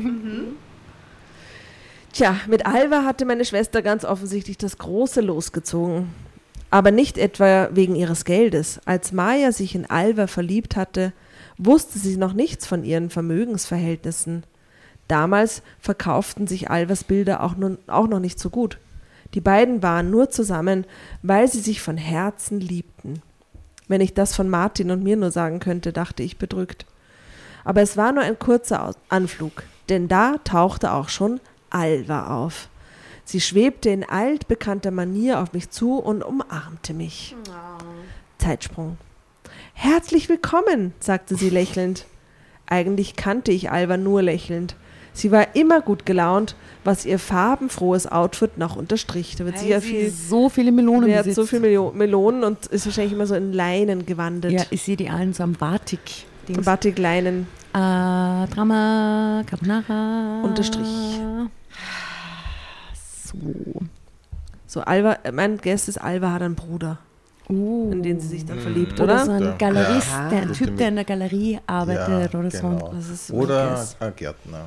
Tja, 2.12 2.36
mit 2.46 2.66
Alva 2.66 3.04
hatte 3.04 3.24
meine 3.24 3.44
Schwester 3.44 3.82
ganz 3.82 4.04
offensichtlich 4.04 4.58
das 4.58 4.78
große 4.78 5.20
losgezogen. 5.20 6.10
Aber 6.70 6.90
nicht 6.90 7.18
etwa 7.18 7.68
wegen 7.72 7.96
ihres 7.96 8.24
Geldes. 8.24 8.80
Als 8.84 9.12
Maya 9.12 9.52
sich 9.52 9.74
in 9.74 9.86
Alva 9.86 10.26
verliebt 10.26 10.76
hatte, 10.76 11.12
wusste 11.58 11.98
sie 11.98 12.16
noch 12.16 12.32
nichts 12.32 12.66
von 12.66 12.84
ihren 12.84 13.10
Vermögensverhältnissen. 13.10 14.44
Damals 15.08 15.62
verkauften 15.80 16.46
sich 16.46 16.70
Alvas 16.70 17.04
Bilder 17.04 17.42
auch, 17.42 17.56
nun, 17.56 17.78
auch 17.86 18.08
noch 18.08 18.20
nicht 18.20 18.38
so 18.38 18.50
gut. 18.50 18.78
Die 19.34 19.40
beiden 19.40 19.82
waren 19.82 20.10
nur 20.10 20.30
zusammen, 20.30 20.86
weil 21.22 21.48
sie 21.48 21.60
sich 21.60 21.80
von 21.80 21.96
Herzen 21.96 22.60
liebten. 22.60 23.22
Wenn 23.88 24.00
ich 24.00 24.14
das 24.14 24.34
von 24.34 24.48
Martin 24.48 24.90
und 24.90 25.02
mir 25.02 25.16
nur 25.16 25.30
sagen 25.30 25.58
könnte, 25.60 25.92
dachte 25.92 26.22
ich 26.22 26.38
bedrückt. 26.38 26.86
Aber 27.64 27.82
es 27.82 27.96
war 27.96 28.12
nur 28.12 28.22
ein 28.22 28.38
kurzer 28.38 28.94
Anflug, 29.08 29.62
denn 29.88 30.08
da 30.08 30.36
tauchte 30.44 30.92
auch 30.92 31.08
schon 31.08 31.40
Alva 31.70 32.42
auf. 32.44 32.68
Sie 33.24 33.40
schwebte 33.40 33.90
in 33.90 34.04
altbekannter 34.08 34.90
Manier 34.90 35.40
auf 35.40 35.52
mich 35.52 35.70
zu 35.70 35.96
und 35.98 36.22
umarmte 36.24 36.92
mich. 36.92 37.36
Zeitsprung. 38.38 38.98
Herzlich 39.74 40.28
willkommen, 40.28 40.92
sagte 41.00 41.36
sie 41.36 41.50
lächelnd. 41.50 42.06
Eigentlich 42.66 43.16
kannte 43.16 43.52
ich 43.52 43.70
Alva 43.70 43.96
nur 43.96 44.22
lächelnd. 44.22 44.76
Sie 45.14 45.30
war 45.30 45.54
immer 45.54 45.82
gut 45.82 46.06
gelaunt, 46.06 46.56
was 46.84 47.04
ihr 47.04 47.18
farbenfrohes 47.18 48.10
Outfit 48.10 48.56
noch 48.58 48.76
unterstrich. 48.76 49.36
Da 49.36 49.44
wird 49.44 49.58
sie 49.58 49.78
viel, 49.80 50.10
so 50.10 50.48
viele 50.48 50.72
Melonen 50.72 51.10
sie 51.10 51.16
hat 51.18 51.26
so 51.34 51.44
viele 51.44 51.60
Melo- 51.62 51.92
Melonen 51.92 52.44
und 52.44 52.66
ist 52.66 52.86
wahrscheinlich 52.86 53.12
immer 53.12 53.26
so 53.26 53.34
in 53.34 53.52
Leinen 53.52 54.06
gewandelt. 54.06 54.54
Ja, 54.54 54.64
ich 54.70 54.82
sehe 54.82 54.96
die 54.96 55.10
allen 55.10 55.34
so 55.34 55.42
am 55.42 55.52
Batik. 55.52 56.00
Dings. 56.48 56.64
Batikleinen. 56.64 57.46
Äh, 57.72 57.78
Drama, 57.78 59.42
Carbonara. 59.46 60.42
Unterstrich. 60.44 61.20
So. 63.24 63.36
So, 64.66 64.80
Alva, 64.80 65.18
mein 65.32 65.58
Guest 65.58 65.88
ist, 65.88 65.98
Alva 65.98 66.32
hat 66.32 66.42
einen 66.42 66.54
Bruder, 66.54 66.98
Uh. 67.48 67.90
in 67.92 68.02
den 68.02 68.20
sie 68.20 68.28
sich 68.28 68.46
dann 68.46 68.58
verliebt, 68.58 68.94
Oder 69.00 69.14
oder? 69.14 69.24
so 69.26 69.30
ein. 69.32 69.58
Galerist, 69.58 70.08
Ja. 70.10 70.28
der, 70.30 70.42
ein 70.42 70.48
Das 70.48 70.58
Typ, 70.58 70.76
der 70.76 70.88
in 70.88 70.94
der 70.96 71.04
Galerie 71.04 71.60
arbeitet 71.66 72.08
Ja, 72.32 72.38
oder 72.38 72.50
so. 72.50 72.60
genau. 72.68 72.92
Das 72.94 73.08
ist 73.08 73.26
so 73.26 73.34
Oder 73.34 73.86
ein 74.00 74.12
Gärtner. 74.16 74.64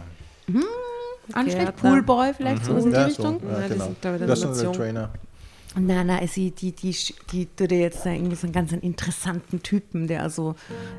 Anständig, 1.33 1.65
Gärtner. 1.65 1.89
Poolboy 1.89 2.33
vielleicht, 2.35 2.65
sowas 2.65 2.85
in 2.85 2.91
die 2.91 2.95
Ja, 2.97 3.05
Richtung. 3.05 3.39
So, 3.39 3.47
Ja, 3.61 3.67
genau. 3.67 3.83
sind 3.85 3.97
da 4.01 4.13
wieder 4.13 4.25
Personal 4.27 4.53
Animation. 4.53 4.73
Trainer. 4.75 5.09
Nein, 5.77 6.07
nein, 6.07 6.25
sie, 6.27 6.51
die, 6.51 6.71
die, 6.71 6.95
die 7.31 7.47
tut 7.47 7.71
jetzt 7.71 8.05
irgendwie 8.05 8.35
so 8.35 8.47
einen 8.47 8.53
ganz 8.53 8.71
interessanten 8.71 9.61
Typen, 9.61 10.07
der 10.07 10.23
also 10.23 10.55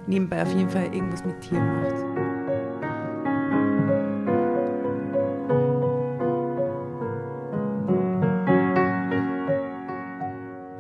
nebenbei 0.07 0.43
auf 0.43 0.55
jeden 0.55 0.69
Fall 0.69 0.95
irgendwas 0.95 1.25
mit 1.25 1.41
Tieren 1.41 1.83
macht. 1.83 1.95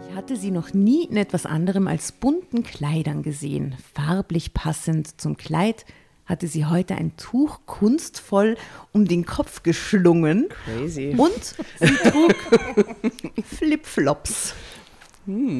Ich 0.07 0.14
hatte 0.14 0.36
sie 0.36 0.51
noch 0.51 0.74
nie 0.74 1.05
in 1.05 1.16
etwas 1.16 1.47
anderem 1.47 1.88
als 1.88 2.12
bunten 2.12 2.64
Kleidern 2.64 3.22
gesehen. 3.22 3.76
Farblich 3.94 4.53
passend 4.53 5.18
zum 5.20 5.38
Kleid 5.38 5.86
hatte 6.26 6.48
sie 6.48 6.66
heute 6.66 6.96
ein 6.96 7.16
Tuch 7.16 7.60
kunstvoll 7.66 8.56
um 8.92 9.06
den 9.06 9.24
Kopf 9.24 9.62
geschlungen 9.62 10.48
Crazy. 10.64 11.14
und 11.16 11.54
sie 11.80 12.10
trug 12.10 12.34
Flipflops. 13.44 14.54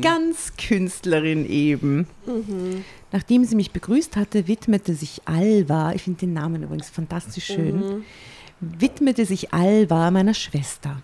Ganz 0.01 0.53
Künstlerin 0.57 1.49
eben. 1.49 2.07
Nachdem 3.11 3.45
sie 3.45 3.57
mich 3.57 3.73
begrüßt 3.73 4.15
hatte, 4.15 4.47
widmete 4.47 4.95
sich 4.95 5.23
Alva, 5.25 5.93
ich 5.93 6.03
finde 6.03 6.21
den 6.21 6.35
Namen 6.35 6.63
übrigens 6.63 6.89
fantastisch 6.89 7.47
schön, 7.47 8.05
widmete 8.61 9.27
sich 9.27 9.53
Alva 9.53 10.11
meiner 10.13 10.35
Schwester. 10.35 11.03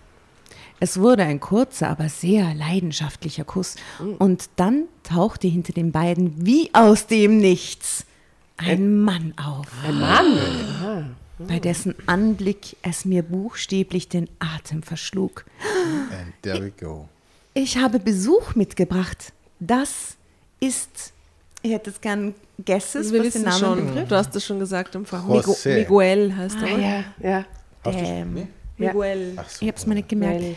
Es 0.79 0.99
wurde 0.99 1.23
ein 1.23 1.39
kurzer, 1.39 1.89
aber 1.89 2.09
sehr 2.09 2.53
leidenschaftlicher 2.53 3.43
Kuss. 3.45 3.75
Und 4.19 4.49
dann 4.55 4.85
tauchte 5.03 5.47
hinter 5.47 5.71
den 5.73 5.91
beiden 5.91 6.45
wie 6.45 6.69
aus 6.73 7.07
dem 7.07 7.37
Nichts 7.37 8.05
ein 8.71 9.01
Mann 9.01 9.33
auf 9.37 9.67
Ein 9.85 9.99
Mann. 9.99 11.15
bei 11.39 11.59
dessen 11.59 11.95
Anblick 12.05 12.75
es 12.81 13.05
mir 13.05 13.23
buchstäblich 13.23 14.09
den 14.09 14.29
Atem 14.39 14.83
verschlug. 14.83 15.45
And 16.11 16.33
there 16.41 16.63
we 16.63 16.71
go. 16.71 17.07
Ich 17.53 17.77
habe 17.77 17.99
Besuch 17.99 18.55
mitgebracht. 18.55 19.31
Das 19.59 20.17
ist, 20.59 21.13
ich 21.61 21.71
hätte 21.71 21.89
es 21.91 22.01
gern 22.01 22.33
Guesses, 22.63 23.11
Wir 23.11 23.23
was 23.23 23.33
den 23.33 23.43
Namen 23.43 23.59
schon, 23.59 23.85
betrifft. 23.87 24.11
du 24.11 24.15
hast 24.15 24.35
das 24.35 24.45
schon 24.45 24.59
gesagt 24.59 24.95
im 24.95 25.05
José. 25.05 25.79
Miguel 25.79 26.35
heißt 26.35 26.57
er. 26.61 26.67
Ah, 26.67 26.73
oder? 26.73 26.81
Ja, 26.81 27.03
ja. 27.21 27.45
Ähm. 27.85 28.47
Miguel. 28.77 29.33
Ach 29.37 29.49
so. 29.49 29.57
Ich 29.61 29.67
habe 29.67 29.77
es 29.77 29.85
mir 29.85 29.95
nicht 29.95 30.09
gemerkt. 30.09 30.41
Weil- 30.41 30.55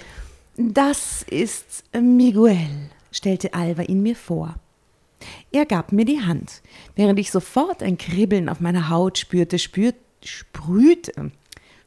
Das 0.59 1.23
ist 1.31 1.85
Miguel, 2.01 2.67
stellte 3.13 3.53
Alva 3.53 3.83
ihn 3.83 4.03
mir 4.03 4.17
vor. 4.17 4.55
Er 5.53 5.67
gab 5.67 5.93
mir 5.93 6.05
die 6.05 6.21
Hand, 6.21 6.63
während 6.95 7.19
ich 7.19 7.31
sofort 7.31 7.83
ein 7.83 7.99
Kribbeln 7.99 8.49
auf 8.49 8.61
meiner 8.61 8.89
Haut 8.91 9.19
spürte, 9.19 9.59
spürt, 9.59 9.97
sprühte, 10.25 11.31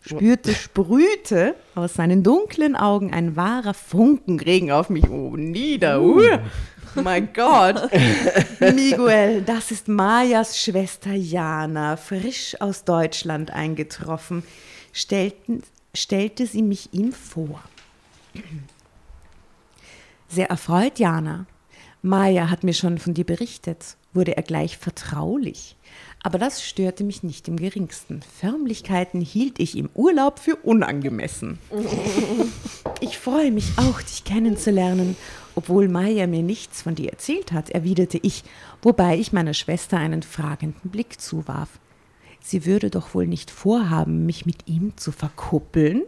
spürte, 0.01 0.53
sprühte 0.53 1.55
aus 1.75 1.93
seinen 1.93 2.23
dunklen 2.23 2.75
Augen 2.75 3.13
ein 3.13 3.35
wahrer 3.35 3.73
Funkenregen 3.73 4.71
auf 4.71 4.89
mich 4.89 5.09
oben 5.09 5.51
nieder. 5.51 6.01
Uh. 6.01 6.21
Mein 6.95 7.31
Gott. 7.33 7.89
Miguel, 8.59 9.43
das 9.43 9.71
ist 9.71 9.87
Mayas 9.87 10.59
Schwester 10.59 11.13
Jana, 11.13 11.97
frisch 11.97 12.59
aus 12.59 12.83
Deutschland 12.83 13.51
eingetroffen, 13.51 14.43
stellten, 14.91 15.61
stellte 15.93 16.47
sie 16.47 16.63
mich 16.63 16.89
ihm 16.93 17.13
vor. 17.13 17.61
Sehr 20.27 20.49
erfreut, 20.49 20.99
Jana. 20.99 21.45
Maya 22.01 22.49
hat 22.49 22.63
mir 22.63 22.73
schon 22.73 22.97
von 22.97 23.13
dir 23.13 23.25
berichtet, 23.25 23.97
wurde 24.13 24.37
er 24.37 24.43
gleich 24.43 24.77
vertraulich. 24.77 25.75
Aber 26.21 26.37
das 26.37 26.63
störte 26.63 27.03
mich 27.03 27.23
nicht 27.23 27.47
im 27.47 27.57
geringsten. 27.57 28.21
Förmlichkeiten 28.39 29.21
hielt 29.21 29.59
ich 29.59 29.77
im 29.77 29.89
Urlaub 29.93 30.39
für 30.39 30.55
unangemessen. 30.55 31.59
Ich 33.01 33.17
freue 33.17 33.51
mich 33.51 33.77
auch, 33.77 34.01
dich 34.01 34.25
kennenzulernen. 34.25 35.15
Obwohl 35.55 35.87
Maya 35.87 36.27
mir 36.27 36.43
nichts 36.43 36.81
von 36.81 36.95
dir 36.95 37.11
erzählt 37.11 37.53
hat, 37.53 37.69
erwiderte 37.69 38.19
ich, 38.21 38.43
wobei 38.81 39.17
ich 39.17 39.31
meiner 39.31 39.53
Schwester 39.53 39.97
einen 39.97 40.21
fragenden 40.21 40.91
Blick 40.91 41.21
zuwarf. 41.21 41.69
Sie 42.41 42.65
würde 42.65 42.89
doch 42.89 43.13
wohl 43.13 43.25
nicht 43.25 43.51
vorhaben, 43.51 44.25
mich 44.25 44.45
mit 44.45 44.67
ihm 44.67 44.97
zu 44.97 45.13
verkuppeln? 45.13 46.03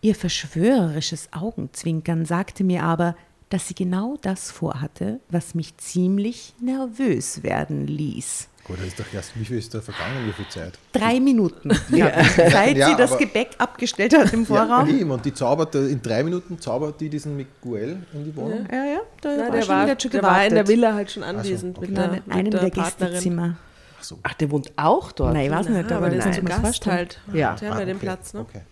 Ihr 0.00 0.16
verschwörerisches 0.16 1.28
Augenzwinkern 1.32 2.24
sagte 2.24 2.64
mir 2.64 2.82
aber, 2.82 3.16
dass 3.54 3.68
sie 3.68 3.74
genau 3.74 4.16
das 4.20 4.50
vorhatte, 4.50 5.20
was 5.30 5.54
mich 5.54 5.76
ziemlich 5.76 6.54
nervös 6.60 7.42
werden 7.44 7.86
ließ. 7.86 8.48
Gut, 8.64 8.78
das 8.78 8.86
ist 8.88 8.98
doch 8.98 9.04
erst, 9.12 9.38
wie 9.38 9.44
viel 9.44 9.58
ist 9.58 9.72
da 9.74 9.80
vergangen, 9.80 10.26
wie 10.26 10.32
viel 10.32 10.48
Zeit? 10.48 10.76
Drei 10.92 11.20
Minuten, 11.20 11.70
seit 11.90 11.90
Ja, 12.76 12.88
sie 12.88 12.96
das 12.96 13.12
aber- 13.12 13.18
Gebäck 13.20 13.50
abgestellt 13.58 14.16
hat 14.16 14.32
im 14.32 14.40
Ja, 14.40 14.46
Vorraum. 14.46 14.88
eben. 14.88 15.10
Und 15.10 15.24
die 15.24 15.32
zaubert, 15.34 15.74
in 15.76 16.02
drei 16.02 16.24
Minuten 16.24 16.58
zaubert 16.58 17.00
die 17.00 17.08
diesen 17.10 17.36
Miguel 17.36 18.02
in 18.12 18.24
die 18.24 18.34
Wohnung. 18.34 18.66
Ja, 18.72 18.84
ja, 18.84 19.00
da 19.20 19.36
Na, 19.36 19.42
war 19.44 19.50
der 19.52 19.62
schon, 19.62 19.68
war, 19.68 19.84
der 19.84 19.90
hat 19.92 20.02
schon 20.02 20.10
der 20.10 20.22
war 20.22 20.30
in 20.30 20.54
der 20.54 20.64
gewartet. 20.64 20.68
Villa 20.68 20.94
halt 20.94 21.10
schon 21.12 21.22
anwesend 21.22 21.78
okay. 21.78 21.86
mit 21.88 21.96
der, 21.96 22.04
in 22.14 22.32
einem 22.32 22.44
mit 22.44 22.52
der, 22.54 22.60
der. 22.60 22.70
Gästezimmer. 22.70 23.56
Ach 24.00 24.04
so. 24.04 24.18
Ach, 24.22 24.34
der 24.34 24.50
wohnt 24.50 24.72
auch 24.76 25.12
dort. 25.12 25.34
Nein, 25.34 25.44
ich 25.46 25.52
weiß 25.52 25.68
nicht, 25.68 25.90
Ja, 25.90 25.96
aber 25.98 26.08
der 26.10 26.18
ist 26.18 26.24
nein, 26.24 26.34
zu 26.34 26.42
muss 26.42 26.62
Gast 26.62 26.86
halt. 26.86 27.20
Ja. 27.32 27.54
Die 27.60 27.66
haben 27.66 27.76
Ah, 27.76 27.80
ja 27.80 27.84
den 27.86 27.96
okay, 27.96 28.06
Platz, 28.06 28.32
ne? 28.34 28.40
Okay. 28.40 28.62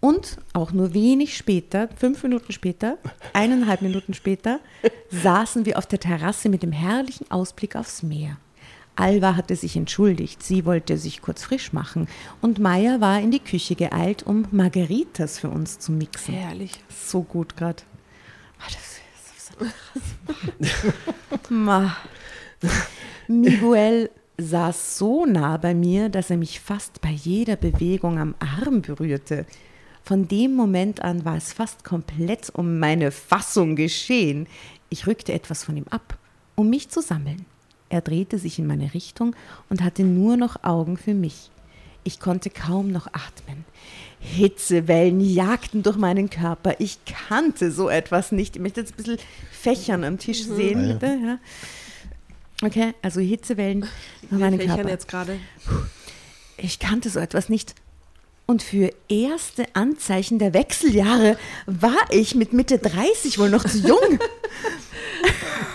Und 0.00 0.38
auch 0.52 0.72
nur 0.72 0.94
wenig 0.94 1.36
später, 1.36 1.88
fünf 1.96 2.22
Minuten 2.22 2.52
später, 2.52 2.98
eineinhalb 3.32 3.82
Minuten 3.82 4.14
später, 4.14 4.60
saßen 5.10 5.66
wir 5.66 5.76
auf 5.76 5.86
der 5.86 5.98
Terrasse 5.98 6.48
mit 6.48 6.62
dem 6.62 6.72
herrlichen 6.72 7.28
Ausblick 7.30 7.74
aufs 7.74 8.02
Meer. 8.04 8.36
Alva 8.94 9.36
hatte 9.36 9.54
sich 9.54 9.76
entschuldigt, 9.76 10.42
sie 10.42 10.64
wollte 10.64 10.98
sich 10.98 11.22
kurz 11.22 11.44
frisch 11.44 11.72
machen 11.72 12.08
und 12.40 12.58
Maya 12.58 13.00
war 13.00 13.20
in 13.20 13.30
die 13.30 13.38
Küche 13.38 13.76
geeilt, 13.76 14.24
um 14.24 14.46
Margaritas 14.50 15.38
für 15.38 15.50
uns 15.50 15.78
zu 15.78 15.92
mixen. 15.92 16.34
Herrlich. 16.34 16.72
So 16.88 17.22
gut 17.22 17.56
gerade. 17.56 17.82
Ma. 21.48 21.96
Miguel 23.28 24.10
saß 24.36 24.98
so 24.98 25.26
nah 25.26 25.56
bei 25.56 25.74
mir, 25.74 26.08
dass 26.08 26.30
er 26.30 26.36
mich 26.36 26.60
fast 26.60 27.00
bei 27.00 27.10
jeder 27.10 27.56
Bewegung 27.56 28.18
am 28.18 28.34
Arm 28.38 28.82
berührte. 28.82 29.46
Von 30.08 30.26
dem 30.26 30.54
Moment 30.54 31.02
an 31.02 31.26
war 31.26 31.36
es 31.36 31.52
fast 31.52 31.84
komplett 31.84 32.48
um 32.48 32.78
meine 32.78 33.10
Fassung 33.10 33.76
geschehen. 33.76 34.46
Ich 34.88 35.06
rückte 35.06 35.34
etwas 35.34 35.64
von 35.64 35.76
ihm 35.76 35.84
ab, 35.90 36.16
um 36.54 36.70
mich 36.70 36.88
zu 36.88 37.02
sammeln. 37.02 37.44
Er 37.90 38.00
drehte 38.00 38.38
sich 38.38 38.58
in 38.58 38.66
meine 38.66 38.94
Richtung 38.94 39.36
und 39.68 39.82
hatte 39.82 40.04
nur 40.04 40.38
noch 40.38 40.64
Augen 40.64 40.96
für 40.96 41.12
mich. 41.12 41.50
Ich 42.04 42.20
konnte 42.20 42.48
kaum 42.48 42.90
noch 42.90 43.08
atmen. 43.08 43.66
Hitzewellen 44.18 45.20
jagten 45.20 45.82
durch 45.82 45.98
meinen 45.98 46.30
Körper. 46.30 46.76
Ich 46.78 47.04
kannte 47.04 47.70
so 47.70 47.90
etwas 47.90 48.32
nicht. 48.32 48.56
Ich 48.56 48.62
möchte 48.62 48.80
jetzt 48.80 48.94
ein 48.94 48.96
bisschen 48.96 49.18
Fächern 49.50 50.04
am 50.04 50.18
Tisch 50.18 50.42
sehen, 50.42 50.90
Ah, 50.90 50.92
bitte. 50.94 51.18
Ja. 51.22 51.38
Okay, 52.66 52.94
also 53.02 53.20
Hitzewellen 53.20 53.84
durch 54.30 54.40
meinen 54.40 54.58
Körper. 54.58 54.88
jetzt 54.88 55.06
gerade. 55.06 55.38
Ich 56.56 56.78
kannte 56.78 57.10
so 57.10 57.20
etwas 57.20 57.50
nicht. 57.50 57.74
Und 58.50 58.62
für 58.62 58.90
erste 59.10 59.66
Anzeichen 59.74 60.38
der 60.38 60.54
Wechseljahre 60.54 61.36
war 61.66 61.98
ich 62.10 62.34
mit 62.34 62.54
Mitte 62.54 62.78
30 62.78 63.38
wohl 63.38 63.50
noch 63.50 63.64
zu 63.64 63.78
jung. 63.78 64.18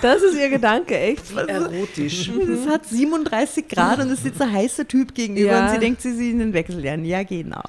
Das 0.02 0.22
ist 0.22 0.36
ihr 0.36 0.50
Gedanke, 0.50 0.98
echt. 0.98 1.32
Erotisch. 1.34 2.30
Es 2.50 2.68
hat 2.68 2.86
37 2.86 3.70
Grad 3.70 4.00
und 4.00 4.10
es 4.10 4.22
sitzt 4.22 4.42
ein 4.42 4.52
heißer 4.52 4.86
Typ 4.86 5.16
gegenüber 5.16 5.52
Ja. 5.52 5.66
und 5.66 5.74
sie 5.74 5.80
denkt, 5.80 6.02
sie 6.02 6.12
sind 6.14 6.32
in 6.32 6.40
den 6.40 6.54
Wechseljahren. 6.54 7.06
Ja, 7.06 7.24
genau. 7.24 7.64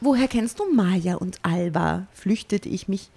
Woher 0.00 0.28
kennst 0.28 0.60
du 0.60 0.64
Maya 0.72 1.16
und 1.16 1.38
Alba? 1.42 2.06
Flüchtete 2.14 2.70
ich 2.70 2.88
mich 2.88 3.10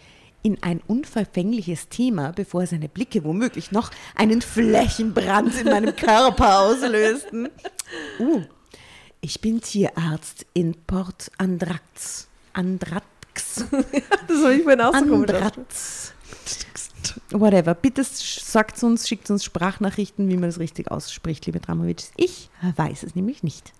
in 0.44 0.58
ein 0.64 0.82
unverfängliches 0.86 1.88
Thema, 1.88 2.34
bevor 2.34 2.66
seine 2.68 2.90
Blicke 2.90 3.24
womöglich 3.24 3.72
noch 3.72 3.90
einen 4.16 4.42
Flächenbrand 4.42 5.58
in 5.60 5.68
meinem 5.68 5.96
Körper 5.96 6.60
auslösten. 6.60 7.48
Uh, 8.20 8.42
ich 9.22 9.42
bin 9.42 9.62
Tierarzt 9.62 10.46
in 10.54 10.74
Port 10.86 11.32
Andrax. 11.38 12.28
Andrax. 12.54 13.04
Das 14.28 14.44
habe 14.44 14.56
ich 14.56 14.64
vorhin 14.64 14.82
auch 14.82 14.94
so. 14.94 14.98
Andratz. 14.98 16.14
Whatever. 17.32 17.76
Bitte 17.76 18.04
sagt 18.04 18.82
uns, 18.84 19.08
schickt 19.08 19.30
uns 19.30 19.44
Sprachnachrichten, 19.44 20.28
wie 20.28 20.36
man 20.36 20.50
das 20.50 20.60
richtig 20.60 20.92
ausspricht, 20.92 21.46
liebe 21.46 21.60
Dramovic. 21.60 22.04
Ich 22.18 22.50
weiß 22.76 23.04
es 23.04 23.16
nämlich 23.16 23.44
nicht. 23.44 23.74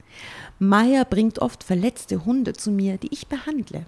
Maya 0.60 1.04
bringt 1.04 1.40
oft 1.40 1.64
verletzte 1.64 2.26
Hunde 2.26 2.54
zu 2.54 2.72
mir, 2.72 2.98
die 2.98 3.12
ich 3.14 3.28
behandle. 3.28 3.86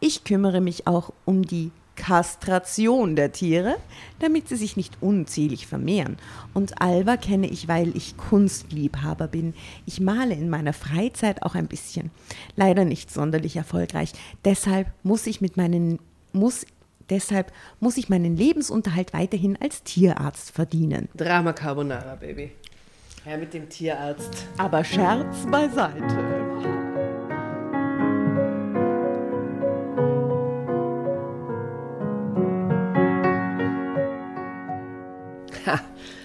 Ich 0.00 0.24
kümmere 0.24 0.60
mich 0.60 0.86
auch 0.86 1.12
um 1.24 1.42
die 1.42 1.70
Kastration 1.98 3.16
der 3.16 3.32
Tiere, 3.32 3.76
damit 4.20 4.48
sie 4.48 4.56
sich 4.56 4.76
nicht 4.76 4.96
unzählig 5.02 5.66
vermehren. 5.66 6.16
Und 6.54 6.80
Alba 6.80 7.16
kenne 7.16 7.48
ich, 7.48 7.68
weil 7.68 7.94
ich 7.96 8.16
Kunstliebhaber 8.16 9.26
bin. 9.26 9.52
Ich 9.84 10.00
male 10.00 10.34
in 10.34 10.48
meiner 10.48 10.72
Freizeit 10.72 11.42
auch 11.42 11.54
ein 11.54 11.66
bisschen. 11.66 12.10
Leider 12.56 12.84
nicht 12.84 13.12
sonderlich 13.12 13.56
erfolgreich. 13.56 14.12
Deshalb 14.44 14.86
muss 15.02 15.26
ich 15.26 15.40
mit 15.40 15.56
meinen 15.56 15.98
muss 16.32 16.64
deshalb 17.10 17.52
muss 17.80 17.96
ich 17.96 18.08
meinen 18.08 18.36
Lebensunterhalt 18.36 19.12
weiterhin 19.12 19.58
als 19.60 19.82
Tierarzt 19.82 20.52
verdienen. 20.52 21.08
Drama 21.16 21.52
Carbonara, 21.52 22.14
Baby. 22.14 22.52
Ja, 23.26 23.36
mit 23.36 23.52
dem 23.52 23.68
Tierarzt. 23.68 24.46
Aber 24.56 24.84
Scherz 24.84 25.46
beiseite. 25.50 26.57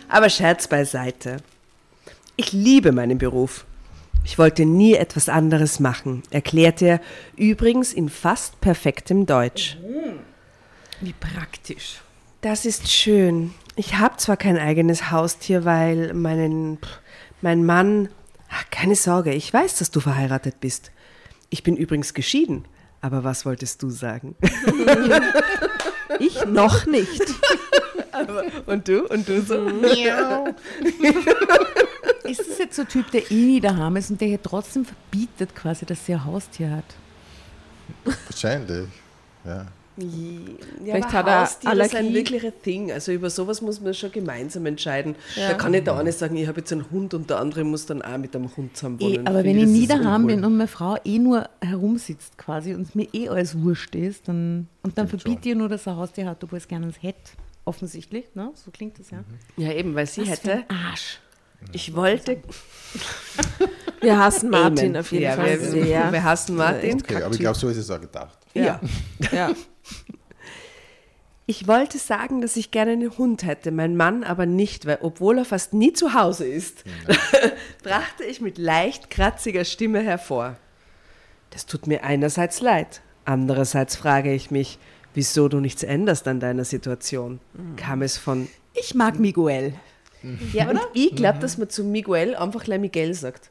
Aber 0.07 0.29
Scherz 0.29 0.67
beiseite. 0.67 1.37
Ich 2.35 2.51
liebe 2.51 2.91
meinen 2.91 3.17
Beruf. 3.17 3.65
Ich 4.25 4.37
wollte 4.37 4.65
nie 4.65 4.93
etwas 4.93 5.27
anderes 5.27 5.79
machen, 5.79 6.23
erklärte 6.31 6.85
er 6.85 7.01
übrigens 7.35 7.91
in 7.91 8.09
fast 8.09 8.59
perfektem 8.61 9.25
Deutsch. 9.25 9.77
Wie 11.01 11.13
praktisch. 11.13 11.99
Das 12.41 12.65
ist 12.65 12.91
schön. 12.91 13.53
Ich 13.75 13.95
habe 13.95 14.17
zwar 14.17 14.37
kein 14.37 14.57
eigenes 14.57 15.11
Haustier, 15.11 15.65
weil 15.65 16.13
meinen, 16.13 16.77
mein 17.41 17.65
Mann. 17.65 18.09
Ach, 18.49 18.63
keine 18.71 18.95
Sorge, 18.95 19.33
ich 19.33 19.53
weiß, 19.53 19.77
dass 19.77 19.91
du 19.91 19.99
verheiratet 19.99 20.59
bist. 20.59 20.91
Ich 21.49 21.63
bin 21.63 21.75
übrigens 21.75 22.13
geschieden. 22.13 22.65
Aber 23.01 23.23
was 23.25 23.45
wolltest 23.45 23.83
du 23.83 23.89
sagen? 23.89 24.35
Ich 26.19 26.45
noch 26.45 26.85
nicht. 26.85 27.21
Und 28.66 28.88
du? 28.88 29.07
Und 29.07 29.28
du 29.28 29.41
so? 29.41 29.68
Ist 32.24 32.39
das 32.49 32.57
jetzt 32.57 32.76
so 32.76 32.84
ein 32.84 32.88
Typ, 32.88 33.11
der 33.11 33.30
eh 33.32 33.36
nie 33.36 33.59
daheim 33.61 33.95
ist 33.97 34.09
und 34.11 34.22
der 34.22 34.28
hier 34.30 34.41
trotzdem 34.41 34.86
verbietet 34.86 35.55
quasi, 35.55 35.86
dass 35.86 36.05
sie 36.05 36.14
ein 36.14 36.24
Haustier 36.26 36.72
hat? 36.72 36.86
Wahrscheinlich. 38.30 38.88
Ja. 39.45 39.66
Ja, 39.95 40.05
Vielleicht 40.84 41.14
aber 41.14 41.18
hat 41.18 41.28
er 41.28 41.41
Haustiere 41.41 41.76
sind 41.88 41.95
Allergie. 41.95 42.14
wirklich 42.16 42.43
ein 42.45 42.53
Ding. 42.66 42.91
Also 42.91 43.11
über 43.11 43.30
sowas 43.30 43.61
muss 43.61 43.80
man 43.80 43.93
schon 43.93 44.11
gemeinsam 44.11 44.66
entscheiden. 44.66 45.16
Ja. 45.36 45.49
Da 45.49 45.53
kann 45.53 45.72
nicht 45.72 45.86
der 45.86 45.95
eine 45.95 46.11
sagen, 46.11 46.36
ich 46.36 46.47
habe 46.47 46.61
jetzt 46.61 46.72
einen 46.72 46.89
Hund 46.89 47.14
und 47.14 47.30
der 47.30 47.39
andere 47.39 47.64
muss 47.64 47.86
dann 47.86 48.01
auch 48.01 48.18
mit 48.18 48.36
einem 48.36 48.49
Hund 48.57 48.76
zusammen 48.76 48.97
Eh, 48.99 49.03
wohnen. 49.03 49.28
aber 49.28 49.43
Finde 49.43 49.61
wenn 49.61 49.68
ich 49.68 49.82
nie 49.82 49.86
daheim 49.86 50.26
bin 50.26 50.43
und 50.43 50.57
meine 50.57 50.68
Frau 50.68 50.97
eh 51.05 51.20
nur 51.20 51.47
herumsitzt 51.61 52.39
quasi 52.39 52.74
und 52.74 52.95
mir 52.95 53.07
eh 53.14 53.30
alles 53.30 53.61
wurscht 53.61 53.93
ist, 53.93 54.28
dann, 54.28 54.68
und 54.82 54.97
dann 54.97 55.07
Stimmt 55.07 55.22
verbietet 55.22 55.45
ihr 55.45 55.55
nur, 55.55 55.70
dass 55.70 55.86
er 55.86 55.93
ein 55.93 55.99
Haustier 55.99 56.26
hat, 56.26 56.43
obwohl 56.43 56.57
es 56.57 56.68
gerne 56.68 56.88
eins 56.88 56.95
hätte. 57.03 57.20
Offensichtlich, 57.66 58.26
ne? 58.36 58.51
so 58.55 58.72
klingt 58.72 58.99
das 58.99 59.11
ja. 59.11 59.24
Ja, 59.55 59.72
eben, 59.72 59.95
weil 59.95 60.05
sie 60.05 60.22
Was 60.22 60.39
für 60.39 60.51
hätte. 60.51 60.66
ein 60.70 60.78
Arsch. 60.88 61.20
Ich 61.72 61.95
wollte. 61.95 62.41
Wir 64.01 64.20
hassen 64.20 64.49
Martin 64.49 64.89
Amen. 64.89 64.97
auf 64.97 65.11
jeden 65.14 65.24
ja, 65.24 65.36
Fall 65.36 65.61
wir, 65.61 65.70
sehr. 65.70 66.11
Wir 66.11 66.24
hassen 66.26 66.57
Martin. 66.57 67.01
Okay, 67.01 67.24
aber 67.24 67.34
ich 67.34 67.39
glaube, 67.39 67.57
so 67.57 67.70
ist 67.70 67.78
es 67.78 67.89
auch 67.89 68.01
gedacht. 68.01 68.38
Ja. 68.53 68.82
Ja. 69.32 69.53
Ich 71.45 71.68
wollte 71.68 71.97
sagen, 71.97 72.41
dass 72.41 72.55
ich 72.55 72.72
gerne 72.72 72.91
einen 72.91 73.18
Hund 73.18 73.43
hätte, 73.43 73.72
mein 73.72 73.97
Mann 73.97 74.24
aber 74.24 74.45
nicht, 74.45 74.86
weil 74.86 74.99
obwohl 75.01 75.39
er 75.39 75.45
fast 75.45 75.74
nie 75.74 75.91
zu 75.91 76.14
Hause 76.14 76.45
ist, 76.45 76.86
brachte 77.84 78.24
ich 78.24 78.39
mit 78.39 78.57
leicht 78.57 79.09
kratziger 79.09 79.66
Stimme 79.66 80.01
hervor. 80.01 80.55
Das 81.49 81.66
tut 81.66 81.86
mir 81.86 82.03
einerseits 82.03 82.61
leid, 82.61 83.01
andererseits 83.26 83.97
frage 83.97 84.34
ich 84.34 84.51
mich, 84.51 84.80
wieso 85.14 85.47
du 85.47 85.59
nichts 85.59 85.84
änderst 85.84 86.28
an 86.28 86.39
deiner 86.39 86.66
Situation. 86.66 87.39
Kam 87.78 88.01
es 88.01 88.18
von 88.18 88.47
Ich 88.74 88.95
mag 88.95 89.20
Miguel. 89.20 89.74
Ja, 90.53 90.70
und 90.70 90.80
ich 90.93 91.16
glaube, 91.16 91.39
dass 91.39 91.57
man 91.57 91.70
zu 91.70 91.84
Miguel 91.84 92.36
einfach 92.36 92.64
gleich 92.64 92.80
Miguel 92.80 93.14
sagt. 93.14 93.49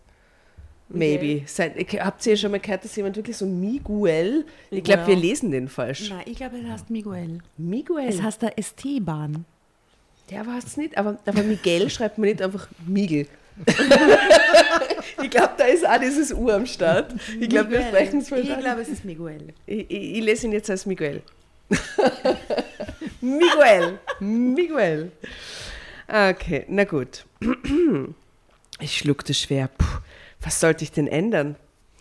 Maybe. 0.89 1.45
Ich- 1.77 2.01
habt 2.01 2.27
ihr 2.27 2.37
schon 2.37 2.51
mal 2.51 2.61
gehört, 2.61 2.85
dass 2.85 2.97
jemand 2.97 3.17
wirklich 3.17 3.37
so 3.37 3.47
Miguel? 3.47 4.45
Ich 4.71 4.85
glaube, 4.85 5.07
wir 5.07 5.17
lesen 5.17 5.51
den 5.51 5.69
falsch. 5.69 6.11
Nein, 6.11 6.23
ich 6.27 6.37
glaube, 6.37 6.57
es 6.59 6.71
heißt 6.71 6.91
Miguel. 6.91 7.39
Miguel. 7.57 8.09
Es 8.09 8.21
heißt 8.23 8.43
der 8.43 8.53
ST-Bahn. 8.63 9.45
Der 10.31 10.47
war 10.47 10.59
es 10.59 10.77
nicht, 10.77 10.97
aber, 10.97 11.19
aber 11.27 11.43
Miguel 11.43 11.89
schreibt 11.91 12.19
man 12.19 12.29
nicht 12.29 12.43
einfach 12.43 12.69
Miguel. 12.87 13.27
ich 15.23 15.31
glaube, 15.31 15.53
da 15.59 15.65
ist 15.65 15.87
auch 15.87 15.99
dieses 16.01 16.33
U 16.33 16.49
am 16.51 16.65
Start. 16.67 17.15
Ich 17.39 17.49
glaube, 17.49 17.71
wir 17.71 17.83
sprechen 17.83 18.21
es 18.21 18.29
falsch 18.29 18.49
Ich 18.49 18.59
glaube, 18.59 18.81
es 18.81 18.89
ist 18.89 19.05
Miguel. 19.05 19.49
Ich, 19.67 19.91
ich, 19.91 20.17
ich 20.19 20.25
lese 20.25 20.47
ihn 20.47 20.53
jetzt 20.53 20.71
als 20.71 20.87
Miguel. 20.87 21.23
Miguel. 23.21 23.99
Miguel. 24.21 25.13
Okay, 26.09 26.65
na 26.69 26.85
gut. 26.85 27.25
Ich 28.81 28.99
schluckte 28.99 29.35
schwer. 29.35 29.69
Puh, 29.79 29.99
was 30.41 30.61
sollte 30.61 30.85
ich 30.85 30.93
denn 30.93 31.07
ändern? 31.07 31.57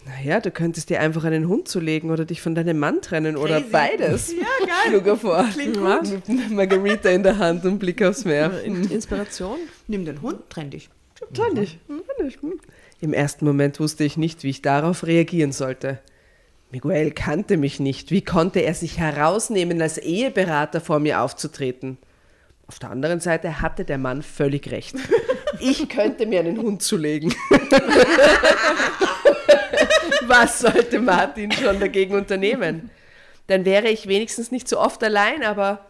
Naja, 0.05 0.39
du 0.39 0.49
könntest 0.49 0.89
dir 0.89 0.99
einfach 0.99 1.24
einen 1.26 1.47
Hund 1.47 1.67
zulegen 1.67 2.09
oder 2.09 2.26
dich 2.26 2.41
von 2.41 2.55
deinem 2.55 2.80
Mann 2.80 3.01
trennen 3.01 3.38
oder 3.38 3.59
Crazy. 3.61 3.72
beides. 3.72 4.32
Ja, 4.32 4.47
geil. 4.59 4.69
Schlug 4.88 5.05
er 5.05 5.17
vor. 5.17 5.45
Klingt 5.53 5.78
gut. 5.78 6.28
Mit 6.28 6.49
Margarita 6.49 7.09
in 7.09 7.22
der 7.22 7.38
Hand 7.38 7.65
und 7.65 7.78
Blick 7.78 8.01
aufs 8.01 8.26
Meer. 8.26 8.63
Inspiration. 8.63 9.59
Nimm 9.88 10.05
den 10.05 10.22
Hund, 10.24 10.49
trenn 10.49 10.72
dich. 10.72 10.89
Toll 11.34 11.53
dich. 11.53 11.78
Toll 11.88 12.26
dich. 12.26 12.39
Im 12.99 13.13
ersten 13.13 13.45
Moment 13.45 13.80
wusste 13.80 14.03
ich 14.03 14.17
nicht, 14.17 14.43
wie 14.43 14.49
ich 14.49 14.63
darauf 14.63 15.05
reagieren 15.05 15.51
sollte. 15.51 15.99
Miguel 16.72 17.11
kannte 17.11 17.57
mich 17.57 17.82
nicht. 17.82 18.11
Wie 18.11 18.24
konnte 18.24 18.61
er 18.61 18.74
sich 18.74 18.97
herausnehmen, 18.97 19.82
als 19.82 19.97
Eheberater 19.97 20.80
vor 20.80 20.99
mir 20.99 21.22
aufzutreten? 21.22 21.97
Auf 22.65 22.80
der 22.80 22.91
anderen 22.91 23.19
Seite 23.19 23.59
hatte 23.61 23.84
der 23.84 23.97
Mann 23.97 24.22
völlig 24.22 24.72
recht. 24.72 24.95
Ich 25.59 25.89
könnte 25.89 26.26
mir 26.26 26.39
einen 26.39 26.57
Hund 26.57 26.82
zulegen. 26.82 27.36
Was 30.26 30.59
sollte 30.59 30.99
Martin 30.99 31.51
schon 31.51 31.80
dagegen 31.80 32.15
unternehmen? 32.15 32.89
Dann 33.47 33.65
wäre 33.65 33.89
ich 33.89 34.07
wenigstens 34.07 34.49
nicht 34.49 34.67
so 34.67 34.80
oft 34.80 35.03
allein, 35.03 35.43
aber 35.43 35.86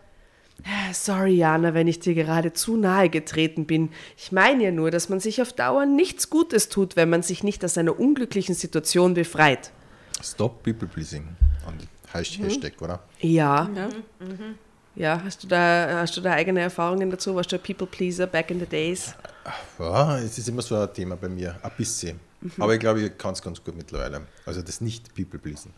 Sorry, 0.94 1.36
Jana, 1.36 1.76
wenn 1.76 1.88
ich 1.88 2.00
dir 2.00 2.16
gerade 2.16 2.54
zu 2.54 2.76
nahe 2.76 3.10
getreten 3.10 3.66
bin. 3.66 3.92
Ich 4.18 4.32
meine 4.32 4.64
ja 4.64 4.72
nur, 4.72 4.90
dass 4.92 5.10
man 5.10 5.20
sich 5.20 5.42
auf 5.44 5.54
Dauer 5.54 5.86
nichts 5.86 6.32
Gutes 6.32 6.68
tut, 6.68 6.96
wenn 6.96 7.10
man 7.10 7.22
sich 7.22 7.44
nicht 7.44 7.64
aus 7.64 7.78
einer 7.78 7.98
unglücklichen 7.98 8.56
Situation 8.56 9.14
befreit. 9.14 9.72
Stop 10.24 10.64
People 10.64 10.88
Pleasing. 10.88 11.28
Die 11.80 11.88
Hash- 12.18 12.40
Hashtag, 12.40 12.74
oder? 12.82 13.00
Ja. 13.20 13.70
Ja, 14.96 15.22
hast 15.24 15.44
du 15.44 15.48
da 15.48 16.00
hast 16.02 16.18
du 16.18 16.22
da 16.22 16.32
eigene 16.34 16.60
Erfahrungen 16.60 17.10
dazu? 17.10 17.34
Warst 17.36 17.52
du 17.52 17.56
ein 17.56 17.62
People 17.64 17.88
Pleaser 17.88 18.28
back 18.28 18.52
in 18.52 18.60
the 18.60 18.66
days? 18.66 19.14
Ja, 19.80 20.18
es 20.20 20.38
ist 20.38 20.50
immer 20.50 20.62
so 20.62 20.76
ein 20.76 20.94
Thema 20.94 21.16
bei 21.16 21.30
mir, 21.30 21.56
ein 21.64 21.72
bisschen. 21.78 22.20
Aber 22.60 22.74
ich 22.74 22.80
glaube, 22.80 23.02
ich 23.02 23.18
kann 23.18 23.34
es 23.34 23.42
ganz 23.42 23.64
gut 23.64 23.76
mittlerweile. 23.76 24.22
Also 24.46 24.62
das 24.62 24.82
nicht 24.82 25.14
People 25.16 25.40
Pleasing. 25.40 25.72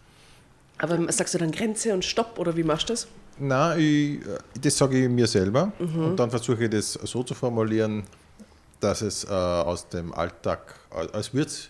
Aber 0.80 1.12
sagst 1.12 1.34
du 1.36 1.38
dann 1.38 1.52
Grenze 1.52 1.94
und 1.94 2.04
Stopp 2.04 2.40
oder 2.40 2.56
wie 2.58 2.64
machst 2.64 2.90
du 2.90 2.94
das? 2.94 3.08
Nein, 3.38 3.80
ich, 3.80 4.20
das 4.62 4.78
sage 4.78 5.04
ich 5.04 5.10
mir 5.10 5.28
selber 5.28 5.72
und 5.80 6.16
dann 6.18 6.30
versuche 6.32 6.64
ich 6.66 6.70
das 6.72 6.94
so 6.94 7.24
zu 7.24 7.34
formulieren, 7.36 8.04
dass 8.80 9.02
es 9.02 9.24
äh, 9.24 9.28
aus 9.30 9.88
dem 9.90 10.14
Alltag, 10.14 10.76
äh, 10.92 11.08
als 11.14 11.34
würde 11.34 11.48
es 11.50 11.70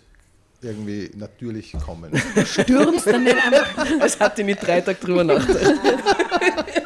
irgendwie 0.64 1.12
natürlich 1.16 1.74
kommen. 1.86 2.12
Stürmst 2.46 3.08
dann 3.08 3.24
nicht 3.24 3.36
einfach, 3.36 3.86
Das 4.00 4.20
hatte 4.20 4.42
ich 4.42 4.48
mit 4.48 4.62
drei 4.66 4.82
Tagen 4.82 4.98
drüber 5.02 5.24
nachgedacht. 5.24 5.74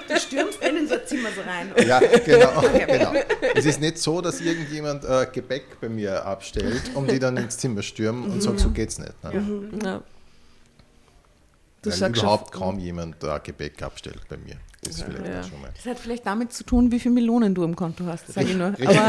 du 0.07 0.19
stürmst 0.19 0.59
dann 0.61 0.78
in 0.78 0.88
so 0.88 0.95
ein 0.95 1.01
Zimmer 1.05 1.30
so 1.36 1.41
rein. 1.41 1.71
ja, 1.88 1.99
genau, 1.99 2.61
genau. 2.88 3.13
Es 3.55 3.65
ist 3.65 3.80
nicht 3.82 3.97
so, 3.97 4.21
dass 4.21 4.41
irgendjemand 4.41 5.03
äh, 5.05 5.28
Gepäck 5.32 5.80
bei 5.82 5.89
mir 5.89 6.25
abstellt 6.25 6.91
und 6.95 7.09
die 7.11 7.19
dann 7.19 7.38
ins 7.38 7.57
Zimmer 7.57 7.82
stürmen 7.82 8.30
und 8.32 8.41
sagt, 8.41 8.59
so 8.59 8.69
geht's 8.69 8.97
nicht. 8.99 9.13
Ne? 9.23 9.69
Ja. 9.84 10.01
Du 11.84 11.91
Weil 11.91 11.97
sagst 11.97 12.21
überhaupt 12.21 12.51
kaum 12.51 12.80
jemand 12.80 13.23
äh, 13.23 13.39
Gepäck 13.43 13.82
abstellt 13.84 14.21
bei 14.28 14.38
mir. 14.38 14.55
Das 14.84 14.95
ist 14.95 15.03
vielleicht 15.03 15.25
Ja. 15.25 15.43
schon 15.43 15.61
mal. 15.61 15.71
Das 15.75 15.86
hat 15.86 15.99
vielleicht 15.99 16.25
damit 16.25 16.53
zu 16.53 16.63
tun, 16.63 16.91
wie 16.91 16.99
viele 16.99 17.15
Melonen 17.15 17.53
du 17.53 17.63
im 17.63 17.75
Konto 17.75 18.05
hast, 18.05 18.28
sage 18.34 18.47
ich 18.47 18.55
nur. 18.55 18.69
Richtig. 18.78 18.88
Aber 18.88 19.07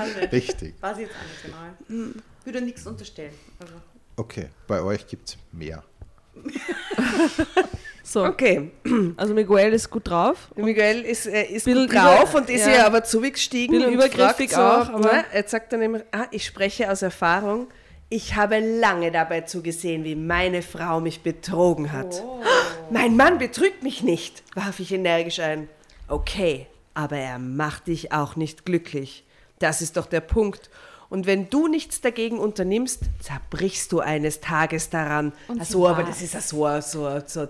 also, 0.00 0.18
Richtig. 0.32 0.74
weiß 0.80 0.96
ich 0.98 1.02
jetzt 1.04 1.14
auch 1.14 1.46
nicht 1.48 1.88
genau. 1.88 2.12
Würde 2.44 2.60
nichts 2.60 2.86
unterstellen. 2.86 3.34
Also. 3.60 3.74
Okay, 4.16 4.48
bei 4.66 4.82
euch 4.82 5.06
gibt 5.06 5.28
es 5.30 5.38
mehr. 5.52 5.82
So, 8.02 8.24
Okay, 8.24 8.72
also 9.16 9.34
Miguel 9.34 9.72
ist 9.72 9.88
gut 9.88 10.08
drauf. 10.08 10.48
Miguel 10.56 11.02
ist, 11.02 11.26
äh, 11.26 11.44
ist 11.44 11.64
gut 11.66 11.92
drauf 11.92 12.30
über- 12.30 12.38
und 12.40 12.50
ist 12.50 12.66
ja. 12.66 12.84
aber 12.86 13.04
zugestiegen. 13.04 13.76
Bisschen 13.76 13.88
und 13.88 13.94
übergriffig 13.94 14.50
fragt 14.50 14.90
auch, 14.90 14.94
aber- 14.94 15.12
ne, 15.12 15.24
Jetzt 15.32 15.52
sagt 15.52 15.72
er 15.72 15.78
nämlich, 15.78 16.02
ah, 16.10 16.26
ich 16.32 16.44
spreche 16.44 16.90
aus 16.90 17.02
Erfahrung. 17.02 17.68
Ich 18.08 18.34
habe 18.34 18.58
lange 18.58 19.12
dabei 19.12 19.42
zugesehen, 19.42 20.02
wie 20.02 20.16
meine 20.16 20.62
Frau 20.62 21.00
mich 21.00 21.22
betrogen 21.22 21.92
hat. 21.92 22.20
Mein 22.90 23.14
Mann 23.16 23.38
betrügt 23.38 23.84
mich 23.84 24.02
nicht, 24.02 24.42
warf 24.56 24.80
ich 24.80 24.90
energisch 24.92 25.38
ein. 25.38 25.68
Okay, 26.08 26.66
aber 26.94 27.16
er 27.16 27.38
macht 27.38 27.86
dich 27.86 28.10
auch 28.10 28.34
nicht 28.34 28.64
glücklich. 28.64 29.24
Das 29.60 29.80
ist 29.82 29.96
doch 29.96 30.06
der 30.06 30.22
Punkt. 30.22 30.70
Und 31.10 31.26
wenn 31.26 31.50
du 31.50 31.66
nichts 31.68 32.00
dagegen 32.00 32.38
unternimmst, 32.38 33.00
zerbrichst 33.20 33.90
du 33.92 34.00
eines 34.00 34.40
Tages 34.40 34.88
daran. 34.90 35.32
Und 35.48 35.66
so, 35.66 35.86
aber 35.88 36.04
das 36.04 36.22
ist 36.22 36.32
ja 36.34 36.40
so, 36.40 36.64
ein- 36.64 36.80
so, 36.82 37.04
ein- 37.04 37.24
so 37.26 37.40
ein 37.40 37.48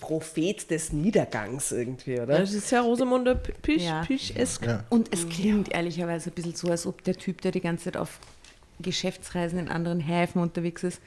Prophet 0.00 0.70
des 0.70 0.92
Niedergangs 0.92 1.72
irgendwie, 1.72 2.14
oder? 2.20 2.38
Das 2.38 2.52
ist 2.52 2.70
ja 2.70 2.80
Rosamunde 2.82 3.34
Pisch, 3.34 3.82
Ja. 3.82 4.04
Pisch-esk. 4.04 4.64
Ja. 4.66 4.84
Und 4.90 5.12
es 5.12 5.28
klingt 5.28 5.72
ehrlicherweise 5.72 6.30
ein 6.30 6.32
bisschen 6.34 6.54
so, 6.54 6.68
als 6.70 6.86
ob 6.86 7.02
der 7.04 7.16
Typ, 7.16 7.40
der 7.40 7.50
die 7.52 7.60
ganze 7.60 7.84
Zeit 7.84 7.96
auf 7.96 8.18
Geschäftsreisen 8.78 9.58
in 9.58 9.68
anderen 9.68 10.00
Häfen 10.00 10.40
unterwegs 10.42 10.84
ist, 10.84 11.00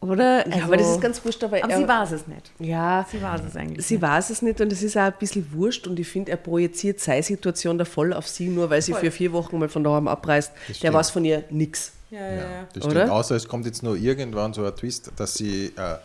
oder? 0.00 0.46
Ja, 0.48 0.64
aber 0.64 0.76
das 0.76 0.88
ist 0.88 1.00
ganz 1.00 1.24
wurscht, 1.24 1.42
aber, 1.42 1.62
Aber 1.62 1.72
er, 1.72 1.78
sie 1.78 1.88
weiß 1.88 2.12
es 2.12 2.26
nicht. 2.26 2.50
Ja, 2.58 3.04
Sie 3.10 3.20
weiß 3.20 3.40
es 3.48 3.56
eigentlich 3.56 3.86
sie 3.86 3.94
nicht. 3.94 4.02
weiß 4.02 4.30
es 4.30 4.42
nicht 4.42 4.60
und 4.60 4.72
es 4.72 4.82
ist 4.82 4.96
auch 4.96 5.02
ein 5.02 5.14
bisschen 5.18 5.50
wurscht 5.52 5.86
und 5.86 5.98
ich 5.98 6.06
finde, 6.08 6.30
er 6.32 6.36
projiziert 6.36 7.00
seine 7.00 7.22
Situation 7.22 7.78
da 7.78 7.84
voll 7.84 8.12
auf 8.12 8.28
sie, 8.28 8.48
nur 8.48 8.68
weil 8.70 8.82
sie 8.82 8.92
für 8.94 9.10
vier 9.10 9.32
Wochen 9.32 9.58
mal 9.58 9.68
von 9.68 9.82
daheim 9.82 10.06
abreist. 10.08 10.52
Der 10.82 10.92
weiß 10.92 11.10
von 11.10 11.24
ihr 11.24 11.44
nix. 11.50 11.92
Ja, 12.10 12.20
Ja, 12.34 12.44
das 12.72 12.84
Oder? 12.84 12.90
stimmt. 12.92 13.10
Außer 13.10 13.34
es 13.36 13.48
kommt 13.48 13.66
jetzt 13.66 13.82
nur 13.82 13.96
irgendwann 13.96 14.52
so 14.54 14.64
ein 14.64 14.76
Twist, 14.76 15.10
dass 15.16 15.34
sie 15.34 15.72
äh, 15.76 15.96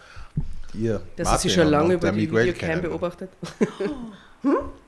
ihr 0.74 1.02
Dass 1.16 1.28
Martin 1.28 1.50
sie 1.50 1.56
schon 1.56 1.68
lange 1.68 1.94
über 1.94 2.12
die 2.12 2.22
Videocam 2.32 2.54
kennen. 2.56 2.82
beobachtet. 2.82 3.30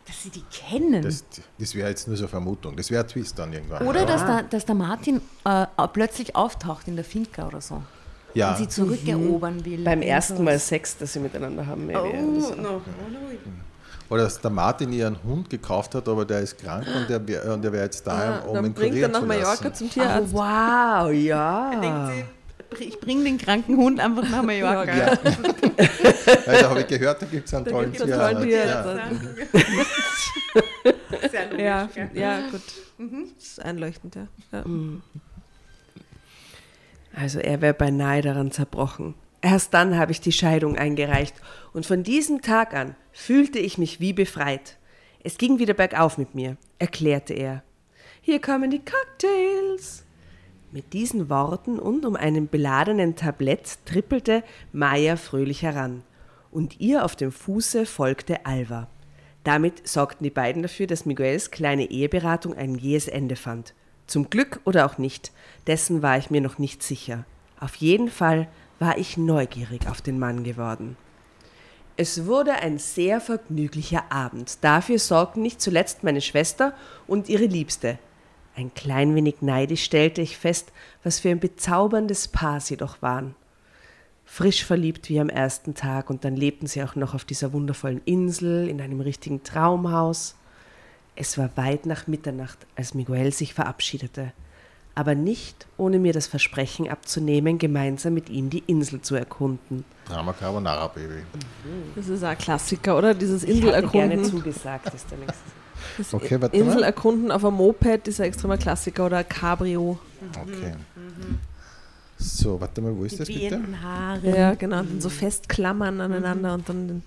Dass 0.06 0.22
sie 0.24 0.30
die 0.32 0.43
kennen. 0.51 1.01
Das, 1.01 1.24
das 1.60 1.76
wäre 1.76 1.89
jetzt 1.89 2.08
nur 2.08 2.18
so 2.18 2.24
eine 2.24 2.30
Vermutung. 2.30 2.76
Das 2.76 2.91
wäre 2.91 3.04
ein 3.04 3.08
Twist 3.08 3.38
dann 3.39 3.54
irgendwann. 3.54 3.88
oder 3.88 4.01
ja. 4.01 4.06
dass, 4.06 4.26
der, 4.26 4.43
dass 4.43 4.66
der 4.66 4.76
Martin 4.76 5.22
äh, 5.45 5.66
plötzlich 5.93 6.36
auftaucht 6.36 6.88
in 6.88 6.95
der 6.95 7.06
Finca 7.06 7.47
oder 7.47 7.62
so. 7.62 7.82
Ja, 8.34 8.51
Und 8.51 8.57
sie 8.57 8.67
zurückerobern 8.67 9.63
will. 9.65 9.84
Beim 9.84 10.01
ersten. 10.01 10.43
Mal 10.43 10.59
Sex, 10.59 10.97
das 10.97 11.13
sie 11.13 11.19
miteinander 11.19 11.65
haben. 11.65 11.89
Oh, 11.95 12.55
no. 12.61 12.81
Oder 14.09 14.23
dass 14.23 14.39
der 14.39 14.51
Martin 14.51 14.91
ihren 14.93 15.17
Hund 15.23 15.49
gekauft 15.49 15.95
hat, 15.95 16.07
aber 16.07 16.25
der 16.25 16.41
ist 16.41 16.57
krank 16.59 16.86
und 16.95 17.09
der, 17.09 17.25
wär- 17.27 17.51
und 17.53 17.61
der 17.63 17.71
wäre 17.71 17.86
jetzt 17.86 18.05
da, 18.05 18.39
um 18.39 18.49
Ah, 18.49 18.53
Dann 18.55 18.65
ihn 18.65 18.73
bringt 18.73 18.95
er 18.95 19.07
nach 19.07 19.21
zu 19.21 19.25
Mallorca 19.25 19.63
lassen. 19.69 19.73
zum 19.73 19.88
Oh, 19.88 19.91
Tierarzt. 19.91 20.34
wow, 20.34 21.11
ja. 21.11 22.11
Sie, 22.77 22.84
ich 22.86 22.99
bringe 22.99 23.23
den 23.23 23.38
kranken 23.38 23.77
Hund 23.77 23.99
einfach 23.99 24.27
nach 24.29 24.43
Mallorca. 24.43 24.95
Ja. 24.95 25.17
Weil 26.45 26.61
da 26.61 26.69
habe 26.69 26.81
ich 26.81 26.88
gehört, 26.88 27.21
da 27.21 27.25
gibt 27.25 27.47
es 27.47 27.53
einen 27.53 27.65
einen 27.65 27.73
tollen 27.75 27.93
Tierarzt. 27.93 28.43
Tierarzt. 28.43 28.99
Ja. 29.53 29.59
Sehr 31.31 31.45
logisch, 31.49 31.63
Ja, 31.65 31.89
ja, 32.13 32.39
gut. 32.49 32.61
Das 33.38 33.47
ist 33.47 33.61
einleuchtend, 33.63 34.15
ja. 34.15 34.27
ja. 34.51 34.63
Also 37.16 37.39
er 37.39 37.61
wäre 37.61 37.74
beinahe 37.74 38.22
daran 38.22 38.51
zerbrochen. 38.51 39.16
Erst 39.41 39.74
dann 39.74 39.97
habe 39.97 40.11
ich 40.11 40.22
die 40.22 40.32
Scheidung 40.32 40.78
eingereicht 40.78 41.36
und 41.74 41.86
von 41.86 42.03
diesem 42.03 42.41
Tag 42.41 42.74
an 42.74 42.95
fühlte 43.11 43.59
ich 43.59 43.78
mich 43.78 43.99
wie 43.99 44.14
befreit. 44.14 44.78
Es 45.24 45.38
ging 45.38 45.59
wieder 45.59 45.74
bergauf 45.74 46.18
mit 46.18 46.34
mir, 46.34 46.57
erklärte 46.80 47.34
er. 47.34 47.64
Hier 48.22 48.39
kommen 48.39 48.72
die 48.72 48.80
Cocktails. 48.80 50.05
Mit 50.72 50.93
diesen 50.93 51.30
Worten 51.30 51.78
und 51.78 52.05
um 52.05 52.16
einen 52.16 52.47
beladenen 52.47 53.16
Tablett 53.16 53.86
trippelte 53.86 54.43
Maya 54.72 55.18
fröhlich 55.18 55.61
heran. 55.61 56.03
Und 56.49 56.80
ihr 56.80 57.05
auf 57.05 57.16
dem 57.16 57.32
Fuße 57.32 57.86
folgte 57.86 58.45
Alva. 58.45 58.88
Damit 59.43 59.88
sorgten 59.88 60.24
die 60.24 60.30
beiden 60.30 60.61
dafür, 60.61 60.88
dass 60.88 61.05
Miguels 61.05 61.51
kleine 61.51 61.91
Eheberatung 61.91 62.55
ein 62.55 62.76
jähes 62.76 63.07
Ende 63.07 63.36
fand. 63.36 63.74
Zum 64.08 64.30
Glück 64.30 64.60
oder 64.66 64.86
auch 64.86 64.97
nicht, 64.97 65.32
dessen 65.68 66.01
war 66.01 66.18
ich 66.18 66.30
mir 66.30 66.41
noch 66.41 66.58
nicht 66.58 66.84
sicher. 66.84 67.26
Auf 67.60 67.76
jeden 67.76 68.10
Fall 68.10 68.47
war 68.80 68.97
ich 68.97 69.18
neugierig 69.18 69.88
auf 69.88 70.01
den 70.01 70.20
Mann 70.20 70.43
geworden. 70.43 70.97
Es 71.95 72.26
wurde 72.26 72.54
ein 72.54 72.80
sehr 72.80 73.22
vergnüglicher 73.22 74.12
Abend. 74.12 74.58
Dafür 74.62 74.97
sorgten 74.97 75.43
nicht 75.43 75.62
zuletzt 75.62 76.04
meine 76.04 76.22
Schwester 76.22 76.74
und 77.06 77.30
ihre 77.30 77.45
Liebste. 77.45 77.99
Ein 78.56 78.74
klein 78.74 79.16
wenig 79.16 79.41
neidisch 79.41 79.84
stellte 79.84 80.22
ich 80.22 80.38
fest, 80.38 80.72
was 81.04 81.20
für 81.20 81.30
ein 81.30 81.39
bezauberndes 81.39 82.28
Paar 82.28 82.60
sie 82.60 82.78
doch 82.78 83.01
waren. 83.01 83.36
Frisch 84.26 84.64
verliebt 84.66 85.10
wie 85.10 85.20
am 85.20 85.30
ersten 85.30 85.76
Tag 85.76 86.10
und 86.10 86.24
dann 86.26 86.36
lebten 86.36 86.66
sie 86.66 86.84
auch 86.84 86.95
noch 86.95 87.14
auf 87.14 87.26
dieser 87.26 87.54
wundervollen 87.54 88.01
Insel 88.06 88.68
in 88.68 88.82
einem 88.82 89.01
richtigen 89.01 89.43
Traumhaus. 89.43 90.36
Es 91.16 91.38
war 91.38 91.49
weit 91.55 91.86
nach 91.86 92.07
Mitternacht, 92.07 92.57
als 92.76 92.93
Miguel 92.93 93.32
sich 93.32 93.53
verabschiedete, 93.53 94.32
aber 94.95 95.16
nicht 95.16 95.68
ohne 95.78 95.99
mir 95.99 96.14
das 96.14 96.28
Versprechen 96.28 96.89
abzunehmen, 96.89 97.57
gemeinsam 97.59 98.14
mit 98.16 98.30
ihm 98.30 98.49
die 98.49 98.64
Insel 98.68 99.01
zu 99.01 99.16
erkunden. 99.16 99.86
Drama 100.07 100.34
Carbonara, 100.34 100.88
Baby. 100.88 101.24
Das 101.95 102.07
ist 102.09 102.24
ein 102.24 102.38
Klassiker, 102.38 102.97
oder? 102.97 103.14
Dieses 103.14 103.43
Ich 103.43 103.64
hatte 103.64 103.88
gerne 103.88 104.14
Inselerkunden. 104.16 104.26
zugesagt, 104.26 104.93
ist 104.93 105.09
der 105.11 105.18
nächste. 105.20 105.36
Das 105.97 106.14
Okay, 106.14 106.41
warte 106.41 106.57
mal. 106.57 106.64
Inselerkunden 106.66 107.32
auf 107.32 107.45
einem 107.45 107.57
Moped 107.57 108.07
ist 108.07 108.20
ein 108.20 108.28
extremer 108.28 108.57
Klassiker 108.57 109.05
oder 109.05 109.18
ein 109.18 109.30
Cabrio. 109.30 109.99
Okay. 110.41 110.74
So, 112.18 112.59
warte 112.59 112.82
mal, 112.82 112.95
wo 112.95 113.03
ist 113.03 113.20
das 113.20 113.28
Die 113.28 113.34
bitte? 113.34 113.55
wehenden 113.55 113.82
Haare. 113.82 114.36
Ja, 114.38 114.53
genau. 114.55 114.80
Und 114.80 114.89
dann 114.91 115.01
so 115.01 115.09
festklammern 115.09 115.99
aneinander 116.01 116.53
und 116.55 116.70
dann. 116.70 117.03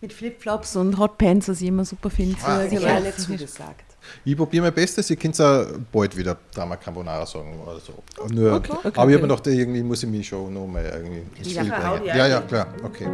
Mit 0.00 0.12
Flipflops 0.12 0.76
und 0.76 0.96
Hotpants, 0.98 1.48
was 1.48 1.60
ich 1.60 1.66
immer 1.68 1.84
super 1.84 2.08
finde. 2.08 2.36
Ah, 2.44 2.60
So, 2.60 2.66
okay. 2.66 2.74
ja, 2.76 2.80
Gerne 2.80 3.16
zugesagt. 3.16 3.84
Ich 4.24 4.36
probiere 4.36 4.62
mein 4.64 4.72
Bestes, 4.72 5.10
ihr 5.10 5.16
könnt 5.16 5.36
ja 5.36 5.66
bald 5.92 6.16
wieder 6.16 6.38
Drama 6.54 6.76
Carbonara 6.76 7.26
sagen 7.26 7.58
oder 7.66 7.80
so. 7.80 7.94
Nur, 8.32 8.54
Okay, 8.54 8.72
okay, 8.72 8.78
aber 8.84 8.90
ich 8.92 8.96
habe 8.96 9.10
mir 9.10 9.20
gedacht, 9.20 9.46
irgendwie 9.48 9.82
muss 9.82 10.02
ich 10.04 10.08
mich 10.08 10.26
schon 10.28 10.54
noch 10.54 10.66
mal 10.68 10.84
irgendwie 10.84 11.22
ins 11.38 11.50
Spiel 11.50 11.68
bringen. 11.68 12.04
Ja, 12.06 12.26
ja, 12.26 12.40
klar, 12.42 12.68
okay. 12.84 13.08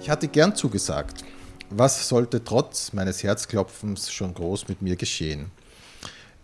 Ich 0.00 0.08
hatte 0.08 0.28
gern 0.28 0.54
zugesagt. 0.56 1.24
Was 1.70 2.08
sollte 2.08 2.42
trotz 2.42 2.92
meines 2.92 3.22
Herzklopfens 3.22 4.10
schon 4.10 4.34
groß 4.34 4.66
mit 4.68 4.82
mir 4.82 4.96
geschehen? 4.96 5.50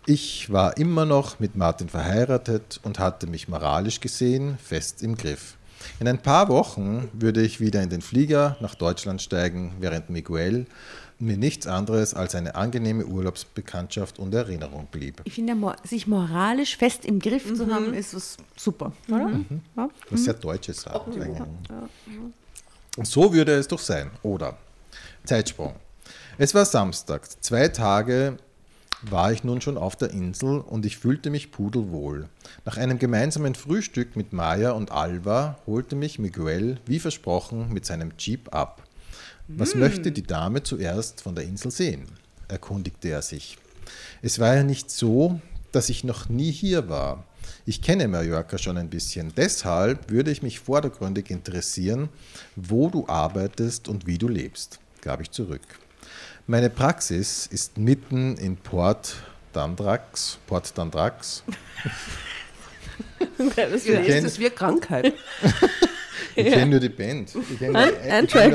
Ich 0.09 0.49
war 0.53 0.77
immer 0.77 1.03
noch 1.03 1.41
mit 1.41 1.57
Martin 1.57 1.89
verheiratet 1.89 2.79
und 2.83 2.97
hatte 2.97 3.27
mich 3.27 3.49
moralisch 3.49 3.99
gesehen 3.99 4.57
fest 4.57 5.03
im 5.03 5.17
Griff. 5.17 5.57
In 5.99 6.07
ein 6.07 6.19
paar 6.19 6.47
Wochen 6.47 7.09
würde 7.11 7.41
ich 7.41 7.59
wieder 7.59 7.83
in 7.83 7.89
den 7.89 8.01
Flieger 8.01 8.55
nach 8.61 8.73
Deutschland 8.73 9.21
steigen, 9.21 9.75
während 9.81 10.09
Miguel 10.09 10.65
mir 11.19 11.35
nichts 11.35 11.67
anderes 11.67 12.13
als 12.13 12.35
eine 12.35 12.55
angenehme 12.55 13.05
Urlaubsbekanntschaft 13.05 14.17
und 14.17 14.33
Erinnerung 14.33 14.87
blieb. 14.89 15.23
Ich 15.25 15.33
finde, 15.33 15.75
sich 15.83 16.07
moralisch 16.07 16.77
fest 16.77 17.03
im 17.03 17.19
Griff 17.19 17.53
zu 17.53 17.67
haben, 17.69 17.93
ist 17.93 18.15
was 18.15 18.37
super. 18.55 18.93
Oder? 19.09 19.41
Ja. 19.75 19.89
Was 20.09 20.23
sehr 20.23 20.35
Deutsches 20.35 20.83
sagt. 20.83 21.05
eigentlich. 21.05 21.41
Und 22.95 23.05
so 23.05 23.33
würde 23.33 23.55
es 23.55 23.67
doch 23.67 23.79
sein, 23.79 24.09
oder? 24.23 24.57
Zeitsprung. 25.25 25.75
Es 26.37 26.55
war 26.55 26.63
Samstag. 26.63 27.27
Zwei 27.43 27.67
Tage 27.67 28.37
war 29.03 29.31
ich 29.31 29.43
nun 29.43 29.61
schon 29.61 29.77
auf 29.77 29.95
der 29.95 30.11
Insel 30.11 30.59
und 30.59 30.85
ich 30.85 30.97
fühlte 30.97 31.29
mich 31.29 31.51
pudelwohl. 31.51 32.29
Nach 32.65 32.77
einem 32.77 32.99
gemeinsamen 32.99 33.55
Frühstück 33.55 34.15
mit 34.15 34.33
Maya 34.33 34.71
und 34.71 34.91
Alva 34.91 35.59
holte 35.67 35.95
mich 35.95 36.19
Miguel, 36.19 36.79
wie 36.85 36.99
versprochen, 36.99 37.71
mit 37.71 37.85
seinem 37.85 38.13
Jeep 38.17 38.53
ab. 38.53 38.83
Was 39.47 39.75
möchte 39.75 40.11
die 40.11 40.23
Dame 40.23 40.63
zuerst 40.63 41.21
von 41.21 41.35
der 41.35 41.45
Insel 41.45 41.71
sehen? 41.71 42.05
erkundigte 42.47 43.09
er 43.09 43.21
sich. 43.21 43.57
Es 44.21 44.39
war 44.39 44.55
ja 44.55 44.63
nicht 44.63 44.89
so, 44.89 45.39
dass 45.71 45.89
ich 45.89 46.03
noch 46.03 46.29
nie 46.29 46.51
hier 46.51 46.89
war. 46.89 47.25
Ich 47.65 47.81
kenne 47.81 48.07
Mallorca 48.07 48.57
schon 48.57 48.77
ein 48.77 48.89
bisschen. 48.89 49.33
Deshalb 49.35 50.09
würde 50.09 50.31
ich 50.31 50.41
mich 50.41 50.59
vordergründig 50.59 51.29
interessieren, 51.29 52.09
wo 52.55 52.89
du 52.89 53.07
arbeitest 53.07 53.87
und 53.87 54.07
wie 54.07 54.17
du 54.17 54.27
lebst, 54.27 54.79
gab 55.01 55.21
ich 55.21 55.31
zurück. 55.31 55.61
Meine 56.49 56.69
Praxis 56.69 57.45
ist 57.47 57.77
mitten 57.77 58.37
in 58.37 58.55
Port 58.55 59.15
Dandrax. 59.53 60.37
Port 60.47 60.77
Dandrax. 60.77 61.43
Das 63.55 63.85
Ja, 63.85 63.99
ist 63.99 64.25
das 64.25 64.39
wie 64.39 64.45
eine 64.45 64.55
Krankheit? 64.55 65.13
Ich 66.35 66.53
kenne 66.53 66.67
nur 66.67 66.79
die 66.79 66.89
Band. 66.89 67.33
Ich 67.33 67.57
kenne 67.57 67.79
An- 67.79 67.89
nur, 67.89 68.27
kenn. 68.27 68.51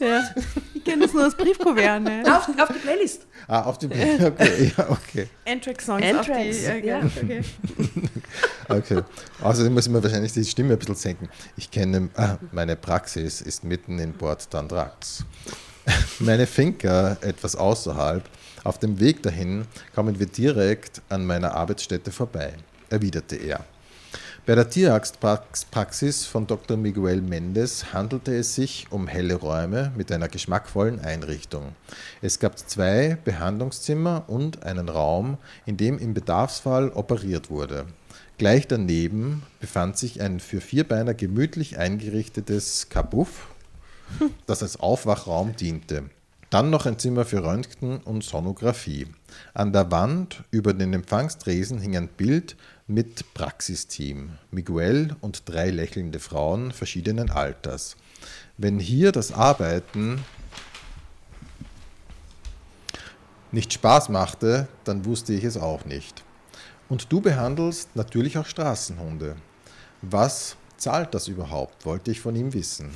Ja. 0.00 0.34
Ich 0.74 0.84
kenne 0.84 1.02
das 1.04 1.14
nur 1.14 1.24
als 1.24 1.34
Briefkuvert. 1.34 2.02
Ne? 2.02 2.22
Auf, 2.26 2.46
auf 2.60 2.68
die 2.68 2.78
Playlist. 2.78 3.26
Ah, 3.48 3.62
auf 3.62 3.78
die 3.78 3.86
Band. 3.86 4.22
Okay, 4.22 4.72
ja, 4.76 4.90
okay. 4.90 5.28
Anthrax-Songs 5.46 6.02
Anthrax, 6.04 6.28
auf 6.28 6.36
die... 6.42 6.66
äh, 6.66 6.86
ja. 6.86 6.98
okay. 6.98 7.40
Okay. 8.68 9.02
Außerdem 9.40 9.72
muss 9.72 9.86
ich 9.86 9.92
mir 9.92 10.02
wahrscheinlich 10.02 10.32
die 10.34 10.44
Stimme 10.44 10.74
ein 10.74 10.78
bisschen 10.78 10.94
senken. 10.94 11.30
Ich 11.56 11.70
kenne, 11.70 12.10
ah, 12.16 12.36
meine 12.52 12.76
Praxis 12.76 13.40
ist 13.40 13.64
mitten 13.64 13.98
in 13.98 14.12
Port 14.12 14.42
d'Andrax. 14.52 15.22
Meine 16.18 16.46
Finca 16.46 17.16
etwas 17.20 17.56
außerhalb. 17.56 18.24
Auf 18.64 18.78
dem 18.78 18.98
Weg 18.98 19.22
dahin 19.22 19.66
kommen 19.94 20.18
wir 20.18 20.26
direkt 20.26 21.00
an 21.08 21.24
meiner 21.24 21.54
Arbeitsstätte 21.54 22.10
vorbei, 22.10 22.54
erwiderte 22.90 23.36
er. 23.36 23.64
Bei 24.44 24.54
der 24.54 24.70
Tierarztpraxis 24.70 26.24
von 26.24 26.46
Dr. 26.46 26.76
Miguel 26.76 27.20
Mendes 27.20 27.92
handelte 27.92 28.36
es 28.36 28.54
sich 28.54 28.86
um 28.90 29.08
helle 29.08 29.34
Räume 29.34 29.92
mit 29.96 30.12
einer 30.12 30.28
geschmackvollen 30.28 31.00
Einrichtung. 31.00 31.74
Es 32.22 32.38
gab 32.38 32.56
zwei 32.56 33.18
Behandlungszimmer 33.24 34.24
und 34.28 34.62
einen 34.62 34.88
Raum, 34.88 35.36
in 35.64 35.76
dem 35.76 35.98
im 35.98 36.14
Bedarfsfall 36.14 36.90
operiert 36.90 37.50
wurde. 37.50 37.86
Gleich 38.38 38.68
daneben 38.68 39.42
befand 39.58 39.98
sich 39.98 40.20
ein 40.20 40.38
für 40.38 40.60
Vierbeiner 40.60 41.14
gemütlich 41.14 41.78
eingerichtetes 41.78 42.88
Kabuff, 42.88 43.48
das 44.46 44.62
als 44.62 44.78
Aufwachraum 44.78 45.56
diente. 45.56 46.10
Dann 46.50 46.70
noch 46.70 46.86
ein 46.86 46.98
Zimmer 46.98 47.24
für 47.24 47.42
Röntgen 47.42 47.98
und 47.98 48.22
Sonographie. 48.22 49.08
An 49.52 49.72
der 49.72 49.90
Wand 49.90 50.44
über 50.50 50.74
den 50.74 50.92
Empfangstresen 50.92 51.80
hing 51.80 51.96
ein 51.96 52.08
Bild 52.08 52.56
mit 52.86 53.34
Praxisteam, 53.34 54.38
Miguel 54.52 55.16
und 55.20 55.42
drei 55.48 55.70
lächelnde 55.70 56.20
Frauen 56.20 56.70
verschiedenen 56.70 57.30
Alters. 57.30 57.96
Wenn 58.58 58.78
hier 58.78 59.10
das 59.10 59.32
Arbeiten 59.32 60.24
nicht 63.50 63.72
Spaß 63.72 64.08
machte, 64.10 64.68
dann 64.84 65.04
wusste 65.04 65.32
ich 65.32 65.42
es 65.42 65.56
auch 65.56 65.84
nicht. 65.84 66.22
Und 66.88 67.12
du 67.12 67.20
behandelst 67.20 67.96
natürlich 67.96 68.38
auch 68.38 68.46
Straßenhunde. 68.46 69.36
Was 70.02 70.56
zahlt 70.76 71.14
das 71.14 71.28
überhaupt, 71.28 71.84
wollte 71.86 72.10
ich 72.10 72.20
von 72.20 72.36
ihm 72.36 72.52
wissen. 72.52 72.90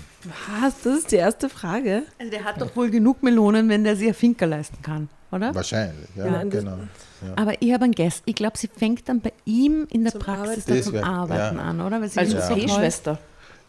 Was? 0.60 0.74
Das 0.84 0.98
ist 0.98 1.12
die 1.12 1.16
erste 1.16 1.48
Frage. 1.48 2.02
Also 2.18 2.30
der 2.30 2.44
hat 2.44 2.60
doch 2.60 2.74
wohl 2.76 2.90
genug 2.90 3.22
Melonen, 3.22 3.68
wenn 3.68 3.84
der 3.84 3.96
sich 3.96 4.08
ein 4.08 4.14
Finker 4.14 4.46
leisten 4.46 4.80
kann, 4.82 5.08
oder? 5.32 5.54
Wahrscheinlich, 5.54 6.08
ja, 6.14 6.26
Ja, 6.26 6.42
genau. 6.44 6.78
Ja. 7.22 7.32
Aber 7.36 7.60
ich 7.60 7.72
habe 7.72 7.84
einen 7.84 7.94
Guess. 7.94 8.22
Ich 8.24 8.34
glaube, 8.34 8.56
sie 8.58 8.68
fängt 8.68 9.08
dann 9.08 9.20
bei 9.20 9.32
ihm 9.44 9.86
in 9.90 10.02
der 10.04 10.12
Zum 10.12 10.20
Praxis 10.22 10.64
Das 10.64 10.84
zum 10.84 10.94
wär- 10.94 11.04
Arbeiten 11.06 11.56
ja. 11.56 11.62
an, 11.62 11.80
oder? 11.80 12.00
Weil 12.00 12.08
sie 12.08 12.18
Also 12.18 12.36
ist 12.38 12.42
Ja. 12.42 12.48
so 12.48 12.54
toll. 12.54 12.64
P-Schwester. 12.66 13.18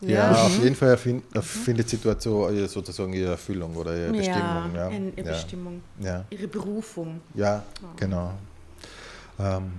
Ja, 0.02 0.10
Ja. 0.10 0.32
auf 0.46 0.64
jeden 0.64 0.76
Fall 0.76 0.90
erfind, 0.90 1.24
findet 1.42 1.88
sie 1.90 1.98
dort 1.98 2.22
so 2.24 2.50
äh, 2.50 2.68
sozusagen 2.68 3.14
ihre 3.14 3.32
Erfüllung 3.32 3.76
oder 3.76 3.96
ihre 3.96 4.12
Bestimmung. 4.12 4.74
Ja, 4.76 4.90
ihre 4.90 5.12
ja. 5.18 5.32
Bestimmung. 5.32 5.82
Ja, 6.00 6.26
Ihre 6.32 6.48
Berufung. 6.48 7.22
ja 7.36 7.62
genau. 7.98 8.32
Ähm, 9.40 9.72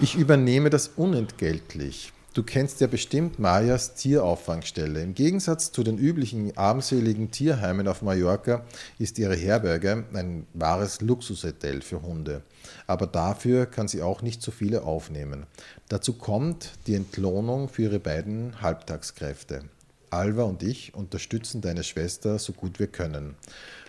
ich 0.00 0.14
übernehme 0.16 0.70
das 0.70 0.88
unentgeltlich. 0.96 2.12
Du 2.34 2.42
kennst 2.42 2.80
ja 2.80 2.88
bestimmt 2.88 3.38
Mayas 3.38 3.94
Tierauffangstelle. 3.94 5.00
Im 5.00 5.14
Gegensatz 5.14 5.70
zu 5.70 5.84
den 5.84 5.98
üblichen 5.98 6.56
armseligen 6.56 7.30
Tierheimen 7.30 7.86
auf 7.86 8.02
Mallorca 8.02 8.64
ist 8.98 9.20
ihre 9.20 9.36
Herberge 9.36 10.02
ein 10.12 10.44
wahres 10.52 11.00
Luxushotel 11.00 11.80
für 11.80 12.02
Hunde. 12.02 12.42
Aber 12.88 13.06
dafür 13.06 13.66
kann 13.66 13.86
sie 13.86 14.02
auch 14.02 14.20
nicht 14.20 14.42
so 14.42 14.50
viele 14.50 14.82
aufnehmen. 14.82 15.46
Dazu 15.88 16.14
kommt 16.14 16.72
die 16.88 16.96
Entlohnung 16.96 17.68
für 17.68 17.82
ihre 17.82 18.00
beiden 18.00 18.60
Halbtagskräfte. 18.60 19.62
Alva 20.10 20.42
und 20.42 20.64
ich 20.64 20.92
unterstützen 20.92 21.60
deine 21.60 21.84
Schwester 21.84 22.40
so 22.40 22.52
gut 22.52 22.80
wir 22.80 22.88
können. 22.88 23.36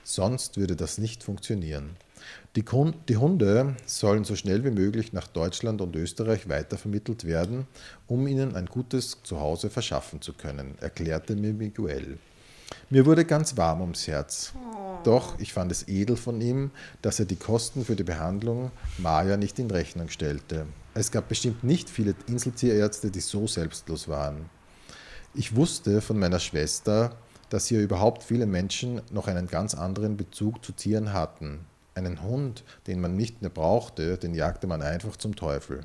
Sonst 0.04 0.58
würde 0.58 0.76
das 0.76 1.00
nicht 1.00 1.24
funktionieren. 1.24 1.98
Die, 2.55 2.63
die 3.09 3.17
Hunde 3.17 3.76
sollen 3.86 4.23
so 4.23 4.36
schnell 4.36 4.63
wie 4.63 4.71
möglich 4.71 5.13
nach 5.13 5.28
Deutschland 5.28 5.82
und 5.82 5.95
Österreich 5.95 6.47
weitervermittelt 6.47 7.26
werden, 7.26 7.67
um 8.07 8.28
ihnen 8.28 8.55
ein 8.55 8.67
gutes 8.67 9.17
Zuhause 9.23 9.69
verschaffen 9.69 10.21
zu 10.21 10.34
können, 10.34 10.76
erklärte 10.80 11.36
mir 11.36 11.53
Miguel. 11.53 12.17
Mir 12.89 13.05
wurde 13.05 13.26
ganz 13.26 13.57
warm 13.57 13.82
ums 13.82 14.07
Herz. 14.07 14.53
Doch 15.03 15.39
ich 15.39 15.53
fand 15.53 15.71
es 15.71 15.88
edel 15.88 16.15
von 16.15 16.41
ihm, 16.41 16.71
dass 17.01 17.19
er 17.19 17.26
die 17.26 17.36
Kosten 17.36 17.86
für 17.86 17.95
die 17.95 18.03
Behandlung 18.03 18.71
Maya 18.97 19.38
nicht 19.38 19.59
in 19.59 19.69
Rechnung 19.69 20.09
stellte. 20.09 20.65
Es 20.93 21.11
gab 21.11 21.28
bestimmt 21.28 21.63
nicht 21.63 21.89
viele 21.89 22.15
Inseltierärzte, 22.28 23.11
die 23.11 23.19
so 23.19 23.47
selbstlos 23.47 24.07
waren. 24.07 24.49
Ich 25.34 25.55
wusste 25.55 26.01
von 26.01 26.17
meiner 26.17 26.39
Schwester, 26.39 27.17
dass 27.49 27.67
hier 27.67 27.82
überhaupt 27.82 28.23
viele 28.23 28.45
Menschen 28.45 29.01
noch 29.11 29.28
einen 29.28 29.47
ganz 29.47 29.76
anderen 29.76 30.17
Bezug 30.17 30.63
zu 30.63 30.71
Tieren 30.71 31.13
hatten. 31.13 31.59
Einen 31.96 32.22
Hund, 32.22 32.64
den 32.88 33.00
man 33.00 33.16
nicht 33.16 33.41
mehr 33.41 33.50
brauchte, 33.50 34.18
den 34.18 34.36
jagte 34.36 34.68
man 34.68 34.82
einfach 34.82 35.16
zum 35.16 35.36
Teufel. 35.36 35.82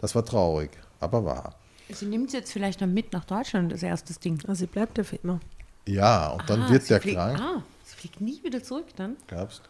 Das 0.00 0.14
war 0.14 0.24
traurig, 0.24 0.70
aber 1.00 1.24
wahr. 1.24 1.54
Sie 1.88 2.06
nimmt 2.06 2.30
sie 2.32 2.38
jetzt 2.38 2.52
vielleicht 2.52 2.80
dann 2.80 2.92
mit 2.92 3.12
nach 3.12 3.24
Deutschland, 3.24 3.70
das 3.70 3.82
erste 3.82 4.12
Ding. 4.18 4.40
Also 4.48 4.60
sie 4.60 4.66
bleibt 4.66 4.98
ja 4.98 5.04
für 5.04 5.16
immer. 5.16 5.38
Ja, 5.86 6.28
und 6.30 6.48
dann 6.50 6.62
Ah, 6.62 6.70
wird 6.70 6.82
sie 6.82 6.88
der 6.88 7.00
fliegt- 7.00 7.16
krank, 7.16 7.38
Ah, 7.40 7.62
sie 7.84 7.96
fliegt 7.96 8.20
nie 8.20 8.42
wieder 8.42 8.62
zurück 8.62 8.86
dann. 8.96 9.16
glaubst 9.28 9.62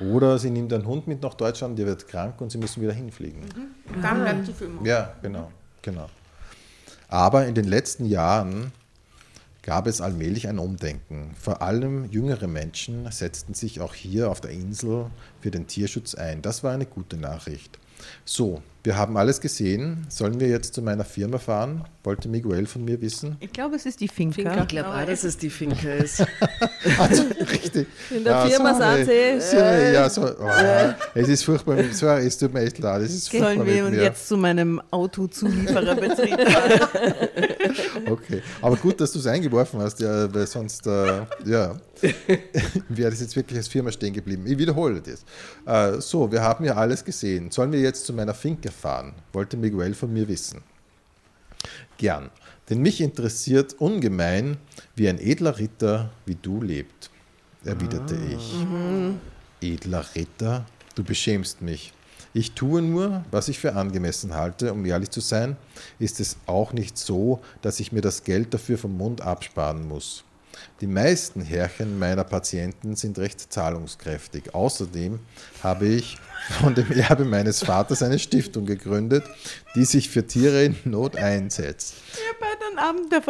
Oder 0.00 0.38
sie 0.38 0.50
nimmt 0.50 0.72
einen 0.72 0.86
Hund 0.86 1.06
mit 1.06 1.22
nach 1.22 1.34
Deutschland, 1.34 1.78
der 1.78 1.86
wird 1.86 2.08
krank 2.08 2.40
und 2.40 2.50
sie 2.50 2.58
müssen 2.58 2.82
wieder 2.82 2.92
hinfliegen. 2.92 3.40
Und 3.94 4.02
dann 4.02 4.22
bleibt 4.22 4.46
sie 4.46 4.52
für 4.52 4.64
immer. 4.64 4.84
Ja, 4.86 5.14
genau, 5.22 5.50
genau. 5.82 6.08
Aber 7.08 7.46
in 7.46 7.54
den 7.54 7.66
letzten 7.66 8.06
Jahren 8.06 8.72
gab 9.64 9.86
es 9.86 10.00
allmählich 10.00 10.46
ein 10.46 10.58
Umdenken. 10.58 11.30
Vor 11.40 11.62
allem 11.62 12.04
jüngere 12.10 12.46
Menschen 12.46 13.10
setzten 13.10 13.54
sich 13.54 13.80
auch 13.80 13.94
hier 13.94 14.30
auf 14.30 14.40
der 14.40 14.50
Insel 14.50 15.06
für 15.40 15.50
den 15.50 15.66
Tierschutz 15.66 16.14
ein. 16.14 16.42
Das 16.42 16.62
war 16.62 16.72
eine 16.72 16.86
gute 16.86 17.16
Nachricht. 17.16 17.78
So, 18.26 18.60
wir 18.82 18.98
haben 18.98 19.16
alles 19.16 19.40
gesehen. 19.40 20.04
Sollen 20.10 20.38
wir 20.38 20.48
jetzt 20.48 20.74
zu 20.74 20.82
meiner 20.82 21.04
Firma 21.04 21.38
fahren? 21.38 21.84
Wollte 22.02 22.28
Miguel 22.28 22.66
von 22.66 22.84
mir 22.84 23.00
wissen. 23.00 23.36
Ich 23.40 23.50
glaube, 23.50 23.76
es 23.76 23.86
ist 23.86 24.00
die 24.00 24.08
Finca. 24.08 24.34
Finca. 24.34 24.62
Ich 24.62 24.68
glaube 24.68 24.90
auch, 24.90 25.06
dass 25.06 25.24
es 25.24 25.38
die 25.38 25.48
Finke 25.48 25.90
ist. 25.94 26.22
Also, 26.98 27.22
richtig. 27.50 27.86
In 28.10 28.24
der 28.24 28.46
Firma 28.46 28.74
sorry. 28.74 29.04
sind 29.06 29.40
sie. 29.42 29.56
Sorry, 29.56 29.94
Ja, 29.94 30.10
so, 30.10 30.22
oh, 30.22 30.48
es 31.14 31.28
ist 31.28 31.44
furchtbar. 31.44 31.78
Sorry, 31.92 32.26
es 32.26 32.36
tut 32.36 32.52
mir 32.52 32.60
echt 32.60 32.78
leid. 32.78 33.00
Es 33.00 33.14
ist 33.14 33.30
furchtbar 33.30 33.54
Sollen 33.54 33.66
wir 33.66 33.74
mit 33.76 33.84
uns 33.84 33.96
mir. 33.96 34.02
jetzt 34.02 34.28
zu 34.28 34.36
meinem 34.36 34.82
Autozuliefererbetrieb 34.90 36.40
fahren? 36.46 36.80
Okay, 38.10 38.42
aber 38.60 38.76
gut, 38.76 39.00
dass 39.00 39.12
du 39.12 39.18
es 39.18 39.26
eingeworfen 39.26 39.80
hast, 39.80 40.00
ja, 40.00 40.32
weil 40.32 40.46
sonst, 40.46 40.86
äh, 40.86 41.22
ja, 41.44 41.76
wäre 42.88 43.10
das 43.10 43.20
jetzt 43.20 43.36
wirklich 43.36 43.56
als 43.58 43.68
Firma 43.68 43.90
stehen 43.90 44.12
geblieben. 44.12 44.46
Ich 44.46 44.58
wiederhole 44.58 45.00
das. 45.00 45.24
Äh, 45.66 46.00
so, 46.00 46.30
wir 46.30 46.42
haben 46.42 46.64
ja 46.64 46.74
alles 46.74 47.04
gesehen. 47.04 47.50
Sollen 47.50 47.72
wir 47.72 47.80
jetzt 47.80 48.04
zu 48.04 48.12
meiner 48.12 48.34
Finke 48.34 48.70
fahren? 48.70 49.14
Wollte 49.32 49.56
Miguel 49.56 49.94
von 49.94 50.12
mir 50.12 50.28
wissen. 50.28 50.60
Gern, 51.96 52.30
denn 52.68 52.80
mich 52.80 53.00
interessiert 53.00 53.74
ungemein, 53.74 54.58
wie 54.96 55.08
ein 55.08 55.18
edler 55.18 55.58
Ritter 55.58 56.10
wie 56.26 56.34
du 56.34 56.60
lebt, 56.62 57.10
erwiderte 57.64 58.16
ich. 58.30 58.54
Edler 59.62 60.04
Ritter, 60.14 60.66
du 60.94 61.04
beschämst 61.04 61.62
mich. 61.62 61.93
Ich 62.36 62.52
tue 62.52 62.82
nur, 62.82 63.24
was 63.30 63.46
ich 63.46 63.60
für 63.60 63.76
angemessen 63.76 64.34
halte, 64.34 64.72
um 64.72 64.84
ehrlich 64.84 65.10
zu 65.10 65.20
sein, 65.20 65.56
ist 66.00 66.18
es 66.18 66.36
auch 66.46 66.72
nicht 66.72 66.98
so, 66.98 67.40
dass 67.62 67.78
ich 67.78 67.92
mir 67.92 68.00
das 68.00 68.24
Geld 68.24 68.52
dafür 68.52 68.76
vom 68.76 68.96
Mund 68.96 69.20
absparen 69.20 69.86
muss. 69.86 70.24
Die 70.80 70.86
meisten 70.86 71.40
Herrchen 71.40 71.98
meiner 71.98 72.24
Patienten 72.24 72.96
sind 72.96 73.18
recht 73.18 73.52
zahlungskräftig. 73.52 74.54
Außerdem 74.54 75.20
habe 75.62 75.86
ich 75.86 76.18
von 76.60 76.74
dem 76.74 76.90
Erbe 76.92 77.24
meines 77.24 77.62
Vaters 77.62 78.02
eine 78.02 78.18
Stiftung 78.18 78.66
gegründet, 78.66 79.24
die 79.74 79.84
sich 79.84 80.10
für 80.10 80.26
Tiere 80.26 80.64
in 80.64 80.76
Not 80.84 81.16
einsetzt. 81.16 81.94
Bei 82.40 82.46
den 82.70 82.78
Abend 82.78 83.12
der 83.12 83.22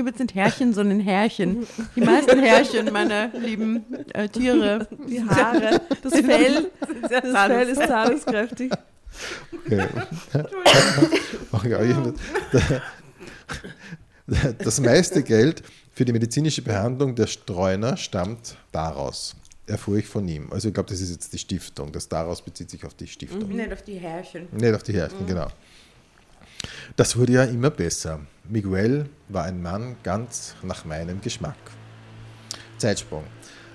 habe 0.00 0.10
jetzt 0.10 0.20
nicht 0.20 0.34
Herrchen, 0.34 0.72
sondern 0.72 1.00
Herrchen. 1.00 1.66
Die 1.96 2.00
meisten 2.00 2.40
Herrchen, 2.40 2.92
meine 2.92 3.30
lieben 3.34 3.84
äh, 4.12 4.28
Tiere. 4.28 4.86
Die 5.08 5.22
Haare, 5.22 5.80
das 6.02 6.12
Fell, 6.12 6.70
das 7.08 7.32
Fell 7.32 7.68
ist 7.68 7.82
zahlungskräftig. 7.82 8.72
Okay. 9.66 9.86
Okay, 11.52 11.74
Das 14.58 14.80
meiste 14.80 15.24
Geld 15.24 15.64
für 16.00 16.06
die 16.06 16.14
medizinische 16.14 16.62
Behandlung 16.62 17.14
der 17.14 17.26
Streuner 17.26 17.94
stammt 17.94 18.56
daraus, 18.72 19.36
erfuhr 19.66 19.98
ich 19.98 20.06
von 20.06 20.26
ihm. 20.26 20.50
Also 20.50 20.68
ich 20.68 20.72
glaube, 20.72 20.88
das 20.88 21.02
ist 21.02 21.10
jetzt 21.10 21.30
die 21.30 21.36
Stiftung. 21.36 21.92
Das 21.92 22.08
daraus 22.08 22.40
bezieht 22.40 22.70
sich 22.70 22.82
auf 22.86 22.94
die 22.94 23.06
Stiftung. 23.06 23.46
Nicht 23.54 23.70
auf 23.70 23.82
die 23.82 23.96
Herrchen. 23.96 24.48
Nicht 24.50 24.74
auf 24.74 24.82
die 24.82 24.94
Herrchen, 24.94 25.26
genau. 25.26 25.48
Das 26.96 27.18
wurde 27.18 27.34
ja 27.34 27.44
immer 27.44 27.68
besser. 27.68 28.20
Miguel 28.48 29.10
war 29.28 29.44
ein 29.44 29.60
Mann 29.60 29.96
ganz 30.02 30.54
nach 30.62 30.86
meinem 30.86 31.20
Geschmack. 31.20 31.58
Zeitsprung. 32.78 33.24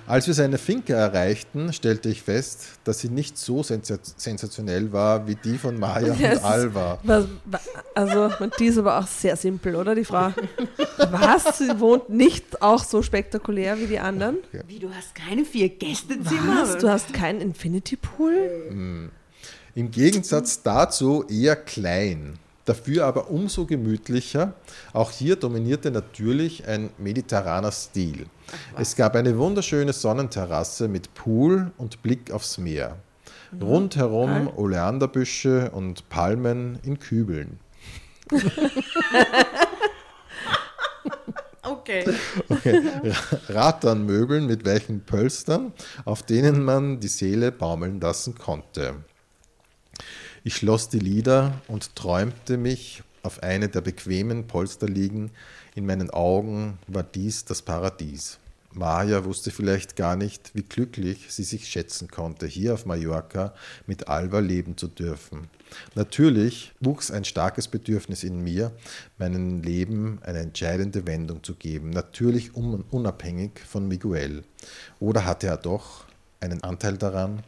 Als 0.07 0.27
wir 0.27 0.35
seine 0.35 0.59
Finke 0.59 0.93
erreichten, 0.93 1.73
stellte 1.73 2.09
ich 2.09 2.21
fest, 2.21 2.65
dass 2.83 2.99
sie 2.99 3.09
nicht 3.09 3.39
so 3.39 3.63
sensa 3.63 3.97
sensationell 4.17 4.91
war 4.93 5.27
wie 5.27 5.33
die 5.35 5.57
von 5.57 5.79
Maya 5.79 6.13
Ja, 6.13 6.29
es 6.33 6.39
und 6.39 6.45
Alva. 6.45 6.99
Was, 7.03 7.25
wa- 7.45 7.59
also, 7.95 8.29
und 8.39 8.53
die 8.59 8.65
ist 8.67 8.77
aber 8.77 8.99
auch 8.99 9.07
sehr 9.07 9.35
simpel, 9.35 9.75
oder, 9.75 9.95
die 9.95 10.05
Frau? 10.05 10.31
Was? 11.09 11.57
Sie 11.57 11.79
wohnt 11.79 12.09
nicht 12.09 12.61
auch 12.61 12.83
so 12.83 13.01
spektakulär 13.01 13.79
wie 13.79 13.87
die 13.87 13.97
anderen? 13.99 14.37
Wie, 14.67 14.77
du 14.77 14.93
hast 14.93 15.15
keine 15.15 15.43
vier 15.43 15.69
Gästezimmer? 15.69 16.61
Was? 16.61 16.77
Du 16.77 16.87
hast 16.87 17.11
keinen 17.11 17.41
Infinity 17.41 17.95
Pool? 17.95 19.09
Im 19.73 19.91
Gegensatz 19.91 20.61
dazu 20.61 21.25
eher 21.27 21.55
klein, 21.55 22.37
dafür 22.65 23.05
aber 23.05 23.29
umso 23.29 23.65
gemütlicher. 23.65 24.53
Auch 24.93 25.11
hier 25.11 25.35
dominierte 25.35 25.91
natürlich 25.91 26.67
ein 26.67 26.89
mediterraner 26.97 27.71
Stil. 27.71 28.25
Es 28.77 28.95
gab 28.95 29.15
eine 29.15 29.37
wunderschöne 29.37 29.93
Sonnenterrasse 29.93 30.87
mit 30.87 31.13
Pool 31.13 31.71
und 31.77 32.03
Blick 32.03 32.31
aufs 32.31 32.57
Meer. 32.57 32.97
Rundherum 33.61 34.49
Oleanderbüsche 34.55 35.71
und 35.71 36.09
Palmen 36.09 36.79
in 36.83 36.99
Kübeln. 36.99 37.59
Okay. 41.67 42.05
Rattanmöbeln 43.49 44.45
mit 44.45 44.65
welchen 44.65 45.01
Pölstern, 45.01 45.73
auf 46.05 46.21
denen 46.21 46.63
man 46.63 46.99
die 46.99 47.07
Seele 47.07 47.51
baumeln 47.51 47.99
lassen 47.99 48.35
konnte. 48.35 48.95
Ich 50.47 50.57
schloss 50.57 50.89
die 50.89 50.99
Lider 50.99 51.59
und 51.67 51.95
träumte 51.95 52.57
mich 52.57 53.01
auf 53.23 53.41
eine 53.41 53.67
der 53.67 53.81
bequemen 53.81 54.45
Polsterliegen. 54.45 55.31
In 55.73 55.87
meinen 55.87 56.11
Augen 56.11 56.77
war 56.85 57.01
dies 57.01 57.45
das 57.45 57.63
Paradies. 57.63 58.37
Maja 58.71 59.25
wusste 59.25 59.49
vielleicht 59.49 59.95
gar 59.95 60.15
nicht, 60.15 60.51
wie 60.53 60.61
glücklich 60.61 61.33
sie 61.33 61.41
sich 61.41 61.67
schätzen 61.67 62.09
konnte, 62.09 62.45
hier 62.45 62.75
auf 62.75 62.85
Mallorca 62.85 63.55
mit 63.87 64.07
Alva 64.07 64.37
leben 64.37 64.77
zu 64.77 64.87
dürfen. 64.87 65.47
Natürlich 65.95 66.73
wuchs 66.79 67.09
ein 67.09 67.25
starkes 67.25 67.67
Bedürfnis 67.67 68.23
in 68.23 68.43
mir, 68.43 68.71
meinem 69.17 69.63
Leben 69.63 70.19
eine 70.21 70.39
entscheidende 70.41 71.07
Wendung 71.07 71.43
zu 71.43 71.55
geben, 71.55 71.89
natürlich 71.89 72.55
un 72.55 72.83
unabhängig 72.91 73.61
von 73.67 73.87
Miguel. 73.87 74.43
Oder 74.99 75.25
hatte 75.25 75.47
er 75.47 75.57
doch 75.57 76.05
einen 76.39 76.63
Anteil 76.63 76.99
daran? 76.99 77.41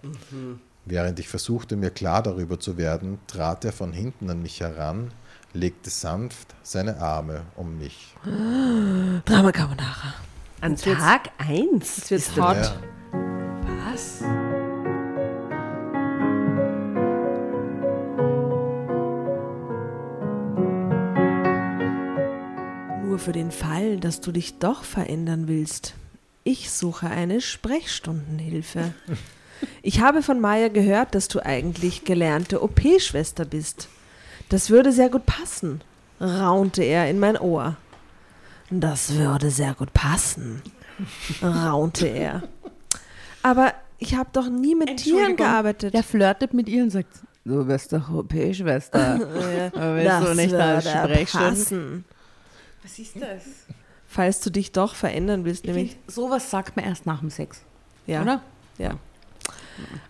Während 0.89 1.19
ich 1.19 1.27
versuchte, 1.27 1.75
mir 1.75 1.89
klar 1.89 2.23
darüber 2.23 2.61
zu 2.61 2.77
werden, 2.77 3.19
trat 3.27 3.65
er 3.65 3.73
von 3.73 3.91
hinten 3.91 4.29
an 4.29 4.41
mich 4.41 4.61
heran, 4.61 5.11
legte 5.51 5.89
sanft 5.89 6.55
seine 6.63 7.01
Arme 7.01 7.41
um 7.57 7.77
mich. 7.77 8.15
Drama 9.25 9.51
Carbonara. 9.51 10.13
An 10.61 10.77
Tag 10.77 11.29
1 11.39 11.97
Jetzt 11.97 12.11
wird's 12.11 12.27
ist 12.29 12.37
er- 12.37 12.47
hot. 12.47 12.55
Ja. 12.55 12.75
Was? 13.91 14.21
Nur 23.03 23.19
für 23.19 23.31
den 23.31 23.51
Fall, 23.51 23.99
dass 23.99 24.21
du 24.21 24.31
dich 24.31 24.59
doch 24.59 24.83
verändern 24.83 25.47
willst. 25.47 25.93
Ich 26.43 26.69
suche 26.71 27.07
eine 27.09 27.41
Sprechstundenhilfe. 27.41 28.93
Ich 29.81 30.01
habe 30.01 30.21
von 30.21 30.39
Maya 30.39 30.67
gehört, 30.69 31.15
dass 31.15 31.27
du 31.27 31.39
eigentlich 31.45 32.03
gelernte 32.05 32.61
OP-Schwester 32.61 33.45
bist. 33.45 33.87
Das 34.49 34.69
würde 34.69 34.91
sehr 34.91 35.09
gut 35.09 35.25
passen, 35.25 35.81
raunte 36.21 36.83
er 36.83 37.09
in 37.09 37.19
mein 37.19 37.37
Ohr. 37.37 37.75
Das 38.69 39.13
würde 39.15 39.49
sehr 39.49 39.73
gut 39.73 39.93
passen, 39.93 40.61
raunte 41.41 42.07
er. 42.07 42.43
Aber 43.43 43.73
ich 43.97 44.15
habe 44.15 44.29
doch 44.33 44.49
nie 44.49 44.75
mit 44.75 44.97
Tieren 44.97 45.35
gearbeitet. 45.35 45.93
Der 45.93 46.03
flirtet 46.03 46.53
mit 46.53 46.67
ihr 46.69 46.83
und 46.83 46.89
sagt, 46.91 47.09
du 47.45 47.65
bist 47.65 47.93
doch 47.93 48.09
OP-Schwester. 48.09 49.19
Willst 49.73 50.07
das 50.07 50.25
du 50.25 50.35
nicht 50.35 50.53
als 50.53 50.85
würde 50.85 50.97
Sprechstunde? 51.13 51.47
passen, 51.49 52.05
Was 52.83 52.99
ist 52.99 53.15
das? 53.15 53.43
falls 54.09 54.39
du 54.41 54.49
dich 54.49 54.71
doch 54.71 54.95
verändern 54.95 55.43
willst, 55.45 55.65
Ich 55.65 55.71
nämlich. 55.73 55.91
find, 55.93 56.11
sowas 56.11 56.49
sagt 56.49 56.75
man 56.75 56.85
erst 56.85 57.05
nach 57.05 57.19
dem 57.19 57.29
Sex, 57.29 57.61
Ja. 58.05 58.21
oder? 58.21 58.41
Ja. 58.77 58.91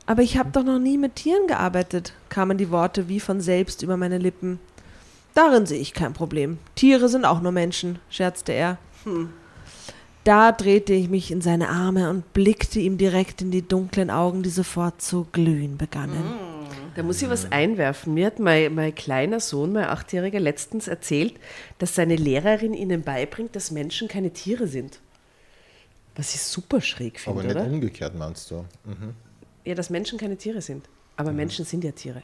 Aber 0.05 0.21
ich 0.21 0.37
habe 0.37 0.51
doch 0.51 0.63
noch 0.63 0.79
nie 0.79 0.97
mit 0.97 1.15
Tieren 1.15 1.47
gearbeitet, 1.47 2.13
kamen 2.29 2.57
die 2.57 2.71
Worte 2.71 3.09
wie 3.09 3.19
von 3.19 3.41
selbst 3.41 3.81
über 3.83 3.97
meine 3.97 4.17
Lippen. 4.17 4.59
Darin 5.33 5.65
sehe 5.65 5.79
ich 5.79 5.93
kein 5.93 6.13
Problem. 6.13 6.57
Tiere 6.75 7.09
sind 7.09 7.25
auch 7.25 7.41
nur 7.41 7.51
Menschen, 7.51 7.99
scherzte 8.09 8.53
er. 8.53 8.77
Da 10.23 10.51
drehte 10.51 10.93
ich 10.93 11.09
mich 11.09 11.31
in 11.31 11.41
seine 11.41 11.69
Arme 11.69 12.09
und 12.09 12.33
blickte 12.33 12.79
ihm 12.79 12.97
direkt 12.97 13.41
in 13.41 13.51
die 13.51 13.61
dunklen 13.61 14.09
Augen, 14.09 14.43
die 14.43 14.49
sofort 14.49 15.01
zu 15.01 15.27
glühen 15.31 15.77
begannen. 15.77 16.23
Da 16.95 17.03
muss 17.03 17.21
ich 17.21 17.29
was 17.29 17.51
einwerfen. 17.51 18.15
Mir 18.15 18.25
hat 18.25 18.39
mein, 18.39 18.73
mein 18.73 18.95
kleiner 18.95 19.39
Sohn, 19.39 19.71
mein 19.71 19.85
Achtjähriger, 19.85 20.39
letztens 20.39 20.87
erzählt, 20.87 21.35
dass 21.77 21.93
seine 21.93 22.15
Lehrerin 22.15 22.73
ihnen 22.73 23.03
beibringt, 23.03 23.55
dass 23.55 23.69
Menschen 23.69 24.07
keine 24.07 24.31
Tiere 24.31 24.67
sind. 24.67 24.99
Was 26.15 26.33
ich 26.33 26.41
super 26.41 26.81
schräg 26.81 27.21
Aber 27.27 27.41
finde, 27.41 27.53
nicht 27.53 27.63
oder? 27.63 27.71
umgekehrt, 27.71 28.15
meinst 28.15 28.49
du? 28.49 28.65
Ja, 29.67 29.75
dass 29.75 29.89
Menschen 29.89 30.17
keine 30.17 30.37
Tiere 30.37 30.61
sind. 30.61 30.85
Aber 31.17 31.33
Menschen 31.33 31.65
sind 31.65 31.83
ja 31.83 31.91
Tiere. 31.91 32.23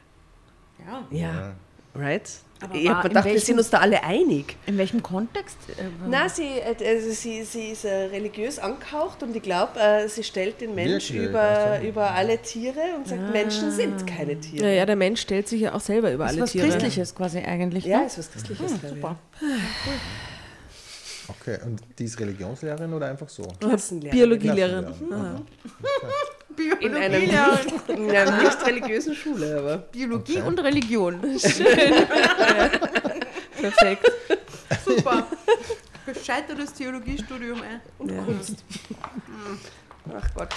Ja. 0.78 1.06
Ja. 1.10 1.54
Right? 1.94 2.22
Aber 2.60 2.74
ich 2.74 2.88
habe 2.88 3.02
in 3.02 3.08
gedacht, 3.10 3.24
wir 3.26 3.32
welchem- 3.34 3.44
sind 3.46 3.58
uns 3.58 3.70
da 3.70 3.78
alle 3.78 4.02
einig. 4.02 4.56
In 4.66 4.78
welchem 4.78 5.02
Kontext? 5.02 5.56
Äh, 5.76 5.82
Na, 6.08 6.28
sie, 6.28 6.44
äh, 6.58 6.74
also 6.88 7.10
sie, 7.12 7.44
sie 7.44 7.68
ist 7.72 7.84
äh, 7.84 8.06
religiös 8.06 8.58
angehaucht 8.58 9.22
und 9.22 9.36
ich 9.36 9.42
glaube, 9.42 9.78
äh, 9.78 10.08
sie 10.08 10.24
stellt 10.24 10.60
den 10.60 10.74
Mensch 10.74 11.12
Wirklich? 11.12 11.28
über, 11.28 11.80
über 11.82 12.10
alle 12.12 12.38
Tiere 12.38 12.80
und 12.96 13.06
sagt, 13.06 13.30
Menschen 13.32 13.70
sind 13.70 14.06
keine 14.06 14.40
Tiere. 14.40 14.64
Ja, 14.66 14.72
ja, 14.72 14.86
der 14.86 14.96
Mensch 14.96 15.20
stellt 15.20 15.46
sich 15.48 15.60
ja 15.60 15.74
auch 15.74 15.80
selber 15.80 16.12
über 16.12 16.24
das 16.24 16.32
ist 16.32 16.36
alle 16.38 16.42
was 16.44 16.52
Tiere. 16.52 16.68
Christliches 16.68 17.14
quasi 17.14 17.38
eigentlich. 17.40 17.84
Ja, 17.84 17.98
ne? 18.00 18.06
ist 18.06 18.18
was 18.18 18.32
Christliches. 18.32 18.72
Hm, 18.72 18.88
super. 18.88 19.16
Okay, 21.28 21.58
und 21.64 21.80
die 21.98 22.04
ist 22.04 22.18
Religionslehrerin 22.18 22.92
oder 22.92 23.08
einfach 23.08 23.28
so? 23.28 23.42
Klassenlehrerin. 23.60 24.18
Biologielehrerin. 24.18 24.84
Klassenlehrerin. 24.84 25.46
In, 26.80 26.94
einem, 26.94 27.22
in 27.22 28.10
einer 28.10 28.42
nicht 28.42 28.66
religiösen 28.66 29.14
Schule, 29.14 29.58
aber. 29.58 29.76
Biologie 29.78 30.40
und 30.40 30.58
Religion. 30.60 31.20
Perfekt. 33.60 34.12
Super. 34.84 35.26
Gescheitertes 36.06 36.74
Theologiestudium, 36.74 37.62
ey. 37.62 37.80
Ja. 38.14 38.26
Ach 40.16 40.34
Gott. 40.34 40.54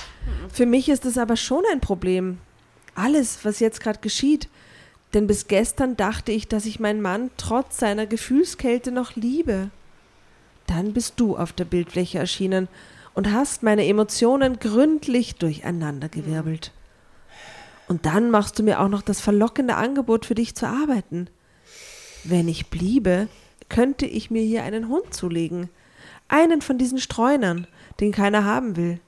Für 0.51 0.65
mich 0.65 0.89
ist 0.89 1.05
es 1.05 1.17
aber 1.17 1.37
schon 1.37 1.63
ein 1.71 1.79
Problem. 1.79 2.39
Alles, 2.95 3.39
was 3.43 3.59
jetzt 3.59 3.79
gerade 3.79 3.99
geschieht. 3.99 4.49
Denn 5.13 5.25
bis 5.25 5.47
gestern 5.47 5.95
dachte 5.95 6.33
ich, 6.33 6.47
dass 6.49 6.65
ich 6.65 6.81
meinen 6.81 7.01
Mann 7.01 7.31
trotz 7.37 7.77
seiner 7.77 8.05
Gefühlskälte 8.05 8.91
noch 8.91 9.15
liebe. 9.15 9.69
Dann 10.65 10.91
bist 10.93 11.13
du 11.17 11.37
auf 11.37 11.53
der 11.53 11.63
Bildfläche 11.65 12.19
erschienen 12.19 12.67
und 13.18 13.34
hast 13.34 13.63
meine 13.63 13.88
Emotionen 13.88 14.59
gründlich 14.59 15.38
durcheinandergewirbelt. 15.38 16.72
Und 17.88 18.05
dann 18.05 18.30
machst 18.30 18.59
du 18.59 18.63
mir 18.63 18.80
auch 18.80 18.89
noch 18.89 19.01
das 19.01 19.22
verlockende 19.22 19.74
Angebot, 19.74 20.28
für 20.28 20.36
dich 20.36 20.53
zu 20.53 20.68
arbeiten. 20.68 21.28
Wenn 22.24 22.47
ich 22.47 22.70
bliebe, 22.70 23.28
könnte 23.70 24.05
ich 24.05 24.30
mir 24.30 24.43
hier 24.43 24.61
einen 24.61 24.88
Hund 24.88 25.15
zulegen. 25.15 25.70
Einen 26.28 26.61
von 26.61 26.78
diesen 26.78 26.99
Streunern, 26.99 27.65
den 27.99 28.11
keiner 28.11 28.45
haben 28.45 28.76
will. 28.76 28.99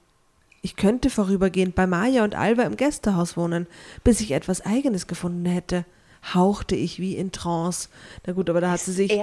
Ich 0.64 0.76
könnte 0.76 1.12
vorübergehend 1.12 1.76
bei 1.76 1.86
Maja 1.86 2.24
und 2.24 2.34
Alva 2.34 2.64
im 2.64 2.78
Gästehaus 2.78 3.38
wohnen, 3.38 3.68
bis 4.03 4.22
ich 4.22 4.32
etwas 4.32 4.66
Eigenes 4.66 5.05
gefunden 5.05 5.45
hätte. 5.45 5.86
Hauchte 6.34 6.76
ich 6.76 6.99
wie 6.99 7.15
in 7.15 7.32
Trance. 7.32 7.88
Na 8.28 8.34
gut, 8.34 8.49
aber 8.49 8.59
da 8.61 8.72
hat 8.72 8.82
sie 8.82 8.91
sich. 8.91 9.17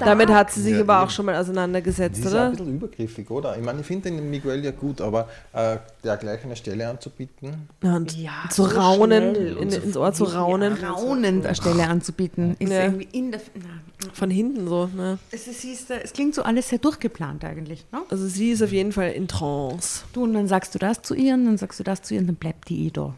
Damit 0.00 0.30
hat 0.30 0.50
sie 0.50 0.62
sich 0.62 0.74
Ja, 0.74 0.80
aber 0.80 1.02
auch 1.02 1.10
schon 1.10 1.26
mal 1.26 1.36
auseinandergesetzt, 1.36 2.16
Die 2.16 2.22
ist 2.22 2.28
auch 2.28 2.32
ein 2.32 2.40
oder? 2.40 2.50
bisschen 2.52 2.74
übergriffig, 2.76 3.30
oder? 3.30 3.56
Ich 3.56 3.62
meine, 3.62 3.80
ich 3.80 3.86
finde 3.86 4.10
den 4.10 4.30
Miguel 4.30 4.64
ja 4.64 4.70
gut, 4.70 5.00
aber 5.02 5.28
äh, 5.52 5.76
der 6.02 6.16
gleich 6.16 6.42
eine 6.44 6.56
Stelle 6.56 6.88
anzubieten, 6.88 7.68
Und 7.82 8.16
Ja, 8.16 8.32
zu 8.50 8.64
so 8.64 8.76
raunen, 8.76 9.34
in, 9.34 9.70
so 9.70 9.78
ins 9.78 9.96
Ohr 9.96 10.12
zu 10.14 10.24
raunen. 10.24 10.72
Raunend 10.72 11.44
eine 11.44 11.54
Stelle 11.54 11.86
anzubieten, 11.86 12.56
ist 12.58 12.70
Ja. 12.72 12.84
irgendwie 12.84 13.08
in 13.12 13.30
der. 13.30 13.40
Na, 13.54 14.08
Von 14.14 14.30
hinten 14.30 14.66
so. 14.68 14.86
Ne? 14.86 15.18
es, 15.30 15.46
ist, 15.48 15.90
du, 15.90 15.94
es 16.02 16.12
klingt 16.14 16.34
so 16.34 16.42
alles 16.42 16.70
sehr 16.70 16.78
durchgeplant 16.78 17.44
eigentlich. 17.44 17.84
Ne? 17.92 18.00
Also 18.08 18.26
sie 18.26 18.52
ist 18.52 18.62
auf 18.62 18.72
jeden 18.72 18.92
Fall 18.92 19.10
in 19.12 19.28
Trance. 19.28 20.04
Du, 20.14 20.24
und 20.24 20.32
dann 20.32 20.48
sagst 20.48 20.74
du 20.74 20.78
das 20.78 21.02
zu 21.02 21.14
ihr 21.14 21.34
und 21.34 21.44
dann 21.44 21.58
sagst 21.58 21.78
du 21.78 21.84
das 21.84 22.00
zu 22.02 22.14
ihr 22.14 22.20
und 22.20 22.26
dann 22.28 22.36
bleibt 22.36 22.68
die 22.70 22.86
eh 22.86 22.90
da. 22.90 23.14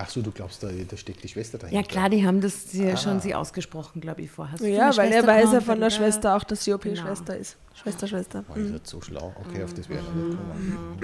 Ach 0.00 0.08
so, 0.08 0.22
du 0.22 0.30
glaubst, 0.30 0.62
da, 0.62 0.68
da 0.88 0.96
steckt 0.96 1.24
die 1.24 1.28
Schwester 1.28 1.58
dahinter. 1.58 1.80
Ja 1.82 1.86
klar, 1.86 2.08
die 2.08 2.24
haben 2.24 2.40
das 2.40 2.70
sie 2.70 2.96
schon 2.96 3.20
sie 3.20 3.34
ausgesprochen, 3.34 4.00
glaube 4.00 4.22
ich, 4.22 4.30
vorher. 4.30 4.52
Hast 4.52 4.62
du 4.62 4.68
Ja, 4.68 4.96
weil 4.96 5.10
er 5.12 5.26
weiß 5.26 5.52
ja 5.52 5.60
von 5.60 5.80
der. 5.80 5.90
Schwester 5.90 6.36
auch, 6.36 6.44
dass 6.44 6.62
sie 6.64 6.70
Genau. 6.70 7.00
OP-Schwester 7.02 7.36
ist. 7.36 7.56
Schwester, 7.74 8.06
Schwester. 8.06 8.42
Boah, 8.46 8.56
ihr 8.56 8.68
seid 8.68 8.86
so 8.86 9.00
schlau. 9.00 9.34
Okay, 9.44 9.64
auf 9.64 9.74
das 9.74 9.88
wäre 9.88 10.00
nicht 10.02 10.14
gekommen. 10.30 10.98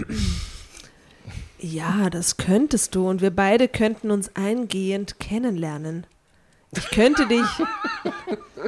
Ja, 1.59 2.11
das 2.11 2.37
könntest 2.37 2.95
du 2.95 3.09
und 3.09 3.21
wir 3.21 3.31
beide 3.31 3.69
könnten 3.69 4.11
uns 4.11 4.31
eingehend 4.37 5.19
kennenlernen. 5.19 6.07
Ich 6.77 6.91
könnte 6.91 7.27
dich, 7.27 7.47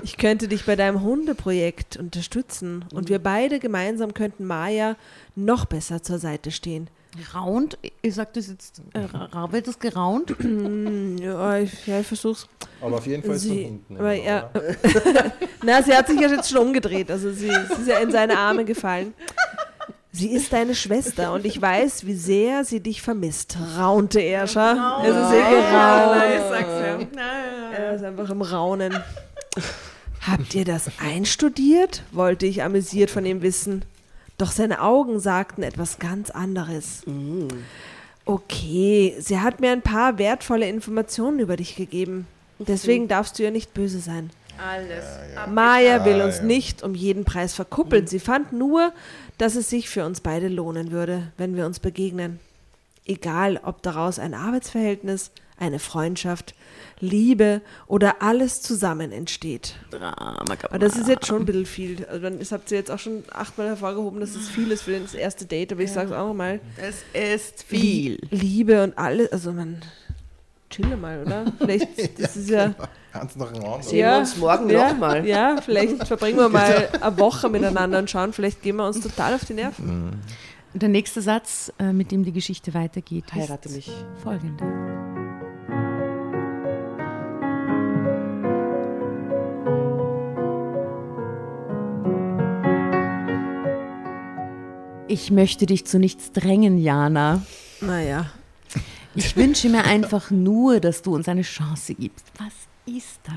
ich 0.02 0.16
könnte 0.16 0.48
dich 0.48 0.64
bei 0.64 0.76
deinem 0.76 1.02
Hundeprojekt 1.02 1.96
unterstützen 1.96 2.84
und 2.94 3.08
wir 3.08 3.18
beide 3.18 3.58
gemeinsam 3.58 4.14
könnten 4.14 4.44
Maya 4.46 4.96
noch 5.34 5.66
besser 5.66 6.02
zur 6.02 6.18
Seite 6.18 6.50
stehen. 6.52 6.88
Raunt, 7.34 7.78
ich 8.02 8.14
sag 8.14 8.32
das 8.34 8.48
jetzt, 8.48 8.80
äh, 8.94 9.52
wird 9.52 9.66
das 9.68 9.78
geraunt? 9.78 10.34
Ja, 11.20 11.58
ich, 11.58 11.86
ja, 11.86 12.00
ich 12.00 12.06
versuch's. 12.06 12.46
Aber 12.80 12.96
auf 12.96 13.06
jeden 13.06 13.22
Fall 13.22 13.36
ist 13.36 13.42
Sie- 13.42 13.64
von 13.64 13.72
unten. 13.72 13.96
aber 13.98 14.14
immer, 14.14 14.24
ja. 14.24 14.50
Na, 15.62 15.82
sie 15.82 15.94
hat 15.94 16.06
sich 16.08 16.20
ja 16.20 16.28
jetzt 16.28 16.50
schon 16.50 16.58
umgedreht. 16.66 17.10
Also 17.10 17.30
sie, 17.32 17.48
sie 17.48 17.82
ist 17.82 17.86
ja 17.88 17.98
in 17.98 18.10
seine 18.10 18.38
Arme 18.38 18.64
gefallen. 18.64 19.14
Sie 20.12 20.30
ist 20.30 20.52
deine 20.52 20.74
Schwester 20.74 21.32
und 21.34 21.44
ich 21.44 21.60
weiß, 21.60 22.06
wie 22.06 22.14
sehr 22.14 22.64
sie 22.64 22.80
dich 22.80 23.02
vermisst, 23.02 23.56
raunte 23.78 24.20
er 24.20 24.46
schon. 24.46 24.78
Es 25.02 25.08
ist 25.10 25.32
eh 25.32 25.50
geraunt. 25.50 27.16
Er 27.76 27.94
ist 27.94 28.02
einfach 28.04 28.30
im 28.30 28.40
Raunen. 28.42 28.94
Habt 30.26 30.54
ihr 30.54 30.64
das 30.64 30.90
einstudiert? 30.98 32.02
wollte 32.12 32.46
ich 32.46 32.62
amüsiert 32.62 33.10
von 33.10 33.26
ihm 33.26 33.42
wissen. 33.42 33.84
Doch 34.38 34.50
seine 34.52 34.82
Augen 34.82 35.18
sagten 35.18 35.62
etwas 35.62 35.98
ganz 35.98 36.30
anderes. 36.30 37.02
Okay, 38.24 39.14
sie 39.18 39.40
hat 39.40 39.60
mir 39.60 39.70
ein 39.70 39.82
paar 39.82 40.18
wertvolle 40.18 40.68
Informationen 40.68 41.38
über 41.38 41.56
dich 41.56 41.76
gegeben. 41.76 42.26
Deswegen 42.58 43.06
darfst 43.08 43.38
du 43.38 43.44
ihr 43.44 43.50
nicht 43.50 43.72
böse 43.74 43.98
sein. 44.00 44.30
Alles. 44.58 45.04
Maya 45.52 46.04
will 46.06 46.20
Ah, 46.22 46.24
uns 46.26 46.38
ja. 46.38 46.44
nicht 46.44 46.82
um 46.82 46.94
jeden 46.94 47.24
Preis 47.24 47.52
verkuppeln. 47.54 48.06
Sie 48.06 48.18
fand 48.18 48.52
nur, 48.52 48.92
dass 49.36 49.54
es 49.54 49.68
sich 49.68 49.88
für 49.90 50.06
uns 50.06 50.20
beide 50.22 50.48
lohnen 50.48 50.90
würde, 50.90 51.30
wenn 51.36 51.56
wir 51.56 51.66
uns 51.66 51.78
begegnen. 51.78 52.40
Egal, 53.04 53.60
ob 53.62 53.82
daraus 53.82 54.18
ein 54.18 54.32
Arbeitsverhältnis, 54.34 55.30
eine 55.58 55.78
Freundschaft, 55.78 56.54
Liebe 57.00 57.60
oder 57.86 58.22
alles 58.22 58.62
zusammen 58.62 59.12
entsteht. 59.12 59.74
Drama, 59.90 60.38
Aber 60.62 60.78
das 60.78 60.96
ist 60.96 61.08
jetzt 61.08 61.26
schon 61.26 61.42
ein 61.42 61.46
bisschen 61.46 61.66
viel. 61.66 62.06
Also 62.06 62.22
dann- 62.22 62.38
das 62.38 62.52
habt 62.52 62.70
ihr 62.70 62.78
jetzt 62.78 62.90
auch 62.90 62.98
schon 62.98 63.22
achtmal 63.32 63.68
hervorgehoben, 63.68 64.20
dass 64.20 64.34
es 64.34 64.48
viel 64.48 64.70
ist 64.70 64.82
für 64.82 64.98
das 64.98 65.14
erste 65.14 65.44
Date, 65.44 65.72
aber 65.72 65.82
ich 65.82 65.92
sage 65.92 66.10
es 66.10 66.16
auch 66.16 66.28
nochmal. 66.28 66.60
Es 66.76 67.04
ist 67.12 67.62
viel. 67.62 68.18
Liebe 68.30 68.82
und 68.82 68.96
alles, 68.98 69.30
also 69.32 69.52
man, 69.52 69.82
chille 70.70 70.96
mal, 70.96 71.22
oder? 71.24 71.44
Vielleicht, 71.58 72.20
das 72.20 72.36
ist 72.36 72.50
ja... 72.50 72.74
Eins 73.12 73.34
nach 73.36 73.50
dem 73.52 73.64
anderen. 73.64 73.82
Sehen 73.82 74.06
wir 74.06 74.18
uns 74.18 74.36
morgen 74.36 74.68
ja, 74.70 74.92
noch 74.92 74.98
mal. 74.98 75.26
Ja, 75.26 75.56
vielleicht 75.64 76.06
verbringen 76.06 76.36
wir 76.36 76.50
mal 76.50 76.88
eine 77.00 77.18
Woche 77.18 77.48
miteinander 77.48 77.98
und 77.98 78.10
schauen, 78.10 78.34
vielleicht 78.34 78.62
gehen 78.62 78.76
wir 78.76 78.86
uns 78.86 79.00
total 79.00 79.34
auf 79.34 79.44
die 79.46 79.54
Nerven. 79.54 80.20
Der 80.74 80.90
nächste 80.90 81.22
Satz, 81.22 81.72
äh, 81.78 81.94
mit 81.94 82.12
dem 82.12 82.24
die 82.24 82.32
Geschichte 82.32 82.74
weitergeht, 82.74 83.32
Heirate 83.32 83.70
ist 83.70 83.76
mich. 83.76 83.90
folgender. 84.22 85.05
Ich 95.08 95.30
möchte 95.30 95.66
dich 95.66 95.86
zu 95.86 95.98
nichts 95.98 96.32
drängen, 96.32 96.78
Jana. 96.78 97.42
Naja, 97.80 98.26
Ich 99.14 99.36
wünsche 99.36 99.68
mir 99.68 99.84
einfach 99.84 100.30
nur, 100.30 100.80
dass 100.80 101.00
du 101.02 101.14
uns 101.14 101.28
eine 101.28 101.42
Chance 101.42 101.94
gibst. 101.94 102.26
Was 102.38 102.52
ist 102.94 103.20
das? 103.24 103.34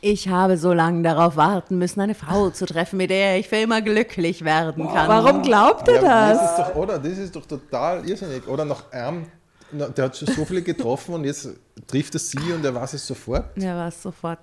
Ich 0.00 0.28
habe 0.28 0.56
so 0.58 0.72
lange 0.72 1.02
darauf 1.02 1.36
warten 1.36 1.78
müssen, 1.78 2.00
eine 2.00 2.14
Frau 2.14 2.50
zu 2.50 2.66
treffen, 2.66 2.98
mit 2.98 3.10
der 3.10 3.38
ich 3.38 3.48
für 3.48 3.56
immer 3.56 3.80
glücklich 3.82 4.44
werden 4.44 4.86
kann. 4.86 5.08
warum 5.08 5.42
glaubt 5.42 5.88
er 5.88 6.02
Ja, 6.02 6.30
das? 6.32 6.38
das 6.38 6.50
ist 6.50 6.58
doch, 6.68 6.74
oder? 6.76 6.98
Das 6.98 7.18
ist 7.18 7.34
doch 7.36 7.46
total 7.46 8.08
irrsinnig. 8.08 8.46
Oder 8.46 8.64
nach 8.64 8.90
einem, 8.92 9.26
der 9.72 10.04
hat 10.04 10.16
schon 10.16 10.28
so 10.28 10.44
viele 10.44 10.62
getroffen 10.62 11.14
und 11.14 11.24
jetzt 11.24 11.48
trifft 11.86 12.14
er 12.14 12.20
sie 12.20 12.52
und 12.52 12.64
er 12.64 12.74
weiß 12.74 12.92
es 12.94 13.06
sofort. 13.06 13.56
Ja, 13.56 13.76
was 13.86 14.02
sofort. 14.02 14.40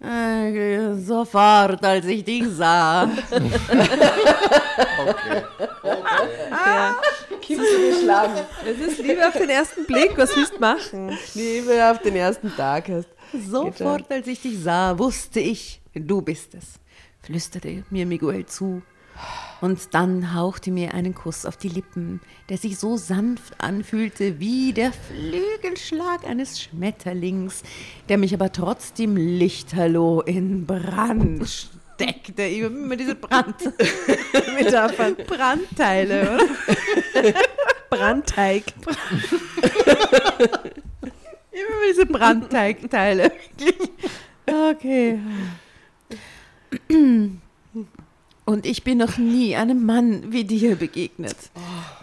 Äh, 0.00 0.94
sofort, 0.94 1.84
als 1.84 2.06
ich 2.06 2.24
dich 2.24 2.44
sah. 2.48 3.10
Okay. 5.00 5.42
Ja. 6.50 7.00
Gibst 7.40 7.66
du 7.72 7.90
geschlagen. 7.90 8.34
Es 8.64 8.78
ist 8.78 8.98
Liebe 8.98 9.26
auf 9.26 9.32
den 9.32 9.48
ersten 9.48 9.86
Blick, 9.86 10.16
was 10.16 10.36
willst 10.36 10.54
du 10.54 10.60
machen? 10.60 11.18
Liebe 11.34 11.90
auf 11.90 11.98
den 12.00 12.14
ersten 12.16 12.54
Tag 12.54 12.88
hast. 12.88 13.08
Sofort, 13.32 14.10
als 14.10 14.26
ich 14.26 14.40
dich 14.40 14.62
sah, 14.62 14.98
wusste 14.98 15.40
ich, 15.40 15.80
du 15.94 16.22
bist 16.22 16.54
es, 16.54 16.74
flüsterte 17.22 17.84
mir 17.90 18.06
Miguel 18.06 18.46
zu. 18.46 18.82
Und 19.60 19.92
dann 19.94 20.34
hauchte 20.34 20.70
mir 20.70 20.94
einen 20.94 21.14
Kuss 21.14 21.44
auf 21.44 21.56
die 21.56 21.68
Lippen, 21.68 22.20
der 22.48 22.58
sich 22.58 22.78
so 22.78 22.96
sanft 22.96 23.60
anfühlte 23.60 24.38
wie 24.38 24.72
der 24.72 24.92
Flügelschlag 24.92 26.24
eines 26.24 26.60
Schmetterlings, 26.62 27.64
der 28.08 28.18
mich 28.18 28.34
aber 28.34 28.52
trotzdem 28.52 29.16
lichterloh 29.16 30.20
in 30.20 30.64
Brand 30.64 31.48
steckte. 31.48 32.44
Ich 32.44 32.62
hab 32.62 32.70
immer 32.70 32.96
diese 32.96 33.16
Brand 33.16 33.56
Metaphern. 34.54 35.16
Brandteile, 35.26 36.34
oder? 36.34 37.32
Brandteig. 37.90 38.62
Immer 41.50 41.86
diese 41.90 42.06
Brandteigteile. 42.06 43.32
Okay. 44.46 45.18
Und 48.48 48.64
ich 48.64 48.82
bin 48.82 48.96
noch 48.96 49.18
nie 49.18 49.56
einem 49.56 49.84
Mann 49.84 50.32
wie 50.32 50.42
dir 50.42 50.76
begegnet. 50.76 51.36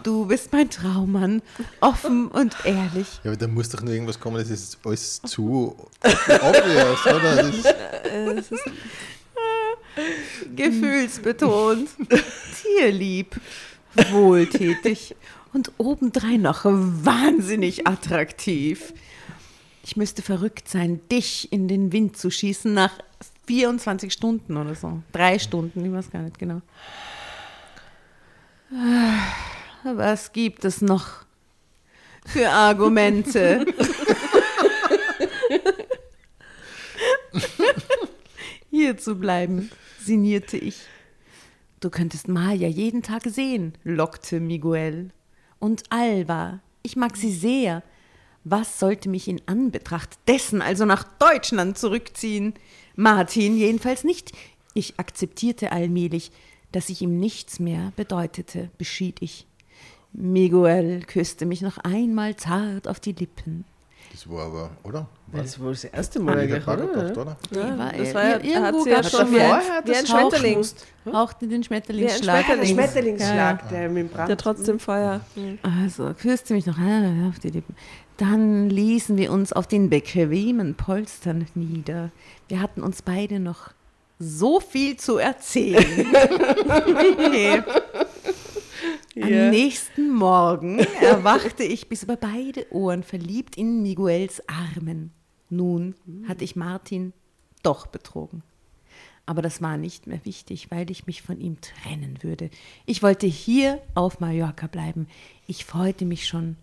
Du 0.04 0.26
bist 0.26 0.52
mein 0.52 0.70
Traummann, 0.70 1.42
offen 1.80 2.28
und 2.28 2.54
ehrlich. 2.62 3.18
Ja, 3.24 3.32
aber 3.32 3.36
da 3.36 3.48
muss 3.48 3.68
doch 3.70 3.82
nur 3.82 3.92
irgendwas 3.92 4.20
kommen, 4.20 4.36
das 4.36 4.48
ist 4.48 4.78
alles 4.84 5.20
zu 5.22 5.74
obvious, 6.04 7.04
oder? 7.04 7.34
Das 7.34 7.48
ist, 7.48 7.74
Es 8.36 8.52
ist 8.52 8.64
Gefühlsbetont, 10.54 11.88
tierlieb, 12.62 13.40
wohltätig 14.12 15.16
und 15.52 15.72
obendrein 15.78 16.42
noch 16.42 16.60
wahnsinnig 16.64 17.88
attraktiv. 17.88 18.94
Ich 19.82 19.96
müsste 19.96 20.22
verrückt 20.22 20.68
sein, 20.68 21.00
dich 21.10 21.52
in 21.52 21.66
den 21.66 21.90
Wind 21.90 22.16
zu 22.16 22.30
schießen 22.30 22.72
nach 22.72 22.92
24 23.46 24.12
Stunden 24.12 24.56
oder 24.56 24.74
so. 24.74 25.02
Drei 25.12 25.38
Stunden, 25.38 25.84
ich 25.84 25.92
weiß 25.92 26.10
gar 26.10 26.22
nicht 26.22 26.38
genau. 26.38 26.60
Was 29.84 30.32
gibt 30.32 30.64
es 30.64 30.82
noch 30.82 31.24
für 32.24 32.48
Argumente? 32.48 33.64
Hier 38.70 38.96
zu 38.98 39.14
bleiben, 39.16 39.70
sinnierte 40.00 40.56
ich. 40.56 40.80
Du 41.80 41.90
könntest 41.90 42.26
Maya 42.28 42.68
jeden 42.68 43.02
Tag 43.02 43.22
sehen, 43.24 43.74
lockte 43.84 44.40
Miguel. 44.40 45.10
Und 45.58 45.84
Alba, 45.90 46.60
ich 46.82 46.96
mag 46.96 47.16
sie 47.16 47.32
sehr. 47.32 47.82
Was 48.44 48.78
sollte 48.78 49.08
mich 49.08 49.28
in 49.28 49.40
Anbetracht 49.46 50.18
dessen 50.28 50.62
also 50.62 50.84
nach 50.84 51.04
Deutschland 51.04 51.78
zurückziehen? 51.78 52.54
Martin 52.96 53.56
jedenfalls 53.56 54.04
nicht. 54.04 54.32
Ich 54.74 54.98
akzeptierte 54.98 55.72
allmählich, 55.72 56.32
dass 56.72 56.88
ich 56.88 57.00
ihm 57.02 57.18
nichts 57.18 57.60
mehr 57.60 57.92
bedeutete, 57.96 58.70
beschied 58.78 59.22
ich. 59.22 59.46
Miguel 60.12 61.00
küsste 61.06 61.46
mich 61.46 61.62
noch 61.62 61.78
einmal 61.78 62.36
zart 62.36 62.88
auf 62.88 63.00
die 63.00 63.12
Lippen. 63.12 63.64
das 64.12 64.28
war 64.30 64.46
aber, 64.46 64.70
oder? 64.82 65.06
War 65.26 65.42
Das 65.42 65.60
war 65.60 65.70
das 65.70 65.84
erste 65.84 66.20
Mal 66.20 66.38
eigentlich, 66.38 66.66
oder? 66.66 66.90
oder? 67.12 67.36
Ja, 67.50 67.78
war- 67.78 67.92
das 67.92 68.14
war 68.14 68.24
ja, 68.28 68.36
irgendwo 68.40 68.78
hat 68.78 68.82
sie 68.84 68.90
ja 68.90 69.02
schon 69.02 69.32
wie 69.34 69.40
ein, 69.40 69.48
vorher 69.60 69.82
wie 69.84 69.94
ein 69.94 70.06
Schmetterling. 70.06 70.66
Hauchte 71.12 71.48
den 71.48 71.64
Schmetterlingsschlag. 71.64 72.48
Wie 72.48 72.52
ein. 72.52 72.66
Schmetterlingsschlag, 72.66 73.68
der 73.68 73.88
mit 73.88 73.96
dem 74.04 74.08
Brand. 74.08 74.28
Der 74.30 74.36
trotzdem 74.38 74.78
Feuer. 74.78 75.20
Also 75.62 76.14
küsste 76.14 76.54
mich 76.54 76.64
noch 76.66 76.78
einmal 76.78 77.28
auf 77.28 77.38
die 77.40 77.50
Lippen. 77.50 77.74
Dann 78.16 78.70
ließen 78.70 79.16
wir 79.16 79.30
uns 79.30 79.52
auf 79.52 79.66
den 79.66 79.90
bequemen 79.90 80.74
Polstern 80.74 81.46
nieder. 81.54 82.10
Wir 82.48 82.60
hatten 82.60 82.82
uns 82.82 83.02
beide 83.02 83.40
noch 83.40 83.72
so 84.18 84.60
viel 84.60 84.96
zu 84.96 85.18
erzählen. 85.18 85.84
okay. 86.66 87.62
Am 89.20 89.50
nächsten 89.50 90.10
Morgen 90.10 90.78
erwachte 91.00 91.62
ich 91.62 91.88
bis 91.88 92.02
über 92.02 92.16
beide 92.16 92.66
Ohren 92.70 93.02
verliebt 93.02 93.56
in 93.56 93.82
Miguels 93.82 94.42
Armen. 94.48 95.10
Nun 95.50 95.94
hatte 96.28 96.44
ich 96.44 96.56
Martin 96.56 97.12
doch 97.62 97.86
betrogen. 97.86 98.42
Aber 99.26 99.42
das 99.42 99.60
war 99.60 99.76
nicht 99.76 100.06
mehr 100.06 100.24
wichtig, 100.24 100.70
weil 100.70 100.90
ich 100.90 101.06
mich 101.06 101.20
von 101.22 101.40
ihm 101.40 101.58
trennen 101.60 102.22
würde. 102.22 102.48
Ich 102.86 103.02
wollte 103.02 103.26
hier 103.26 103.80
auf 103.94 104.20
Mallorca 104.20 104.68
bleiben. 104.68 105.08
Ich 105.46 105.64
freute 105.64 106.04
mich 106.04 106.26
schon 106.26 106.56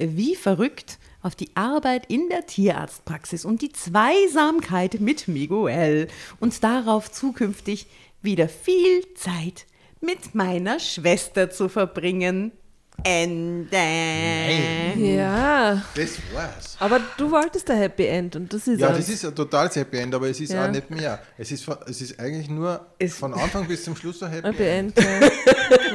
wie 0.00 0.34
verrückt 0.34 0.98
auf 1.22 1.34
die 1.34 1.50
Arbeit 1.54 2.06
in 2.06 2.28
der 2.30 2.46
Tierarztpraxis 2.46 3.44
und 3.44 3.62
die 3.62 3.72
Zweisamkeit 3.72 5.00
mit 5.00 5.28
Miguel 5.28 6.08
und 6.40 6.64
darauf 6.64 7.12
zukünftig 7.12 7.86
wieder 8.22 8.48
viel 8.48 9.02
Zeit 9.14 9.66
mit 10.00 10.34
meiner 10.34 10.80
Schwester 10.80 11.50
zu 11.50 11.68
verbringen. 11.68 12.52
Ende. 13.04 13.76
Ja, 14.96 15.82
Das 15.94 16.10
war's. 16.32 16.76
aber 16.78 17.00
du 17.16 17.30
wolltest 17.30 17.68
der 17.68 17.76
Happy 17.76 18.06
End 18.06 18.36
und 18.36 18.52
das 18.52 18.66
ist 18.66 18.80
Ja, 18.80 18.88
eins. 18.88 18.98
das 18.98 19.08
ist 19.08 19.24
ein 19.24 19.34
totales 19.34 19.76
Happy 19.76 19.98
End, 19.98 20.14
aber 20.14 20.28
es 20.28 20.40
ist 20.40 20.52
Ja. 20.52 20.66
auch 20.66 20.70
nicht 20.70 20.90
mehr. 20.90 21.18
Es 21.38 21.50
ist, 21.52 21.66
es 21.86 22.00
ist 22.02 22.18
eigentlich 22.20 22.48
nur 22.48 22.84
Es- 22.98 23.14
von 23.14 23.32
Anfang 23.34 23.66
bis 23.66 23.84
zum 23.84 23.96
Schluss 23.96 24.22
ein 24.22 24.30
Happy 24.30 24.46
Happy 24.48 24.64
End. 24.64 24.98
End. 24.98 25.32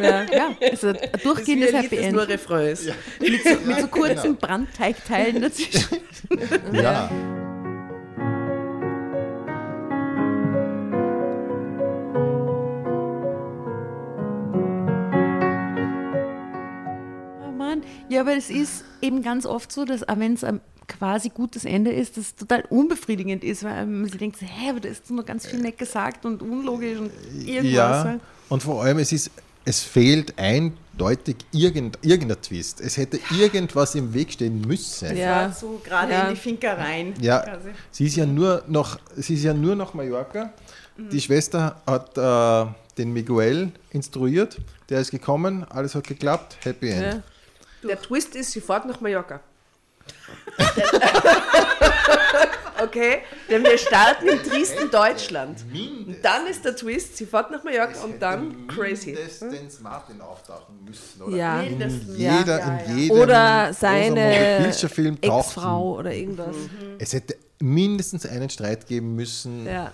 Ja. 0.01 0.23
ja. 0.23 0.25
Ja, 0.31 0.49
also 0.71 0.87
ein 0.89 0.97
durchgehendes 1.23 1.71
Das 1.71 1.83
Happy 1.83 1.97
End. 1.97 2.13
nur 2.15 2.27
Refrain 2.27 2.67
ist. 2.69 2.85
Mit 3.19 3.43
so, 3.43 3.49
mit 3.65 3.79
so 3.81 3.87
kurzen 3.87 4.35
Brandteigteilen 4.37 5.41
dazwischen. 5.41 5.97
Ja. 6.73 7.09
Ja, 18.09 18.21
aber 18.21 18.35
es 18.35 18.49
ist 18.49 18.83
eben 19.01 19.21
ganz 19.21 19.45
oft 19.45 19.71
so, 19.71 19.85
dass 19.85 20.07
auch 20.07 20.19
wenn 20.19 20.33
es 20.33 20.43
ein 20.43 20.61
quasi 20.87 21.29
gutes 21.29 21.65
Ende 21.65 21.91
ist, 21.91 22.17
das 22.17 22.35
total 22.35 22.63
unbefriedigend 22.69 23.43
ist, 23.43 23.63
weil 23.63 23.85
man 23.87 24.05
sich 24.07 24.19
denkt, 24.19 24.37
so, 24.37 24.45
hä, 24.45 24.69
aber 24.69 24.79
da 24.79 24.89
ist 24.89 25.09
noch 25.09 25.25
ganz 25.25 25.47
viel 25.47 25.59
nicht 25.59 25.77
gesagt 25.79 26.25
und 26.25 26.41
unlogisch 26.43 26.99
und 26.99 27.11
irgendwas. 27.33 27.63
Ja, 28.05 28.19
und 28.49 28.61
vor 28.61 28.83
allem, 28.83 28.99
es, 28.99 29.11
ist, 29.11 29.31
es 29.65 29.81
fehlt 29.81 30.37
eindeutig 30.37 31.37
irgend, 31.51 31.97
irgendein 32.03 32.39
Twist. 32.39 32.81
Es 32.81 32.97
hätte 32.97 33.19
irgendwas 33.35 33.95
im 33.95 34.13
Weg 34.13 34.31
stehen 34.33 34.61
müssen. 34.61 35.17
Ja. 35.17 35.51
So 35.51 35.81
gerade 35.83 36.11
Ja. 36.11 36.23
in 36.27 36.35
die 36.35 36.39
Finker 36.39 36.77
rein. 36.77 37.15
Ja, 37.19 37.39
quasi. 37.39 37.69
sie 37.89 38.05
ist 38.05 38.15
ja 38.17 38.27
nur 38.27 38.63
noch, 38.67 38.99
sie 39.15 39.33
ist 39.33 39.43
ja 39.43 39.55
nur 39.55 39.75
nach 39.75 39.95
Mallorca. 39.95 40.53
Die 40.97 41.19
Schwester 41.19 41.81
hat 41.87 42.15
äh, 42.17 42.71
den 42.97 43.11
Miguel 43.11 43.71
instruiert, 43.89 44.61
der 44.87 45.01
ist 45.01 45.11
gekommen, 45.11 45.65
alles 45.69 45.93
hat 45.95 46.05
geklappt, 46.07 46.57
Happy 46.63 46.89
End. 46.91 47.01
Ja. 47.15 47.23
Der 47.87 48.01
Twist 48.01 48.35
ist, 48.35 48.51
sie 48.51 48.61
fährt 48.61 48.85
nach 48.85 49.01
Mallorca. 49.01 49.39
okay, 52.83 53.19
denn 53.49 53.63
wir 53.63 53.77
starten 53.77 54.27
in 54.27 54.39
Dresden, 54.39 54.89
Deutschland. 54.91 55.63
Und 56.07 56.17
dann 56.21 56.47
ist 56.47 56.63
der 56.65 56.75
Twist, 56.75 57.17
sie 57.17 57.25
fährt 57.25 57.51
nach 57.51 57.63
Mallorca 57.63 58.01
und 58.03 58.21
dann 58.21 58.67
crazy. 58.67 59.11
Mindestens 59.13 59.79
Martin 59.79 60.21
auftauchen 60.21 60.83
müssen, 60.85 61.21
oder? 61.21 61.35
Ja. 61.35 61.61
In 61.61 61.77
Mindestens. 61.77 62.17
jeder, 62.17 62.59
Ja, 62.59 62.77
in 62.79 62.89
ja. 62.89 62.95
jedem 62.95 63.17
Oder 63.17 63.73
seine 63.73 64.67
Ex-Frau 65.21 65.95
oder 65.97 66.13
irgendwas. 66.13 66.55
Es 66.99 67.13
hätte 67.13 67.35
mindestens 67.59 68.25
einen 68.25 68.49
Streit 68.49 68.85
geben 68.87 69.15
müssen. 69.15 69.65
Ja. 69.65 69.91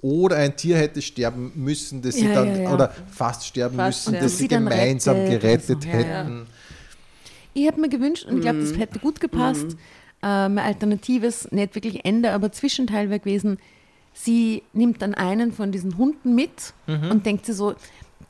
Oder 0.00 0.36
ein 0.36 0.54
Tier 0.54 0.76
hätte 0.76 1.00
sterben 1.00 1.52
müssen, 1.54 2.02
das 2.02 2.16
sie 2.16 2.26
Ja, 2.28 2.34
dann, 2.34 2.56
ja, 2.56 2.62
ja. 2.64 2.74
oder 2.74 2.92
fast 3.10 3.46
sterben 3.46 3.76
Fast 3.76 4.06
müssen, 4.06 4.10
sterben. 4.10 4.24
das 4.26 4.32
sie 4.32 4.38
sie 4.42 4.48
gemeinsam 4.48 5.16
rettet 5.16 5.40
gerettet 5.40 5.86
hätten. 5.86 6.46
Ich 7.54 7.66
habe 7.66 7.80
mir 7.80 7.88
gewünscht, 7.88 8.26
und 8.26 8.36
ich 8.36 8.42
glaube, 8.42 8.60
das 8.60 8.76
hätte 8.76 8.98
gut 8.98 9.20
gepasst, 9.20 9.76
ähm, 10.22 10.58
ein 10.58 10.58
alternatives, 10.58 11.50
nicht 11.52 11.74
wirklich 11.74 12.04
Ende, 12.04 12.32
aber 12.32 12.50
Zwischenteil 12.52 13.08
wäre 13.10 13.20
gewesen, 13.20 13.58
sie 14.12 14.62
nimmt 14.72 15.02
dann 15.02 15.14
einen 15.14 15.52
von 15.52 15.72
diesen 15.72 15.96
Hunden 15.98 16.34
mit 16.34 16.72
und 16.86 17.24
denkt 17.26 17.46
sich 17.46 17.56
so, 17.56 17.74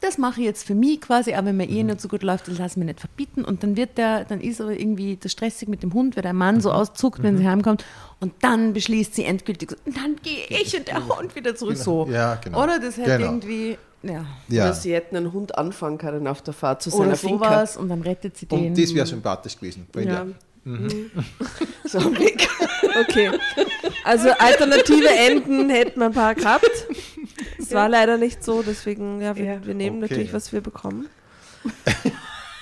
das 0.00 0.18
mache 0.18 0.40
ich 0.40 0.46
jetzt 0.46 0.66
für 0.66 0.74
mich 0.74 1.00
quasi, 1.00 1.32
aber 1.32 1.46
wenn 1.48 1.56
mir 1.56 1.68
eh 1.68 1.82
nicht 1.82 2.00
so 2.00 2.08
gut 2.08 2.22
läuft, 2.22 2.48
das 2.48 2.58
lasse 2.58 2.72
ich 2.72 2.76
mir 2.76 2.84
nicht 2.84 3.00
verbieten. 3.00 3.42
Und 3.42 3.62
dann 3.62 3.76
wird 3.76 3.96
der, 3.96 4.24
dann 4.24 4.40
ist 4.40 4.60
aber 4.60 4.78
irgendwie 4.78 5.16
das 5.16 5.32
stressig 5.32 5.66
mit 5.68 5.82
dem 5.82 5.94
Hund, 5.94 6.16
weil 6.16 6.22
der 6.22 6.34
Mann 6.34 6.60
so 6.60 6.72
auszuckt, 6.72 7.22
wenn 7.22 7.38
sie 7.38 7.48
heimkommt. 7.48 7.84
Und 8.20 8.34
dann 8.42 8.74
beschließt 8.74 9.14
sie 9.14 9.24
endgültig, 9.24 9.70
so, 9.70 9.76
dann 9.86 10.16
gehe 10.22 10.44
ich 10.60 10.76
und 10.76 10.88
der 10.88 11.06
Hund 11.08 11.34
wieder 11.36 11.54
zurück. 11.56 11.78
So. 11.78 12.06
Ja, 12.10 12.34
genau. 12.34 12.62
Oder 12.64 12.80
das 12.80 12.98
hätte 12.98 13.16
Genau. 13.16 13.24
irgendwie, 13.30 13.78
ja. 14.04 14.24
Ja. 14.48 14.64
Oder 14.64 14.72
sie 14.74 14.94
hätten 14.94 15.16
einen 15.16 15.32
Hund 15.32 15.56
anfangen 15.56 15.98
können 15.98 16.26
auf 16.28 16.42
der 16.42 16.54
Fahrt 16.54 16.82
zu 16.82 16.90
Oder 16.90 17.04
seiner 17.04 17.16
Finca. 17.16 17.44
sowas 17.48 17.76
und 17.76 17.88
dann 17.88 18.02
rettet 18.02 18.36
sie 18.36 18.46
den. 18.46 18.68
Und 18.68 18.78
das 18.80 18.94
wäre 18.94 19.06
sympathisch 19.06 19.56
gewesen. 19.56 19.86
Ja. 19.96 20.26
So 21.86 21.98
am 21.98 22.18
Weg. 22.18 22.48
Okay. 23.08 23.28
Also 24.04 24.30
alternative 24.38 25.08
Enden 25.08 25.68
hätten 25.68 25.98
wir 25.98 26.06
ein 26.06 26.12
paar 26.12 26.34
gehabt. 26.36 26.70
Es 27.58 27.72
war 27.72 27.88
leider 27.88 28.18
nicht 28.18 28.44
so, 28.44 28.62
deswegen, 28.62 29.20
ja, 29.20 29.34
wir, 29.34 29.44
Ja. 29.44 29.66
wir 29.66 29.74
nehmen 29.74 29.96
Okay. 30.02 30.12
natürlich, 30.12 30.32
was 30.32 30.52
wir 30.52 30.60
bekommen. 30.60 31.08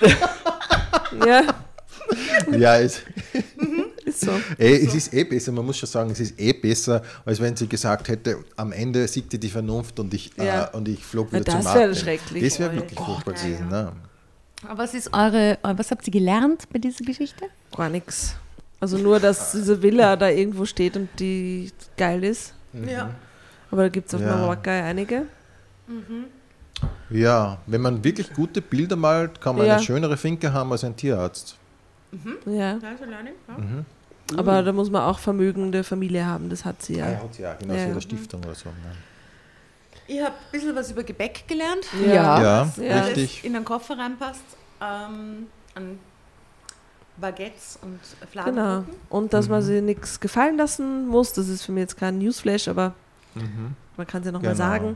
ja, 1.27 1.43
Ja, 2.51 2.79
es, 2.79 3.03
ist 3.33 3.52
so. 4.23 4.31
ey, 4.59 4.87
es 4.87 4.95
ist 4.95 5.13
eh 5.15 5.25
besser, 5.25 5.53
man 5.53 5.65
muss 5.67 5.77
schon 5.79 5.89
sagen, 5.89 6.11
es 6.11 6.21
ist 6.21 6.39
eh 6.41 6.53
besser, 6.53 7.03
als 7.25 7.41
wenn 7.41 7.55
sie 7.57 7.69
gesagt 7.69 8.09
hätte, 8.09 8.39
am 8.57 8.73
Ende 8.73 9.07
siegte 9.09 9.39
die 9.39 9.49
Vernunft 9.49 9.99
und 10.01 10.13
ich, 10.15 10.31
Ja. 10.37 10.65
äh, 10.73 10.77
und 10.77 10.89
ich 10.89 11.05
flog 11.05 11.29
Na, 11.31 11.41
wieder 11.41 11.53
das 11.53 11.65
zu 11.65 11.75
wäre 11.75 11.87
Martin. 11.89 12.03
schrecklich. 12.03 12.45
Das 12.45 12.59
wäre 12.59 12.71
Oh, 12.71 12.77
wirklich 12.77 12.99
furchtbar 12.99 13.35
gewesen. 13.35 13.69
Ne? 13.69 13.93
Aber 14.69 14.79
Was 14.83 14.95
ist 14.95 15.13
eure, 15.13 15.59
was 15.63 15.91
habt 15.91 16.07
ihr 16.07 16.13
gelernt 16.13 16.69
bei 16.73 16.79
dieser 16.79 17.05
Geschichte? 17.05 17.47
Gar 17.77 17.89
nichts. 17.89 18.37
Also 18.81 18.99
nur, 18.99 19.21
dass 19.21 19.53
diese 19.53 19.81
Villa 19.83 20.17
da 20.17 20.29
irgendwo 20.29 20.65
steht 20.65 20.97
und 20.97 21.09
die 21.19 21.71
geil 21.97 22.25
ist. 22.25 22.55
Ja. 22.73 23.11
Aber 23.71 23.83
da 23.83 23.89
gibt 23.89 24.09
es 24.09 24.15
auf 24.15 24.21
Ja. 24.21 24.35
Mallorca 24.37 24.71
einige. 24.71 25.23
Ja, 27.11 27.59
wenn 27.67 27.81
man 27.81 28.03
wirklich 28.03 28.33
gute 28.33 28.61
Bilder 28.63 28.97
malt, 28.97 29.41
kann 29.41 29.57
man 29.57 29.67
Ja. 29.67 29.75
eine 29.77 29.83
schönere 29.83 30.17
Finke 30.17 30.53
haben 30.53 30.73
als 30.73 30.83
ein 30.85 30.97
Tierarzt. 30.97 31.57
Ja. 32.47 32.79
Aber 34.39 34.63
da 34.63 34.73
muss 34.73 34.91
man 34.91 35.03
auch 35.03 35.19
vermögende 35.19 35.85
Familie 35.85 36.27
haben, 36.27 36.49
das 36.51 36.65
hat 36.65 36.83
sie 36.83 36.97
Ja, 36.97 37.11
ja. 37.11 37.19
hat 37.19 37.35
sie 37.35 37.43
ja, 37.43 37.55
genau, 37.55 37.75
Ja. 37.75 37.85
so 37.87 37.91
eine 37.93 38.01
Stiftung 38.01 38.43
oder 38.45 38.55
so. 38.55 38.69
Ne? 38.69 38.75
Ich 40.09 40.21
habe 40.21 40.33
ein 40.35 40.51
bisschen 40.53 40.75
was 40.75 40.91
über 40.91 41.03
Gebäck 41.05 41.45
gelernt. 41.47 41.85
Ja. 42.05 42.43
Ja, 42.43 42.73
Ja. 42.83 43.01
richtig. 43.05 43.45
In 43.45 43.53
den 43.55 43.65
Koffer 43.65 43.97
reinpasst. 43.99 44.43
Ähm, 44.81 45.47
an 45.75 45.99
Baguettes 47.17 47.79
und 47.83 48.01
Genau. 48.21 48.31
Fladenbroten. 48.31 48.95
Und 49.11 49.33
dass 49.33 49.47
Mhm. 49.47 49.53
man 49.53 49.63
sie 49.63 49.81
nichts 49.81 50.19
gefallen 50.19 50.57
lassen 50.57 51.07
muss, 51.07 51.33
das 51.33 51.49
ist 51.49 51.63
für 51.63 51.73
mich 51.73 51.83
jetzt 51.83 51.97
kein 51.97 52.19
Newsflash, 52.19 52.69
aber 52.69 52.95
Mhm. 53.35 53.77
man 53.97 54.07
kann 54.07 54.23
es 54.23 54.27
ja 54.27 54.33
nochmal 54.33 54.53
Genau. 54.55 54.65
sagen. 54.65 54.95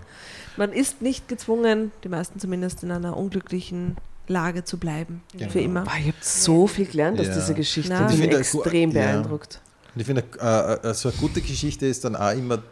Man 0.57 0.73
ist 0.73 1.03
nicht 1.03 1.29
gezwungen, 1.29 1.93
die 2.05 2.09
meisten 2.09 2.41
zumindest 2.41 2.83
in 2.83 2.91
einer 2.91 3.17
unglücklichen 3.17 3.97
Lage 4.29 4.65
zu 4.65 4.79
bleiben. 4.79 5.23
Genau. 5.37 5.51
Für 5.51 5.61
immer. 5.61 5.83
Boah, 5.85 5.93
ich 6.01 6.07
habe 6.09 6.17
so 6.21 6.67
viel 6.67 6.87
gelernt 6.87 7.21
aus 7.21 7.27
Ja. 7.29 7.35
dieser 7.35 7.55
Geschichte. 7.55 7.93
Na. 7.93 8.09
Ich 8.09 8.15
Ich 8.15 8.29
bin 8.29 8.39
extrem 8.39 8.91
ja. 8.91 9.01
beeindruckt. 9.13 9.61
Und 9.95 10.01
ich 10.01 10.07
finde, 10.07 10.25
äh, 10.41 10.89
äh, 10.91 10.95
so 10.95 11.09
eine 11.09 11.19
gute 11.19 11.41
Geschichte 11.41 11.87
ist 11.87 12.05
dann 12.05 12.17
auch 12.17 12.33
immer, 12.33 12.63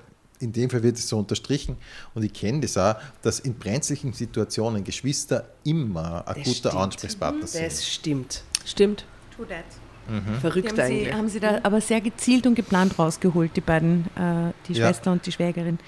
in 0.41 0.53
dem 0.53 0.69
Fall 0.69 0.83
wird 0.83 0.97
es 0.99 1.09
so 1.09 1.17
unterstrichen, 1.19 1.77
und 2.15 2.23
ich 2.25 2.33
kenne 2.33 2.61
das 2.61 2.77
auch, 2.77 2.97
dass 3.23 3.39
in 3.41 3.55
brenzlichen 3.55 4.13
Situationen 4.13 4.85
Geschwister 4.85 5.49
immer 5.65 6.27
ein 6.27 6.35
Das 6.35 6.45
guter 6.45 6.55
stimmt. 6.71 6.75
Ansprechpartner 6.75 7.47
sind. 7.47 7.65
Das 7.67 7.87
stimmt. 7.89 8.43
Stimmt. 8.67 9.05
To 9.37 9.45
that. 9.45 9.65
Mhm. 10.07 10.39
Verrückt 10.41 10.69
haben, 10.71 10.77
sie, 10.77 10.83
eigentlich. 10.83 11.15
haben 11.15 11.29
sie 11.29 11.41
da 11.41 11.61
aber 11.63 11.81
sehr 11.81 12.01
gezielt 12.03 12.47
und 12.47 12.57
geplant 12.57 12.99
rausgeholt, 12.99 13.57
die 13.57 13.63
beiden, 13.63 14.05
äh, 14.17 14.53
die 14.69 14.75
Ja. 14.75 14.89
Schwester 14.89 15.13
und 15.13 15.25
die 15.25 15.33
Schwägerin. 15.33 15.79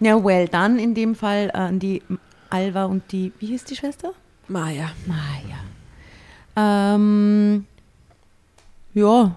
Ja, 0.00 0.22
well 0.24 0.48
done 0.48 0.82
in 0.82 0.94
dem 0.94 1.14
Fall 1.14 1.50
äh, 1.54 1.56
an 1.58 1.78
die 1.78 2.02
Alva 2.48 2.86
und 2.86 3.02
die, 3.12 3.32
wie 3.38 3.46
hieß 3.46 3.62
die 3.64 3.76
Schwester? 3.76 4.12
Maja. 4.50 4.90
Maja. 5.06 5.58
Ähm, 6.56 7.64
ja, 8.94 9.36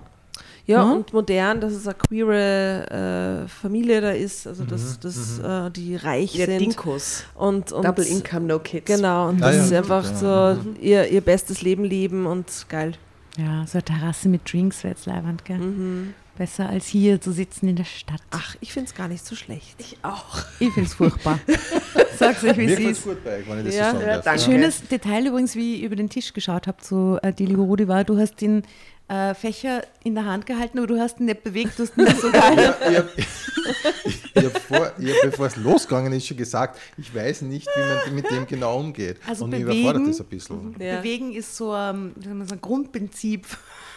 Ja, 0.65 0.77
Ja. 0.77 0.91
und 0.93 1.11
modern, 1.13 1.59
dass 1.59 1.73
es 1.73 1.85
eine 1.87 1.95
queere 1.95 3.43
äh, 3.45 3.47
Familie 3.49 3.99
da 4.01 4.11
ist, 4.11 4.47
also 4.47 4.63
dass, 4.63 4.97
dass 4.99 5.39
äh, 5.39 5.69
die 5.71 5.95
reich 5.97 6.35
Ja, 6.35 6.45
sind. 6.45 6.59
Dinkos. 6.61 7.25
Und, 7.35 7.71
und 7.73 7.83
Double 7.85 8.05
Income, 8.05 8.45
No 8.47 8.59
Kids. 8.59 8.85
Genau, 8.87 9.27
und 9.29 9.43
Ah, 9.43 9.47
das 9.47 9.57
ja. 9.57 9.63
ist 9.65 9.73
einfach 9.73 10.09
Ja. 10.21 10.55
so 10.55 10.59
ihr, 10.79 11.07
ihr 11.09 11.21
bestes 11.21 11.61
Leben 11.61 11.83
leben 11.83 12.25
und 12.25 12.47
geil. 12.69 12.93
ja, 13.37 13.65
so 13.67 13.73
eine 13.77 13.83
Terrasse 13.83 14.29
mit 14.29 14.51
Drinks 14.51 14.83
wäre 14.83 14.93
jetzt 14.93 15.05
leibend, 15.05 15.43
gell? 15.45 15.57
Mhm. 15.59 16.13
Besser 16.37 16.67
als 16.67 16.87
hier 16.87 17.21
zu 17.21 17.31
sitzen 17.31 17.67
in 17.67 17.75
der 17.75 17.83
Stadt. 17.83 18.21
Ach, 18.31 18.55
ich 18.59 18.73
finde 18.73 18.89
es 18.89 18.95
gar 18.95 19.07
nicht 19.07 19.23
so 19.23 19.35
schlecht. 19.35 19.75
Ich 19.77 19.97
auch. 20.01 20.39
Ich 20.59 20.71
finde 20.73 20.89
es 20.89 20.95
furchtbar. 20.95 21.39
Sag's 22.17 22.43
euch, 22.43 22.57
wie 22.57 22.65
Mir 22.65 22.71
es 22.71 22.77
gefällt 22.77 22.91
ist. 22.97 23.03
gut 23.03 23.23
bei 23.23 23.37
euch, 23.37 23.47
wenn 23.49 23.59
ich 23.59 23.65
das 23.65 23.75
Ja, 23.75 23.91
so 23.91 23.97
sagen 23.97 24.07
ja, 24.07 24.15
darf. 24.15 24.25
danke. 24.25 24.41
Schönes 24.41 24.87
Detail 24.87 25.27
übrigens, 25.27 25.55
wie 25.55 25.75
ich 25.75 25.83
über 25.83 25.95
den 25.95 26.09
Tisch 26.09 26.33
geschaut 26.33 26.65
habe 26.65 26.81
zu 26.81 27.19
äh, 27.21 27.31
die 27.33 27.45
liebe 27.45 27.61
Rudi 27.61 27.87
war, 27.87 28.03
du 28.03 28.17
hast 28.17 28.41
den 28.41 28.63
äh, 29.09 29.35
Fächer 29.35 29.83
in 30.03 30.15
der 30.15 30.25
Hand 30.25 30.47
gehalten, 30.47 30.79
aber 30.79 30.87
du 30.87 30.99
hast 30.99 31.19
ihn 31.19 31.27
nicht 31.27 31.43
bewegt, 31.43 31.77
du 31.77 31.83
hast 31.83 31.95
ihn 31.97 32.07
so 32.19 32.31
gehalten. 32.31 32.93
Ja, 32.93 33.03
ich 34.35 34.43
habe 34.45 34.53
hab 34.53 34.61
vor, 34.61 34.91
ich 34.97 35.13
hab, 35.13 35.21
bevor 35.31 35.45
es 35.47 35.55
losgegangen 35.57 36.13
ist, 36.13 36.25
schon 36.25 36.37
gesagt, 36.37 36.79
ich 36.97 37.13
weiß 37.13 37.43
nicht, 37.43 37.67
wie 37.75 37.79
man 38.09 38.15
mit 38.15 38.31
dem 38.31 38.47
genau 38.47 38.79
umgeht. 38.79 39.17
Also 39.27 39.43
Und 39.43 39.51
mich 39.51 39.61
bewegen- 39.63 39.81
überfordert 39.81 40.07
das 40.09 40.19
ein 40.21 40.25
bisschen. 40.27 40.75
Ja. 40.79 40.97
Bewegen 40.97 41.33
ist 41.33 41.55
so, 41.55 41.75
ähm, 41.75 42.13
wie 42.15 42.45
soll 42.45 42.57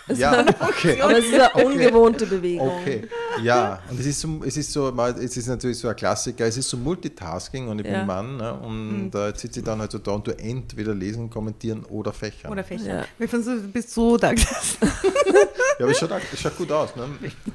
Grundprinzip. 0.06 0.20
Ja, 0.20 0.44
okay. 0.68 1.00
Aber 1.00 1.18
es 1.18 1.24
ist 1.26 1.34
eine 1.34 1.64
ungewohnte 1.66 2.26
Bewegung. 2.26 2.68
Okay, 2.80 3.08
ja, 3.42 3.80
und 3.90 3.98
es 4.00 4.06
ist 4.06 4.20
so, 4.20 4.40
es 4.44 4.56
ist 4.56 4.72
so, 4.72 4.88
es 4.96 5.36
ist 5.36 5.46
natürlich 5.48 5.78
so 5.78 5.88
ein 5.88 5.96
Klassiker, 5.96 6.46
es 6.46 6.56
ist 6.56 6.68
so 6.70 6.76
Multitasking 6.76 7.68
und 7.68 7.80
ich 7.80 7.86
Ja. 7.86 7.98
bin 7.98 8.06
Mann 8.06 8.36
ne, 8.36 8.54
und 8.54 9.10
äh, 9.14 9.28
jetzt 9.28 9.40
sitze 9.40 9.60
ich 9.60 9.64
dann 9.66 9.80
halt 9.80 9.90
so 9.90 9.98
da 9.98 10.12
und 10.12 10.26
du 10.26 10.30
entweder 10.38 10.94
lesen, 10.94 11.28
kommentieren 11.30 11.84
oder 11.86 12.12
fächern. 12.12 12.50
Oder 12.52 12.64
Fächer. 12.64 13.00
Ja. 13.00 13.04
Wir 13.18 13.28
fanden 13.28 13.44
so, 13.44 13.54
du 13.56 13.68
bist 13.68 13.90
so 13.90 14.16
da 14.16 14.32
gesessen. 14.32 14.78
ja, 14.82 15.84
aber 15.84 15.90
es 15.90 15.98
schaut, 15.98 16.10
es 16.32 16.40
schaut 16.40 16.56
gut 16.56 16.72
aus. 16.72 16.94
Ne? 16.96 17.04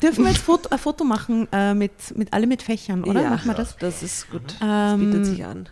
Dürfen 0.02 0.23
wir 0.26 0.32
jetzt 0.32 0.41
Foto, 0.44 0.69
ein 0.69 0.80
Foto 0.80 1.03
machen 1.03 1.48
äh, 1.52 1.73
mit, 1.73 1.91
mit 2.15 2.32
alle 2.34 2.48
mit 2.48 2.61
Fächern, 2.61 3.03
oder? 3.03 3.22
Ja, 3.22 3.30
Machen 3.32 3.48
wir 3.48 3.53
das? 3.56 3.76
das 3.78 4.03
ist 4.03 4.30
gut. 4.30 4.56
Das 4.60 4.94
Ähm, 4.94 4.99
bietet 5.11 5.26
sich 5.26 5.45
an. 5.45 5.69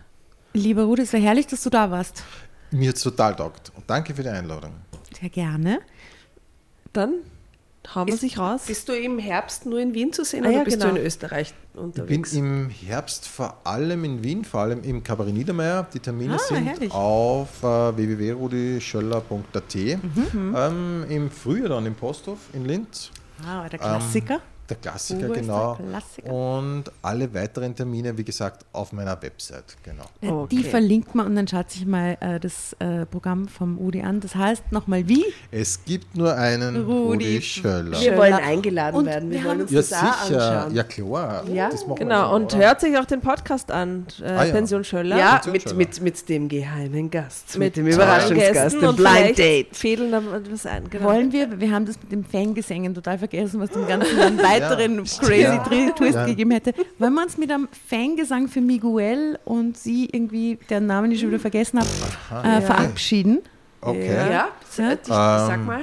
Lieber 0.52 0.82
Rudi, 0.84 1.02
es 1.02 1.12
wäre 1.12 1.22
herrlich, 1.22 1.46
dass 1.46 1.62
du 1.62 1.70
da 1.70 1.90
warst. 1.90 2.22
Mir 2.72 2.88
hat 2.88 2.96
es 2.96 3.02
total 3.02 3.36
taugt 3.36 3.70
und 3.76 3.84
danke 3.88 4.14
für 4.14 4.22
die 4.22 4.28
Einladung. 4.28 4.72
seither 5.12 5.28
gerne. 5.28 5.80
Dann 6.92 7.14
hauen 7.94 8.06
wir 8.08 8.14
Ist- 8.14 8.20
sich 8.20 8.38
raus. 8.38 8.62
Bist 8.66 8.88
du 8.88 8.92
im 8.92 9.18
Herbst 9.18 9.64
nur 9.66 9.78
in 9.80 9.94
Wien 9.94 10.12
zu 10.12 10.24
sehen 10.24 10.44
Ah, 10.44 10.48
oder 10.48 10.58
ja, 10.58 10.64
bist 10.64 10.78
genau. 10.80 10.92
du 10.92 10.98
in 11.00 11.06
Österreich 11.06 11.48
Ich 11.48 11.72
bin 11.74 11.82
unterwegs? 11.84 12.32
im 12.34 12.68
Herbst 12.68 13.26
vor 13.28 13.58
allem 13.64 14.04
in 14.04 14.22
Wien, 14.22 14.44
vor 14.44 14.60
allem 14.60 14.82
im 14.82 15.02
Kabarett 15.02 15.34
Niedermeyer. 15.34 15.86
Die 15.94 16.00
Termine 16.00 16.34
Ah, 16.34 16.38
sind 16.38 16.64
herrlich. 16.66 16.92
auf 16.92 17.62
äh, 17.62 17.96
www.rudischöller.at. 17.96 19.74
Mhm. 19.76 20.54
Ähm, 20.56 21.04
Im 21.08 21.30
Frühjahr 21.30 21.68
dann 21.70 21.86
im 21.86 21.94
Posthof 21.94 22.38
in 22.52 22.64
Linz. 22.64 23.10
Ah, 23.46 23.68
der 23.68 23.78
Klassiker. 23.78 24.40
Der 24.70 24.76
Klassiker, 24.78 25.26
ist 25.26 25.34
genau. 25.34 25.74
der 25.74 25.86
Klassiker? 25.86 26.32
Und 26.32 26.84
alle 27.02 27.34
weiteren 27.34 27.74
Termine, 27.74 28.16
wie 28.16 28.24
gesagt, 28.24 28.64
auf 28.72 28.92
meiner 28.92 29.20
Website. 29.22 29.76
Genau. 29.82 30.04
Die 30.22 30.58
Okay. 30.60 30.68
verlinkt 30.70 31.14
man 31.14 31.26
und 31.26 31.36
dann 31.36 31.48
schaut 31.48 31.70
sich 31.70 31.84
mal 31.86 32.16
äh, 32.20 32.38
das 32.40 32.74
äh, 32.78 33.04
Programm 33.06 33.48
vom 33.48 33.78
Udi 33.78 34.00
an. 34.02 34.20
Das 34.20 34.34
heißt 34.34 34.70
nochmal 34.72 35.06
wie? 35.08 35.24
Es 35.50 35.84
gibt 35.84 36.16
nur 36.16 36.34
einen 36.36 36.84
Rudi 36.84 37.10
Rudi, 37.26 37.42
Schöller. 37.42 38.00
wir 38.00 38.16
wollen 38.16 38.34
eingeladen 38.34 38.96
Und 38.96 39.06
werden. 39.06 39.30
Wir, 39.30 39.38
wir 39.40 39.44
wollen 39.48 39.58
haben- 39.60 39.62
uns 39.62 39.70
Ja, 39.72 39.80
das 39.80 39.92
auch 39.92 40.24
sicher. 40.24 40.50
anschauen. 40.62 40.74
Ja, 40.76 40.82
klar. 40.84 41.44
Ja, 41.48 41.68
Das 41.70 41.80
machen 41.86 41.90
wir 41.98 42.06
Genau, 42.06 42.34
und 42.36 42.54
hört 42.56 42.80
sich 42.80 42.96
auch 42.96 43.04
den 43.04 43.20
Podcast 43.20 43.70
an, 43.70 44.06
äh, 44.22 44.26
Ah, 44.26 44.44
ja. 44.44 44.52
Pension 44.52 44.84
Schöller. 44.84 45.16
Ja, 45.18 45.32
Pension 45.38 45.52
mit, 45.52 45.62
Schöller. 45.64 45.74
mit, 45.76 46.00
mit 46.00 46.28
dem 46.28 46.48
geheimen 46.48 47.10
Gast, 47.10 47.58
mit, 47.58 47.76
mit 47.76 47.76
dem 47.76 47.86
Überraschungsgast, 47.88 48.80
dem 48.80 48.88
und 48.88 48.96
Blind 48.96 49.38
Date. 49.38 49.76
Fädeln 49.76 50.12
da 50.12 50.22
was 50.50 50.66
ein. 50.66 50.88
Genau. 50.88 51.04
Wollen 51.06 51.32
wir, 51.32 51.58
wir 51.60 51.70
haben 51.72 51.86
das 51.86 51.96
mit 52.00 52.12
dem 52.12 52.24
Fangesängen 52.24 52.94
total 52.94 53.18
vergessen, 53.18 53.60
was 53.60 53.70
dem 53.70 53.86
Ganzen 53.86 54.18
einen 54.20 54.36
weiteren 54.60 55.04
crazy 55.04 55.92
Twist 55.96 56.14
Ja. 56.14 56.26
gegeben 56.26 56.50
hätte. 56.52 56.74
Wollen 56.98 57.14
wir 57.14 57.22
uns 57.22 57.36
mit 57.38 57.50
einem 57.50 57.68
Fangesang 57.88 58.48
für 58.48 58.60
Miguel 58.60 59.38
und 59.44 59.76
sie 59.76 60.06
irgendwie, 60.12 60.58
deren 60.68 60.86
Namen 60.86 61.10
ich 61.12 61.20
schon 61.20 61.30
wieder 61.30 61.40
vergessen 61.40 61.80
habe, 61.80 62.46
äh, 62.46 62.52
Ja. 62.54 62.60
verabschieden? 62.60 63.38
Okay. 63.80 64.14
Ja. 64.14 64.26
Ja, 64.26 64.48
Ja. 64.78 64.92
ich, 64.94 65.06
sag 65.06 65.64
mal. 65.64 65.82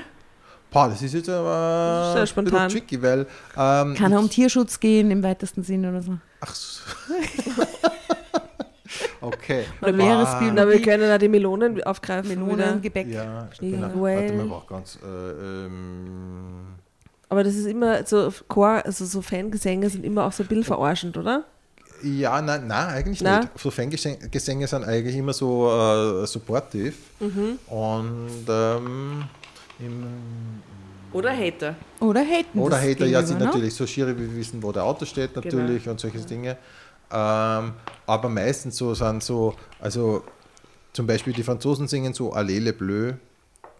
Boah, 0.70 0.90
das 0.90 1.02
ist 1.02 1.14
jetzt 1.14 1.30
aber 1.30 2.12
Sehr 2.14 2.22
ein 2.22 2.28
spontan. 2.28 2.68
bisschen 2.68 2.82
tricky, 2.88 3.02
weil. 3.02 3.26
Ähm, 3.58 3.96
Kann 3.96 4.12
er 4.12 4.20
um 4.20 4.30
Tierschutz 4.30 4.80
gehen 4.80 5.10
im 5.12 5.24
weitesten 5.24 5.64
Sinne 5.64 5.90
oder 5.90 6.02
so? 6.02 6.18
Ach 6.42 6.54
so. 6.54 6.82
okay. 9.22 9.64
Oder 9.82 9.90
Ah, 9.90 9.96
Meeresbiologie? 9.96 10.52
Na, 10.56 10.68
wir 10.70 10.82
können 10.82 11.12
auch 11.12 11.18
die 11.18 11.30
Melonen 11.30 11.84
aufgreifen. 11.84 12.30
Melonen. 12.30 12.82
Gebäck. 12.82 13.08
Ja, 13.08 13.48
Miguel. 13.62 13.80
genau. 13.80 14.02
Warte 14.02 14.34
mal, 14.34 14.44
ich 14.44 14.50
brauch 14.50 14.68
ganz. 14.68 15.00
Äh, 15.04 15.66
ähm, 15.66 16.76
Aber 17.30 17.44
das 17.44 17.56
ist 17.56 17.66
immer 17.66 18.06
so 18.06 18.32
Chor, 18.48 18.82
also 18.86 19.06
so 19.06 19.22
Fangesänge 19.22 19.90
sind 19.90 20.06
immer 20.06 20.26
auch 20.26 20.32
so 20.32 20.44
ein 20.44 20.48
bisschen 20.48 20.64
verarschend, 20.64 21.18
oder? 21.18 21.46
ja, 22.04 22.42
nein, 22.42 22.68
nein, 22.68 22.90
eigentlich 22.90 23.22
Na? 23.22 23.40
nicht. 23.40 23.52
So 23.58 23.72
Fangesänge 23.72 24.30
Gesänge 24.30 24.68
sind 24.68 24.84
eigentlich 24.84 25.16
immer 25.16 25.34
so 25.34 25.70
äh, 26.24 26.28
supportive. 26.28 26.94
Mhm. 27.20 27.60
Und. 27.68 28.46
Ähm, 28.48 29.24
im, 29.80 30.04
Oder 31.14 31.36
Hater. 31.36 31.76
Oder 32.00 32.22
haten 32.22 32.60
Oder 32.60 32.82
Hater, 32.82 33.06
ja, 33.06 33.24
sind 33.24 33.40
ne? 33.40 33.46
natürlich 33.46 33.74
so 33.74 33.86
schiere, 33.86 34.16
wie 34.18 34.30
wir 34.30 34.36
wissen, 34.36 34.62
wo 34.62 34.72
der 34.72 34.84
Auto 34.84 35.06
steht, 35.06 35.36
natürlich 35.36 35.88
und 35.88 36.00
solche 36.00 36.20
Dinge. 36.20 36.58
Ähm, 37.12 37.74
aber 38.06 38.30
meistens 38.30 38.78
so 38.78 38.94
sind 38.94 39.24
so, 39.24 39.56
also 39.80 40.24
zum 40.94 41.06
Beispiel 41.08 41.34
die 41.34 41.44
Franzosen 41.44 41.88
singen 41.88 42.14
so 42.14 42.34
Allez 42.34 42.60
le 42.60 42.74
bleu. 42.74 43.14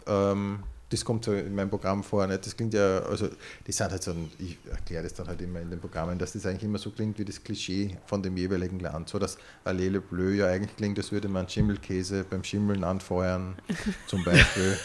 Ähm, 0.06 0.60
das 0.90 1.04
kommt 1.04 1.26
so 1.26 1.34
in 1.34 1.54
meinem 1.54 1.70
Programm 1.70 2.04
vor. 2.04 2.26
Nicht? 2.28 2.46
Das 2.46 2.56
klingt 2.56 2.74
ja, 2.74 3.00
also 3.00 3.28
die 3.66 3.72
sind 3.72 3.92
halt 3.92 4.02
so, 4.04 4.12
ein, 4.12 4.32
ich 4.40 4.58
erkläre 4.72 5.04
das 5.04 5.14
dann 5.14 5.28
halt 5.28 5.42
immer 5.42 5.60
in 5.60 5.70
den 5.70 5.80
Programmen, 5.80 6.18
dass 6.18 6.34
das 6.34 6.46
eigentlich 6.46 6.64
immer 6.64 6.78
so 6.78 6.92
klingt 6.92 7.20
wie 7.20 7.26
das 7.26 7.44
Klischee 7.44 7.98
von 8.06 8.24
dem 8.24 8.38
jeweiligen 8.38 8.80
Land. 8.80 9.10
So 9.10 9.20
dass 9.20 9.38
Allez 9.66 9.92
le 9.92 10.00
bleu 10.02 10.32
ja 10.32 10.48
eigentlich 10.48 10.76
klingt, 10.78 10.98
als 10.98 11.12
würde 11.12 11.28
man 11.28 11.50
Schimmelkäse 11.50 12.24
beim 12.30 12.44
Schimmeln 12.44 12.84
anfeuern, 12.84 13.56
zum 14.08 14.24
Beispiel. 14.24 14.78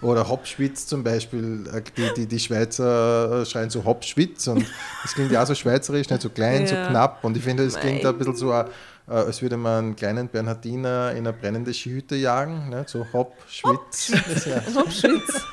Oder 0.00 0.28
Hopschwitz 0.28 0.86
zum 0.86 1.02
Beispiel. 1.04 1.64
Die, 1.96 2.14
die, 2.16 2.26
die 2.26 2.38
Schweizer 2.38 3.44
schreien 3.46 3.68
so 3.70 3.84
Hopschwitz 3.84 4.46
und 4.46 4.64
das 5.02 5.12
klingt 5.14 5.32
ja 5.32 5.42
auch 5.42 5.46
so 5.46 5.54
schweizerisch, 5.54 6.08
nicht 6.08 6.22
so 6.22 6.30
klein, 6.30 6.66
so 6.66 6.74
Ja. 6.74 6.86
knapp. 6.86 7.24
Und 7.24 7.36
ich 7.36 7.42
finde, 7.42 7.64
das 7.64 7.78
klingt 7.78 8.02
Nein. 8.02 8.12
ein 8.14 8.18
bisschen 8.18 8.36
so, 8.36 8.64
äh, 9.08 9.12
als 9.14 9.42
würde 9.42 9.56
man 9.56 9.84
einen 9.84 9.96
kleinen 9.96 10.28
Bernhardiner 10.28 11.10
in 11.12 11.26
eine 11.26 11.32
brennende 11.32 11.72
Skihütte 11.74 12.16
jagen. 12.16 12.68
Nicht? 12.70 12.88
So 12.88 13.06
Hopschwitz. 13.12 14.12
Ja. 14.46 14.62
Hopschwitz. 14.74 15.42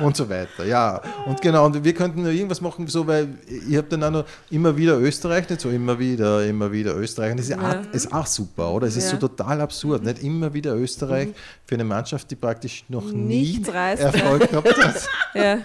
Und 0.00 0.16
so 0.16 0.28
weiter. 0.28 0.64
Ja, 0.64 1.00
und 1.26 1.40
genau, 1.40 1.64
und 1.66 1.84
wir 1.84 1.94
könnten 1.94 2.22
nur 2.22 2.32
irgendwas 2.32 2.60
machen, 2.60 2.86
so, 2.88 3.06
weil 3.06 3.28
ihr 3.68 3.78
habt 3.78 3.92
dann 3.92 4.02
auch 4.02 4.10
noch 4.10 4.24
immer 4.50 4.76
wieder 4.76 4.98
Österreich, 4.98 5.48
nicht 5.48 5.60
so 5.60 5.70
immer 5.70 5.98
wieder, 5.98 6.44
immer 6.44 6.70
wieder 6.72 6.96
Österreich. 6.96 7.30
Und 7.30 7.38
das 7.38 7.46
ist, 7.48 7.56
Ja. 7.56 7.80
auch, 7.80 7.94
ist 7.94 8.12
auch 8.12 8.26
super, 8.26 8.70
oder? 8.72 8.88
Es 8.88 8.96
ist 8.96 9.04
Ja. 9.04 9.10
so 9.12 9.28
total 9.28 9.60
absurd, 9.60 10.02
nicht 10.02 10.22
immer 10.22 10.52
wieder 10.52 10.74
Österreich 10.74 11.28
für 11.64 11.76
eine 11.76 11.84
Mannschaft, 11.84 12.30
die 12.30 12.34
praktisch 12.34 12.84
noch 12.88 13.04
Nichts 13.04 13.68
nie 13.68 13.74
reißt. 13.74 14.02
Erfolg 14.02 14.50
gehabt 14.50 14.84
hat. 14.84 15.08
ja. 15.34 15.58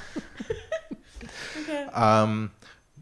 ähm, 2.23 2.51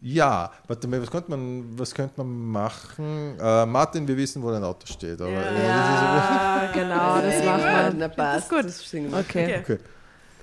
ja, 0.00 0.50
warte 0.66 0.88
mal, 0.88 1.00
was 1.02 1.10
könnte 1.10 1.30
man, 1.30 1.78
was 1.78 1.94
könnte 1.94 2.14
man 2.16 2.50
machen? 2.52 3.38
Äh, 3.40 3.66
Martin, 3.66 4.06
wir 4.06 4.16
wissen, 4.16 4.42
wo 4.42 4.50
dein 4.50 4.64
Auto 4.64 4.86
steht. 4.86 5.20
Aber, 5.20 5.30
äh, 5.30 5.66
Ja, 5.66 6.70
genau, 6.72 7.20
das 7.20 7.44
machen 7.44 7.62
wir. 7.62 7.94
Na 7.98 8.08
passt, 8.08 8.48
gut. 8.48 8.64
das 8.64 8.78
singen 8.88 9.10
wir. 9.10 9.18
Okay. 9.18 9.46
das 9.46 9.56
ist, 9.60 9.70
okay. 9.70 9.78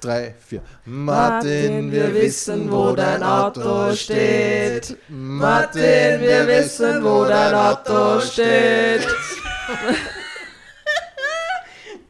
Drei, 0.02 0.36
vier. 0.40 0.62
Martin, 0.86 1.92
wir 1.92 2.14
wissen, 2.14 2.72
wo 2.72 2.92
dein 2.94 3.24
Auto 3.24 3.94
steht. 3.96 4.98
Martin, 5.10 6.22
wir 6.22 6.48
wissen, 6.48 7.04
wo 7.04 7.26
dein 7.26 7.54
Auto 7.56 8.20
steht. 8.20 9.02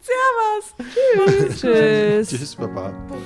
Servus. 0.02 0.76
Tschüss. 1.60 2.28
Tschüss, 2.30 2.56
Baba. 2.56 2.88
Und 3.10 3.26